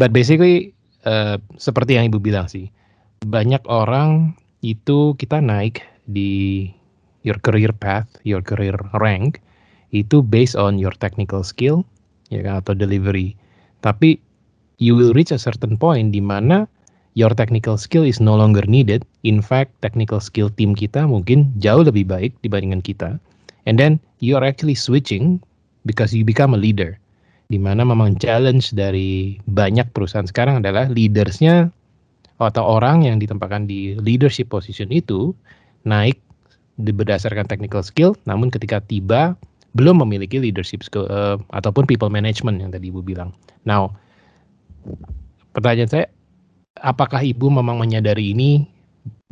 But 0.00 0.16
basically 0.16 0.72
uh, 1.04 1.36
seperti 1.60 2.00
yang 2.00 2.08
Ibu 2.08 2.24
bilang 2.24 2.48
sih, 2.48 2.72
banyak 3.20 3.60
orang 3.68 4.32
itu 4.64 5.12
kita 5.20 5.44
naik 5.44 5.84
di 6.08 6.72
your 7.20 7.36
career 7.44 7.76
path, 7.76 8.08
your 8.24 8.40
career 8.40 8.80
rank 8.96 9.44
itu 9.92 10.24
based 10.24 10.56
on 10.56 10.80
your 10.80 10.96
technical 10.96 11.44
skill, 11.44 11.84
ya 12.30 12.40
kan 12.46 12.64
atau 12.64 12.72
delivery. 12.72 13.36
Tapi 13.84 14.16
you 14.78 14.96
will 14.96 15.12
reach 15.12 15.34
a 15.34 15.40
certain 15.40 15.76
point 15.76 16.14
di 16.14 16.22
mana 16.22 16.64
your 17.18 17.34
technical 17.34 17.76
skill 17.76 18.06
is 18.06 18.22
no 18.22 18.38
longer 18.38 18.64
needed. 18.64 19.04
In 19.26 19.44
fact, 19.44 19.74
technical 19.84 20.22
skill 20.22 20.48
tim 20.48 20.72
kita 20.72 21.04
mungkin 21.04 21.50
jauh 21.60 21.84
lebih 21.84 22.08
baik 22.08 22.32
dibandingkan 22.40 22.80
kita. 22.80 23.10
And 23.68 23.76
then 23.76 24.00
you 24.24 24.38
are 24.40 24.46
actually 24.46 24.78
switching 24.78 25.42
because 25.84 26.16
you 26.16 26.24
become 26.24 26.56
a 26.56 26.60
leader. 26.60 26.96
di 27.50 27.58
mana 27.58 27.82
memang 27.82 28.14
challenge 28.22 28.70
dari 28.70 29.36
banyak 29.50 29.90
perusahaan 29.90 30.24
sekarang 30.24 30.62
adalah 30.62 30.86
leadersnya 30.86 31.74
atau 32.38 32.64
orang 32.64 33.04
yang 33.04 33.18
ditempatkan 33.18 33.66
di 33.66 33.98
leadership 33.98 34.48
position 34.48 34.88
itu 34.94 35.34
naik 35.84 36.16
berdasarkan 36.80 37.44
technical 37.44 37.84
skill, 37.84 38.16
namun 38.24 38.48
ketika 38.48 38.80
tiba 38.80 39.36
belum 39.78 40.02
memiliki 40.02 40.42
leadership 40.42 40.82
skill 40.82 41.06
uh, 41.10 41.38
ataupun 41.54 41.86
people 41.86 42.10
management 42.10 42.58
yang 42.58 42.74
tadi 42.74 42.90
ibu 42.90 43.02
bilang. 43.02 43.30
Now, 43.62 43.94
pertanyaan 45.54 45.90
saya, 45.90 46.06
apakah 46.82 47.22
ibu 47.22 47.50
memang 47.50 47.78
menyadari 47.78 48.34
ini 48.34 48.66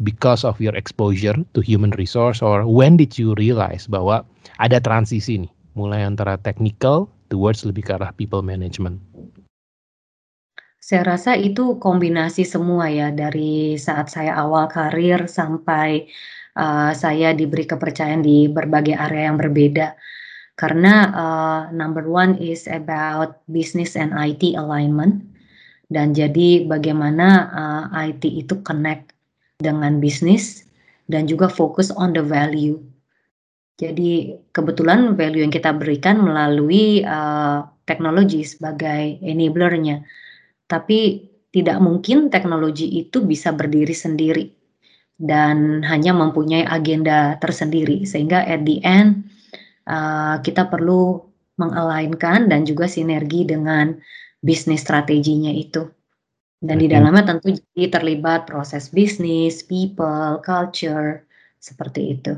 because 0.03 0.47
of 0.47 0.63
your 0.63 0.75
exposure 0.79 1.35
to 1.55 1.61
human 1.61 1.91
resource 1.99 2.39
or 2.39 2.63
when 2.65 2.95
did 2.95 3.19
you 3.19 3.35
realize 3.37 3.91
bahwa 3.91 4.23
ada 4.63 4.79
transisi 4.79 5.43
nih, 5.47 5.53
mulai 5.75 6.07
antara 6.07 6.39
technical 6.39 7.11
towards 7.31 7.67
lebih 7.67 7.91
ke 7.91 7.93
arah 7.99 8.15
people 8.15 8.43
management? 8.43 9.03
Saya 10.79 11.05
rasa 11.05 11.37
itu 11.37 11.77
kombinasi 11.77 12.49
semua 12.49 12.89
ya, 12.89 13.13
dari 13.13 13.77
saat 13.77 14.09
saya 14.09 14.33
awal 14.41 14.73
karir 14.73 15.29
sampai, 15.29 16.09
uh, 16.57 16.97
saya 16.97 17.37
diberi 17.37 17.69
kepercayaan 17.69 18.25
di 18.25 18.49
berbagai 18.49 18.97
area 18.97 19.29
yang 19.29 19.37
berbeda. 19.37 19.93
Karena, 20.59 21.15
uh, 21.15 21.63
number 21.71 22.03
one 22.11 22.35
is 22.43 22.67
about 22.67 23.39
business 23.47 23.95
and 23.95 24.11
IT 24.11 24.59
alignment, 24.59 25.23
dan 25.87 26.11
jadi 26.13 26.67
bagaimana, 26.67 27.47
uh, 27.55 27.85
IT 27.95 28.27
itu 28.27 28.59
connect 28.67 29.15
dengan 29.63 30.03
bisnis 30.03 30.67
dan 31.07 31.31
juga 31.31 31.47
fokus 31.47 31.95
on 31.95 32.11
the 32.11 32.23
value. 32.27 32.83
Jadi 33.79 34.35
kebetulan 34.51 35.15
value 35.15 35.47
yang 35.47 35.55
kita 35.55 35.71
berikan 35.71 36.19
melalui, 36.19 37.07
uh, 37.07 37.63
teknologi 37.87 38.43
sebagai 38.43 39.23
enabler-nya. 39.23 40.03
Tapi 40.67 41.31
tidak 41.49 41.81
mungkin 41.81 42.29
teknologi 42.29 42.85
itu 43.01 43.25
bisa 43.25 43.57
berdiri 43.57 43.97
sendiri 43.97 44.53
dan 45.17 45.81
hanya 45.83 46.13
mempunyai 46.13 46.69
agenda 46.69 47.41
tersendiri 47.41 48.05
sehingga 48.05 48.45
at 48.45 48.63
the 48.69 48.79
end 48.85 49.27
uh, 49.89 50.37
kita 50.45 50.69
perlu 50.69 51.25
mengalainkan 51.59 52.47
dan 52.47 52.63
juga 52.69 52.87
sinergi 52.87 53.49
dengan 53.49 53.99
bisnis 54.45 54.87
strateginya 54.87 55.51
itu. 55.51 55.91
Dan 56.59 56.83
di 56.83 56.91
dalamnya 56.91 57.23
tentu 57.23 57.55
jadi 57.55 57.87
terlibat 57.87 58.51
proses 58.51 58.91
bisnis, 58.91 59.63
people, 59.63 60.43
culture, 60.43 61.23
seperti 61.63 62.19
itu. 62.19 62.35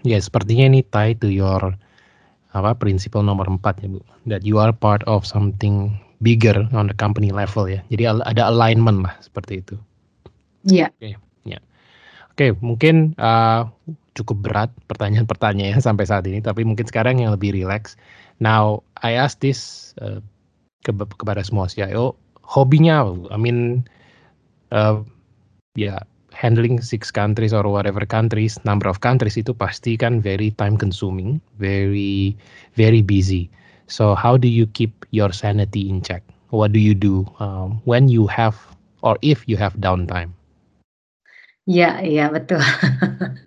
Ya, 0.00 0.16
sepertinya 0.16 0.72
ini 0.72 0.80
tie 0.80 1.12
to 1.16 1.28
your 1.28 1.76
apa 2.56 2.72
prinsipal 2.72 3.20
nomor 3.20 3.44
empat 3.52 3.84
ya 3.84 3.92
Bu, 3.92 4.00
that 4.24 4.40
you 4.48 4.56
are 4.56 4.72
part 4.72 5.04
of 5.04 5.28
something 5.28 5.92
bigger 6.24 6.56
on 6.72 6.88
the 6.88 6.96
company 6.96 7.28
level 7.28 7.68
ya. 7.68 7.84
Jadi 7.92 8.08
ada 8.08 8.48
alignment 8.48 9.04
lah 9.04 9.12
seperti 9.20 9.60
itu. 9.60 9.76
Iya. 10.64 10.88
Yeah. 10.88 10.88
Oke, 10.88 10.96
okay, 10.96 11.12
ya. 11.44 11.60
Oke, 12.32 12.32
okay, 12.32 12.50
mungkin 12.64 12.94
uh, 13.20 13.68
cukup 14.16 14.40
berat 14.42 14.70
pertanyaan-pertanyaannya 14.88 15.78
sampai 15.78 16.08
saat 16.08 16.24
ini, 16.24 16.40
tapi 16.40 16.64
mungkin 16.64 16.88
sekarang 16.88 17.20
yang 17.20 17.36
lebih 17.36 17.52
relax. 17.52 17.94
Now, 18.40 18.80
I 19.04 19.12
ask 19.14 19.38
this 19.44 19.92
uh, 20.00 20.24
ke 20.82 20.92
kepada 20.92 21.44
semua 21.44 21.68
CIO, 21.68 22.16
hobinya 22.40 23.04
I 23.28 23.38
mean, 23.38 23.84
uh, 24.72 25.04
ya 25.76 26.00
yeah, 26.00 26.00
handling 26.32 26.80
six 26.80 27.12
countries 27.12 27.52
or 27.52 27.68
whatever 27.68 28.04
countries, 28.08 28.56
number 28.64 28.88
of 28.88 29.04
countries 29.04 29.36
itu 29.36 29.52
pasti 29.52 30.00
kan 30.00 30.24
very 30.24 30.52
time 30.56 30.80
consuming, 30.80 31.38
very 31.60 32.32
very 32.80 33.04
busy. 33.04 33.52
So 33.86 34.18
how 34.18 34.34
do 34.34 34.50
you 34.50 34.66
keep 34.74 35.06
your 35.14 35.30
sanity 35.30 35.86
in 35.86 36.02
check? 36.02 36.26
What 36.50 36.72
do 36.72 36.80
you 36.80 36.94
do 36.94 37.28
um, 37.38 37.78
when 37.86 38.08
you 38.08 38.26
have 38.26 38.58
or 39.02 39.18
if 39.22 39.46
you 39.46 39.54
have 39.60 39.78
downtime? 39.78 40.34
Ya, 41.66 41.98
iya 41.98 42.30
betul. 42.30 42.62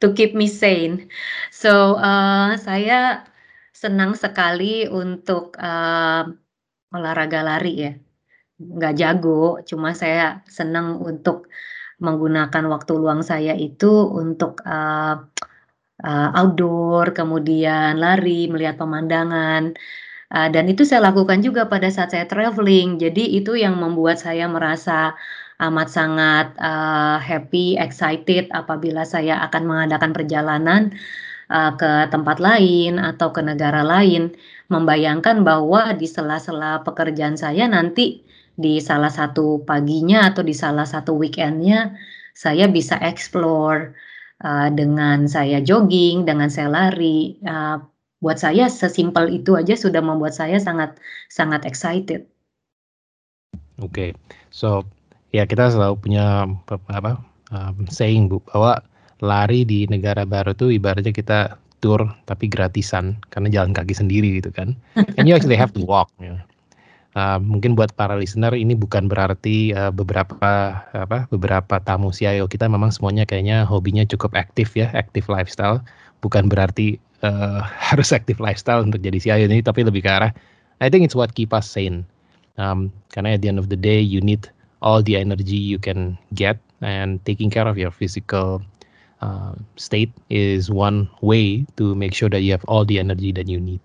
to 0.00 0.12
keep 0.16 0.32
me 0.36 0.46
sane. 0.50 1.08
So 1.52 1.96
uh, 1.96 2.56
saya 2.60 3.24
senang 3.76 4.16
sekali 4.16 4.88
untuk 4.88 5.56
uh, 5.60 6.24
olahraga 6.92 7.40
lari 7.44 7.74
ya. 7.76 7.92
Nggak 8.56 8.94
jago, 8.96 9.60
cuma 9.68 9.92
saya 9.92 10.40
senang 10.48 10.96
untuk 11.04 11.52
menggunakan 12.00 12.64
waktu 12.72 12.92
luang 12.96 13.20
saya 13.20 13.52
itu 13.56 13.88
untuk 14.08 14.64
uh, 14.64 15.16
uh, 16.04 16.28
outdoor, 16.36 17.12
kemudian 17.12 18.00
lari, 18.00 18.48
melihat 18.48 18.76
pemandangan, 18.80 19.76
uh, 20.32 20.48
dan 20.52 20.64
itu 20.72 20.84
saya 20.88 21.08
lakukan 21.12 21.40
juga 21.44 21.68
pada 21.68 21.88
saat 21.92 22.12
saya 22.12 22.24
traveling. 22.28 22.96
Jadi 23.00 23.36
itu 23.36 23.56
yang 23.56 23.76
membuat 23.76 24.20
saya 24.20 24.48
merasa 24.48 25.16
amat 25.56 25.88
sangat, 25.88 26.46
uh, 26.60 27.16
happy, 27.16 27.80
excited 27.80 28.52
apabila 28.52 29.08
saya 29.08 29.40
akan 29.48 29.62
mengadakan 29.64 30.12
perjalanan, 30.12 30.92
uh, 31.48 31.72
ke 31.76 32.12
tempat 32.12 32.36
lain 32.42 33.00
atau 33.00 33.32
ke 33.32 33.40
negara 33.40 33.80
lain, 33.80 34.36
membayangkan 34.68 35.46
bahwa 35.46 35.96
di 35.96 36.04
sela-sela 36.04 36.84
pekerjaan 36.84 37.40
saya 37.40 37.70
nanti 37.70 38.26
di 38.56 38.80
salah 38.80 39.12
satu 39.12 39.64
paginya 39.64 40.28
atau 40.28 40.40
di 40.40 40.56
salah 40.56 40.88
satu 40.88 41.16
weekendnya 41.16 41.96
saya 42.36 42.68
bisa 42.68 43.00
explore, 43.00 43.96
uh, 44.44 44.68
dengan 44.72 45.24
saya 45.24 45.64
jogging, 45.64 46.28
dengan 46.28 46.52
saya 46.52 46.68
lari, 46.68 47.40
uh, 47.48 47.80
buat 48.20 48.40
saya 48.40 48.68
sesimpel 48.68 49.28
itu 49.32 49.56
aja 49.56 49.76
sudah 49.76 50.00
membuat 50.00 50.36
saya 50.36 50.56
sangat 50.60 50.96
sangat 51.28 51.64
excited. 51.68 52.24
Oke, 53.76 53.92
okay. 53.92 54.10
so 54.48 54.84
ya 55.36 55.44
kita 55.44 55.68
selalu 55.68 56.00
punya 56.00 56.48
apa 56.88 57.20
um, 57.52 57.84
saying 57.92 58.32
bu 58.32 58.40
bahwa 58.48 58.80
lari 59.20 59.68
di 59.68 59.84
negara 59.92 60.24
baru 60.24 60.56
tuh 60.56 60.72
ibaratnya 60.72 61.12
kita 61.12 61.60
tour 61.84 62.08
tapi 62.24 62.48
gratisan 62.48 63.20
karena 63.28 63.52
jalan 63.52 63.76
kaki 63.76 63.92
sendiri 63.92 64.40
gitu 64.40 64.48
kan. 64.52 64.72
And 65.20 65.28
you 65.28 65.36
actually 65.36 65.60
have 65.60 65.76
to 65.76 65.84
walk. 65.84 66.08
Ya. 66.20 66.40
Uh, 67.16 67.40
mungkin 67.40 67.72
buat 67.72 67.96
para 67.96 68.12
listener 68.12 68.52
ini 68.52 68.76
bukan 68.76 69.08
berarti 69.08 69.72
uh, 69.72 69.88
beberapa 69.88 70.76
apa 70.92 71.24
beberapa 71.32 71.80
tamu 71.80 72.12
CIO 72.12 72.44
kita 72.44 72.68
memang 72.68 72.92
semuanya 72.92 73.24
kayaknya 73.24 73.64
hobinya 73.64 74.04
cukup 74.04 74.36
aktif 74.36 74.76
ya, 74.76 74.92
aktif 74.92 75.28
lifestyle. 75.32 75.80
Bukan 76.20 76.48
berarti 76.52 77.00
uh, 77.24 77.64
harus 77.92 78.12
aktif 78.12 78.36
lifestyle 78.40 78.84
untuk 78.84 79.00
jadi 79.00 79.16
CIO 79.16 79.48
ini, 79.48 79.64
tapi 79.64 79.84
lebih 79.84 80.04
ke 80.04 80.10
arah 80.12 80.32
I 80.76 80.92
think 80.92 81.08
it's 81.08 81.16
what 81.16 81.32
keep 81.32 81.56
us 81.56 81.64
sane. 81.64 82.04
Um, 82.56 82.92
karena 83.12 83.36
at 83.36 83.44
the 83.44 83.48
end 83.52 83.60
of 83.60 83.68
the 83.68 83.76
day 83.76 84.00
you 84.00 84.20
need 84.24 84.48
all 84.86 85.02
the 85.02 85.18
energy 85.18 85.58
you 85.58 85.82
can 85.82 86.14
get 86.38 86.62
and 86.80 87.18
taking 87.26 87.50
care 87.50 87.66
of 87.66 87.74
your 87.76 87.90
physical 87.90 88.62
uh, 89.20 89.54
state 89.74 90.12
is 90.30 90.70
one 90.70 91.10
way 91.20 91.66
to 91.76 91.94
make 91.98 92.14
sure 92.14 92.30
that 92.30 92.46
you 92.46 92.52
have 92.54 92.64
all 92.70 92.84
the 92.86 93.02
energy 93.02 93.32
that 93.32 93.48
you 93.48 93.58
need. 93.58 93.82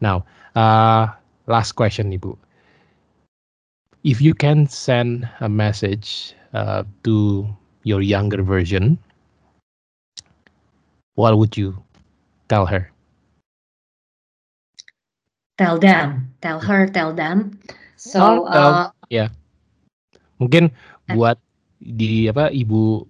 Now, 0.00 0.24
uh, 0.54 1.10
last 1.50 1.72
question 1.74 2.14
Ibu. 2.14 2.38
If 4.04 4.22
you 4.22 4.34
can 4.34 4.66
send 4.70 5.28
a 5.40 5.48
message 5.48 6.34
uh, 6.54 6.84
to 7.02 7.46
your 7.82 8.02
younger 8.02 8.42
version, 8.42 8.98
what 11.14 11.36
would 11.38 11.56
you 11.56 11.82
tell 12.48 12.66
her? 12.66 12.90
Tell 15.58 15.78
them, 15.78 16.34
tell 16.40 16.60
her, 16.60 16.86
tell 16.86 17.12
them. 17.14 17.58
So, 17.96 18.22
oh, 18.22 18.44
uh, 18.46 18.90
yeah. 19.10 19.28
Mungkin 20.42 20.74
buat 21.14 21.38
di 21.78 22.26
apa 22.26 22.50
ibu 22.50 23.06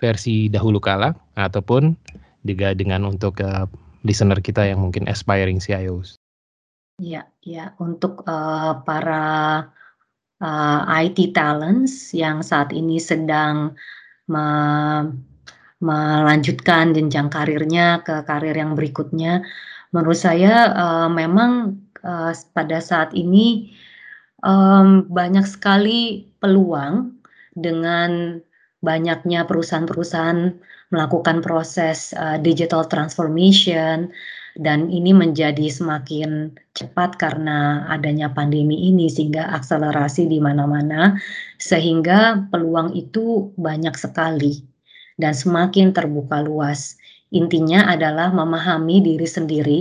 versi 0.00 0.48
dahulu 0.48 0.80
kala 0.80 1.14
ataupun 1.38 1.94
juga 2.42 2.74
dengan 2.74 3.06
untuk 3.06 3.38
uh, 3.38 3.70
listener 4.02 4.42
kita 4.42 4.66
yang 4.66 4.82
mungkin 4.82 5.06
aspiring 5.06 5.62
CIOs. 5.62 6.18
Iya 7.00 7.24
iya, 7.46 7.72
untuk, 7.80 8.26
uh, 8.28 8.82
para, 8.84 9.26
uh, 10.42 10.80
eh, 10.98 11.08
IT 11.08 11.32
talents 11.34 12.12
yang 12.12 12.44
saat 12.44 12.70
ini 12.74 12.98
sedang 13.00 13.74
me 14.28 14.44
melanjutkan 15.82 16.94
jenjang 16.94 17.26
karirnya 17.26 18.06
ke 18.06 18.22
karir 18.22 18.54
yang 18.54 18.78
berikutnya, 18.78 19.42
menurut 19.90 20.14
saya, 20.14 20.70
uh, 20.78 21.10
memang, 21.10 21.74
uh, 22.06 22.30
pada 22.54 22.78
saat 22.78 23.10
ini, 23.18 23.74
um, 24.42 25.06
banyak 25.08 25.46
sekali 25.46 26.28
peluang 26.38 27.16
dengan 27.54 28.42
banyaknya 28.82 29.46
perusahaan-perusahaan 29.46 30.58
melakukan 30.92 31.40
proses, 31.40 32.12
uh, 32.18 32.36
digital 32.36 32.84
transformation, 32.84 34.12
dan 34.60 34.92
ini 34.92 35.16
menjadi 35.16 35.64
semakin 35.72 36.52
cepat 36.76 37.16
karena 37.16 37.88
adanya 37.88 38.28
pandemi 38.28 38.92
ini 38.92 39.08
sehingga 39.08 39.48
akselerasi 39.56 40.28
di 40.28 40.44
mana-mana 40.44 41.16
sehingga 41.56 42.44
peluang 42.52 42.92
itu 42.92 43.48
banyak 43.56 43.96
sekali 43.96 44.60
dan 45.16 45.32
semakin 45.32 45.96
terbuka 45.96 46.44
luas. 46.44 47.00
Intinya 47.32 47.88
adalah 47.88 48.28
memahami 48.28 49.00
diri 49.00 49.24
sendiri 49.24 49.80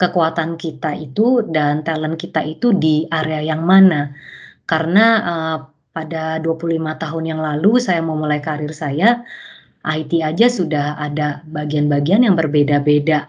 kekuatan 0.00 0.56
kita 0.56 0.96
itu 0.96 1.44
dan 1.52 1.84
talent 1.84 2.16
kita 2.16 2.40
itu 2.40 2.72
di 2.72 3.04
area 3.12 3.44
yang 3.44 3.68
mana. 3.68 4.16
Karena 4.64 5.06
uh, 5.20 5.58
pada 5.92 6.40
25 6.40 6.80
tahun 6.96 7.24
yang 7.28 7.40
lalu 7.44 7.76
saya 7.76 8.00
memulai 8.00 8.40
karir 8.40 8.72
saya, 8.72 9.20
IT 9.84 10.12
aja 10.24 10.48
sudah 10.48 10.96
ada 10.96 11.44
bagian-bagian 11.52 12.24
yang 12.24 12.36
berbeda-beda 12.36 13.28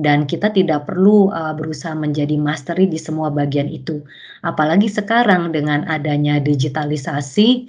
dan 0.00 0.24
kita 0.24 0.48
tidak 0.48 0.88
perlu 0.88 1.28
uh, 1.28 1.52
berusaha 1.52 1.92
menjadi 1.92 2.40
mastery 2.40 2.88
di 2.88 2.96
semua 2.96 3.28
bagian 3.28 3.68
itu. 3.68 4.00
Apalagi 4.40 4.88
sekarang 4.88 5.52
dengan 5.52 5.84
adanya 5.84 6.40
digitalisasi, 6.40 7.68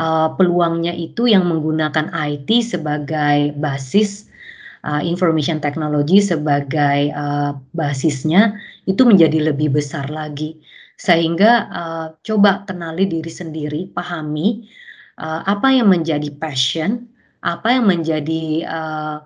uh, 0.00 0.32
peluangnya 0.32 0.96
itu 0.96 1.28
yang 1.28 1.44
menggunakan 1.44 2.08
IT 2.14 2.48
sebagai 2.64 3.52
basis 3.60 4.27
uh, 4.88 5.02
information 5.04 5.60
technology 5.60 6.24
sebagai 6.24 7.12
uh, 7.12 7.52
basisnya 7.76 8.56
itu 8.88 9.04
menjadi 9.04 9.52
lebih 9.52 9.76
besar 9.76 10.08
lagi. 10.08 10.56
Sehingga 10.96 11.68
uh, 11.68 12.06
coba 12.24 12.64
kenali 12.64 13.04
diri 13.04 13.28
sendiri, 13.28 13.92
pahami 13.92 14.64
uh, 15.20 15.44
apa 15.44 15.68
yang 15.70 15.92
menjadi 15.92 16.32
passion, 16.40 17.04
apa 17.44 17.76
yang 17.76 17.86
menjadi 17.86 18.64
uh, 18.66 19.16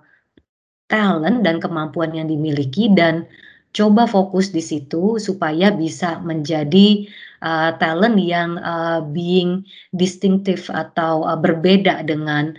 talent 0.91 1.41
dan 1.41 1.57
kemampuan 1.57 2.13
yang 2.13 2.29
dimiliki 2.29 2.91
dan 2.93 3.25
coba 3.73 4.05
fokus 4.05 4.53
di 4.53 4.61
situ 4.61 5.17
supaya 5.17 5.73
bisa 5.73 6.21
menjadi 6.21 7.09
uh, 7.41 7.73
talent 7.81 8.21
yang 8.21 8.61
uh, 8.61 9.01
being 9.01 9.65
distinctive 9.97 10.69
atau 10.69 11.25
uh, 11.25 11.33
berbeda 11.37 12.05
dengan 12.05 12.53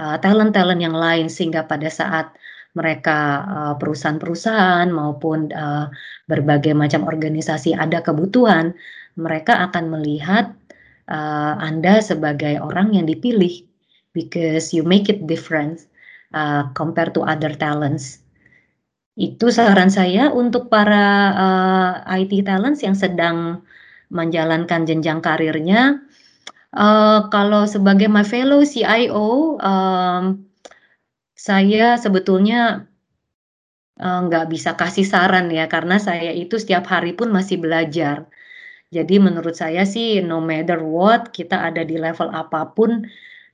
talent-talent 0.00 0.80
uh, 0.80 0.84
yang 0.86 0.96
lain 0.96 1.26
sehingga 1.28 1.66
pada 1.66 1.90
saat 1.92 2.32
mereka 2.78 3.18
uh, 3.44 3.74
perusahaan-perusahaan 3.76 4.86
maupun 4.94 5.50
uh, 5.50 5.90
berbagai 6.30 6.70
macam 6.72 7.02
organisasi 7.06 7.74
ada 7.74 7.98
kebutuhan 8.02 8.74
mereka 9.18 9.58
akan 9.66 9.90
melihat 9.90 10.54
uh, 11.10 11.54
Anda 11.58 11.98
sebagai 11.98 12.62
orang 12.62 12.94
yang 12.94 13.10
dipilih 13.10 13.66
because 14.14 14.70
you 14.70 14.86
make 14.86 15.10
it 15.10 15.26
different 15.26 15.82
uh, 16.34 16.70
compared 16.78 17.14
to 17.18 17.26
other 17.26 17.54
talents. 17.54 18.22
Itu 19.18 19.50
saran 19.50 19.90
saya 19.90 20.30
untuk 20.30 20.70
para 20.70 21.34
uh, 21.34 21.92
IT 22.06 22.46
talents 22.46 22.80
yang 22.86 22.94
sedang 22.94 23.60
menjalankan 24.10 24.86
jenjang 24.86 25.20
karirnya. 25.20 26.00
Uh, 26.70 27.26
kalau 27.34 27.66
sebagai 27.66 28.06
my 28.06 28.22
fellow 28.22 28.62
CIO, 28.62 29.58
um, 29.58 30.46
saya 31.40 31.96
sebetulnya 31.96 32.84
nggak 34.00 34.44
uh, 34.44 34.50
bisa 34.52 34.76
kasih 34.80 35.04
saran 35.08 35.48
ya 35.48 35.64
karena 35.72 35.96
saya 35.96 36.32
itu 36.36 36.60
setiap 36.60 36.84
hari 36.92 37.16
pun 37.16 37.28
masih 37.32 37.56
belajar. 37.64 38.28
Jadi 38.90 39.22
menurut 39.22 39.54
saya 39.56 39.82
sih 39.88 40.20
no 40.20 40.42
matter 40.42 40.80
what 40.84 41.32
kita 41.36 41.56
ada 41.68 41.82
di 41.86 41.96
level 41.96 42.28
apa 42.32 42.74
pun 42.76 43.06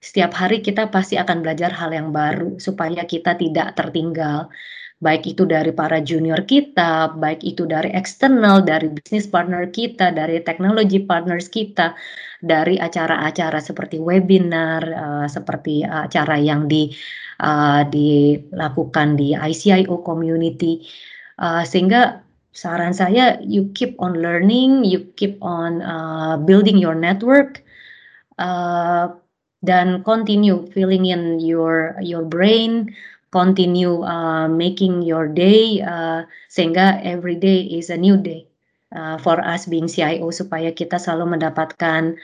setiap 0.03 0.33
hari 0.35 0.63
kita 0.67 0.89
pasti 0.95 1.15
akan 1.19 1.43
belajar 1.45 1.71
hal 1.75 1.91
yang 1.93 2.11
baru 2.11 2.59
supaya 2.59 3.07
kita 3.07 3.39
tidak 3.39 3.75
tertinggal. 3.79 4.51
Baik 4.97 5.37
itu 5.37 5.45
dari 5.45 5.77
para 5.77 6.01
junior 6.01 6.41
kita, 6.49 7.13
baik 7.21 7.45
itu 7.45 7.69
dari 7.69 7.93
eksternal, 7.93 8.65
dari 8.65 8.89
bisnis 8.89 9.29
partner 9.29 9.69
kita, 9.69 10.09
dari 10.09 10.41
teknologi 10.41 11.05
partners 11.05 11.53
kita, 11.53 11.93
dari 12.41 12.81
acara-acara 12.81 13.61
seperti 13.61 14.01
webinar, 14.01 14.83
uh, 14.89 15.27
seperti 15.29 15.85
acara 15.85 16.41
yang 16.41 16.65
di 16.65 16.89
uh, 17.41 17.85
dilakukan 17.89 19.17
di 19.21 19.33
ICIO 19.37 20.01
community, 20.05 20.87
uh, 21.41 21.65
sehingga 21.67 22.25
saran 22.57 22.97
saya 22.97 23.37
you 23.45 23.69
keep 23.77 23.97
on 24.01 24.21
learning, 24.21 24.85
you 24.85 25.05
keep 25.21 25.37
on 25.45 25.85
uh, 25.85 26.41
building 26.41 26.81
your 26.81 26.97
network. 26.97 27.61
Uh, 28.37 29.17
dan 29.65 30.05
continue 30.05 30.69
filling 30.71 31.09
in 31.09 31.41
your 31.41 31.97
your 32.05 32.23
brain 32.23 32.93
continue 33.35 34.01
uh, 34.07 34.47
making 34.49 35.03
your 35.03 35.27
day 35.29 35.83
uh, 35.83 36.25
sehingga 36.49 37.03
every 37.03 37.37
day 37.37 37.67
is 37.67 37.91
a 37.91 37.99
new 37.99 38.17
day 38.17 38.47
uh, 38.95 39.19
for 39.19 39.43
us 39.43 39.67
being 39.67 39.91
CIO 39.91 40.31
supaya 40.31 40.71
kita 40.73 40.97
selalu 40.97 41.37
mendapatkan 41.37 42.17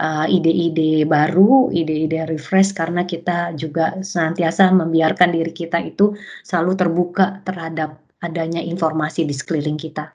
ide-ide 0.00 1.04
uh, 1.04 1.08
baru, 1.08 1.68
ide-ide 1.68 2.24
refresh 2.24 2.72
karena 2.72 3.04
kita 3.04 3.52
juga 3.60 4.00
senantiasa 4.00 4.72
membiarkan 4.72 5.36
diri 5.36 5.52
kita 5.52 5.76
itu 5.84 6.16
selalu 6.40 6.72
terbuka 6.76 7.44
terhadap 7.44 8.00
adanya 8.24 8.64
informasi 8.64 9.28
di 9.28 9.34
sekeliling 9.36 9.76
kita. 9.76 10.12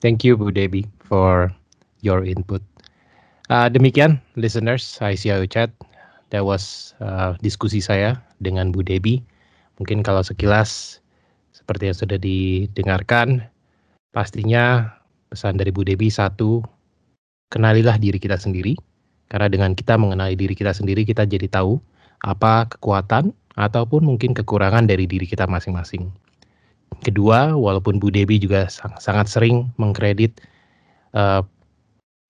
Thank 0.00 0.24
you 0.24 0.40
Bu 0.40 0.48
Debbie 0.48 0.88
for 1.04 1.52
your 2.00 2.24
input. 2.24 2.64
Uh, 3.52 3.68
demikian 3.68 4.16
listeners 4.40 4.96
ICIO 5.04 5.44
Chat. 5.44 5.68
That 6.32 6.46
was 6.46 6.94
uh, 7.02 7.36
diskusi 7.44 7.84
saya 7.84 8.16
dengan 8.40 8.72
Bu 8.72 8.80
Debi. 8.80 9.20
Mungkin 9.76 10.00
kalau 10.00 10.24
sekilas 10.24 11.02
seperti 11.52 11.92
yang 11.92 11.98
sudah 11.98 12.18
didengarkan, 12.22 13.44
pastinya 14.16 14.94
pesan 15.28 15.60
dari 15.60 15.74
Bu 15.74 15.84
Debi 15.84 16.08
satu, 16.08 16.62
kenalilah 17.50 17.98
diri 18.00 18.16
kita 18.16 18.38
sendiri. 18.38 18.78
Karena 19.30 19.46
dengan 19.46 19.74
kita 19.78 19.94
mengenali 19.94 20.34
diri 20.34 20.58
kita 20.58 20.74
sendiri, 20.74 21.06
kita 21.06 21.22
jadi 21.22 21.46
tahu 21.46 21.78
apa 22.26 22.66
kekuatan 22.66 23.30
ataupun 23.54 24.02
mungkin 24.02 24.34
kekurangan 24.34 24.86
dari 24.90 25.06
diri 25.06 25.26
kita 25.26 25.46
masing-masing. 25.46 26.10
Kedua, 27.06 27.54
walaupun 27.54 28.02
Bu 28.02 28.10
Debi 28.10 28.42
juga 28.42 28.66
sangat 28.98 29.30
sering 29.30 29.70
mengkredit 29.78 30.42
uh, 31.14 31.46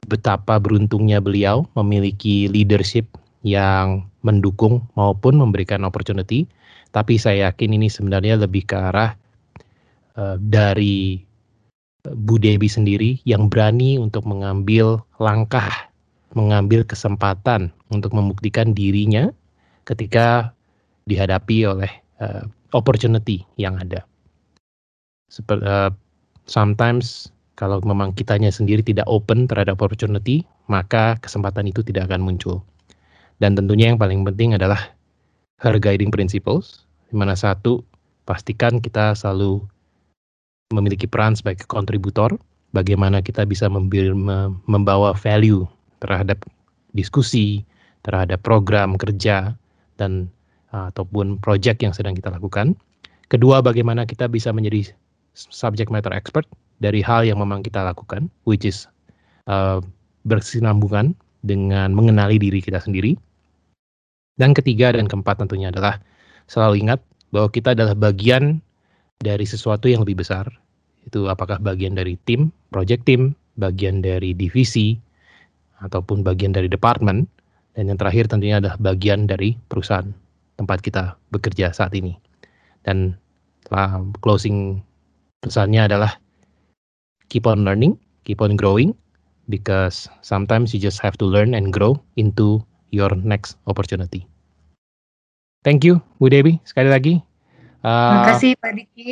betapa 0.04 0.60
beruntungnya 0.60 1.24
beliau 1.24 1.64
memiliki 1.72 2.48
leadership 2.52 3.08
yang 3.40 4.04
mendukung 4.20 4.84
maupun 4.94 5.40
memberikan 5.40 5.80
opportunity. 5.88 6.44
Tapi 6.92 7.16
saya 7.16 7.48
yakin 7.48 7.80
ini 7.80 7.88
sebenarnya 7.88 8.36
lebih 8.36 8.68
ke 8.68 8.76
arah 8.76 9.16
uh, 10.18 10.36
dari 10.36 11.22
Bu 12.04 12.40
Debi 12.40 12.64
sendiri 12.64 13.20
yang 13.28 13.52
berani 13.52 14.00
untuk 14.00 14.24
mengambil 14.24 15.04
langkah, 15.20 15.68
mengambil 16.32 16.80
kesempatan 16.86 17.68
untuk 17.92 18.16
membuktikan 18.16 18.72
dirinya 18.72 19.28
ketika 19.84 20.54
dihadapi 21.04 21.66
oleh 21.68 21.92
uh, 22.22 22.46
opportunity 22.72 23.44
yang 23.60 23.76
ada. 23.76 24.06
Uh, 25.50 25.92
sometimes 26.48 27.28
kalau 27.60 27.82
memang 27.84 28.16
kitanya 28.16 28.48
sendiri 28.48 28.80
tidak 28.80 29.04
open 29.04 29.44
terhadap 29.44 29.76
opportunity, 29.84 30.48
maka 30.72 31.20
kesempatan 31.20 31.68
itu 31.68 31.84
tidak 31.84 32.08
akan 32.08 32.24
muncul. 32.24 32.64
Dan 33.36 33.52
tentunya 33.52 33.92
yang 33.92 34.00
paling 34.00 34.24
penting 34.24 34.56
adalah 34.56 34.80
her 35.60 35.76
guiding 35.76 36.08
principles, 36.08 36.88
di 37.12 37.20
mana 37.20 37.36
satu, 37.36 37.84
pastikan 38.24 38.80
kita 38.80 39.12
selalu 39.12 39.60
memiliki 40.70 41.10
peran 41.10 41.34
sebagai 41.34 41.66
kontributor, 41.66 42.38
bagaimana 42.70 43.18
kita 43.20 43.42
bisa 43.42 43.66
membawa 43.66 45.10
value 45.14 45.66
terhadap 45.98 46.38
diskusi, 46.94 47.66
terhadap 48.06 48.40
program 48.46 48.94
kerja, 48.94 49.54
dan 49.98 50.30
ataupun 50.70 51.42
project 51.42 51.82
yang 51.82 51.90
sedang 51.90 52.14
kita 52.14 52.30
lakukan. 52.30 52.78
Kedua, 53.26 53.58
bagaimana 53.62 54.06
kita 54.06 54.30
bisa 54.30 54.54
menjadi 54.54 54.94
subject 55.34 55.90
matter 55.90 56.14
expert 56.14 56.46
dari 56.78 57.02
hal 57.02 57.26
yang 57.26 57.42
memang 57.42 57.62
kita 57.66 57.82
lakukan, 57.82 58.30
which 58.46 58.62
is 58.62 58.86
uh, 59.50 59.82
bersinambungan 60.26 61.14
dengan 61.42 61.90
mengenali 61.90 62.38
diri 62.38 62.62
kita 62.62 62.78
sendiri. 62.78 63.18
Dan 64.38 64.54
ketiga 64.54 64.94
dan 64.94 65.10
keempat 65.10 65.42
tentunya 65.42 65.68
adalah 65.68 66.00
selalu 66.46 66.86
ingat 66.86 67.00
bahwa 67.34 67.50
kita 67.52 67.74
adalah 67.76 67.94
bagian 67.94 68.62
dari 69.20 69.44
sesuatu 69.44 69.90
yang 69.90 70.02
lebih 70.06 70.22
besar. 70.24 70.48
Itu 71.06 71.30
apakah 71.30 71.62
bagian 71.62 71.96
dari 71.96 72.18
tim, 72.28 72.52
project 72.74 73.08
team, 73.08 73.32
bagian 73.56 74.00
dari 74.04 74.36
divisi, 74.36 74.98
ataupun 75.80 76.20
bagian 76.20 76.52
dari 76.52 76.68
departemen. 76.68 77.24
Dan 77.78 77.88
yang 77.88 77.98
terakhir 77.98 78.28
tentunya 78.28 78.58
adalah 78.58 78.76
bagian 78.82 79.30
dari 79.30 79.54
perusahaan 79.70 80.10
tempat 80.60 80.84
kita 80.84 81.16
bekerja 81.32 81.72
saat 81.72 81.94
ini. 81.96 82.18
Dan 82.84 83.16
closing 84.20 84.82
pesannya 85.40 85.86
adalah 85.86 86.18
keep 87.30 87.46
on 87.46 87.62
learning, 87.62 87.94
keep 88.26 88.42
on 88.42 88.58
growing, 88.58 88.92
because 89.46 90.10
sometimes 90.20 90.74
you 90.74 90.80
just 90.82 90.98
have 90.98 91.14
to 91.16 91.24
learn 91.24 91.54
and 91.54 91.72
grow 91.72 91.96
into 92.18 92.60
your 92.90 93.14
next 93.22 93.56
opportunity. 93.70 94.26
Thank 95.62 95.86
you, 95.86 96.02
Bu 96.18 96.32
Dewi, 96.32 96.58
sekali 96.66 96.90
lagi. 96.90 97.14
Uh, 97.84 98.10
Terima 98.10 98.28
kasih, 98.34 98.50
Pak 98.58 98.72
Diki. 98.76 99.08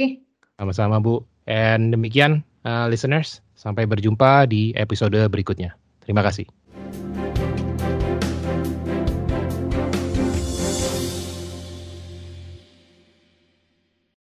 Sama-sama, 0.59 0.99
Bu. 0.99 1.23
And 1.49 1.97
demikian, 1.97 2.45
uh, 2.69 2.87
listeners, 2.93 3.41
sampai 3.57 3.89
berjumpa 3.89 4.45
di 4.45 4.77
episode 4.77 5.17
berikutnya. 5.33 5.73
Terima 6.05 6.21
kasih. 6.21 6.45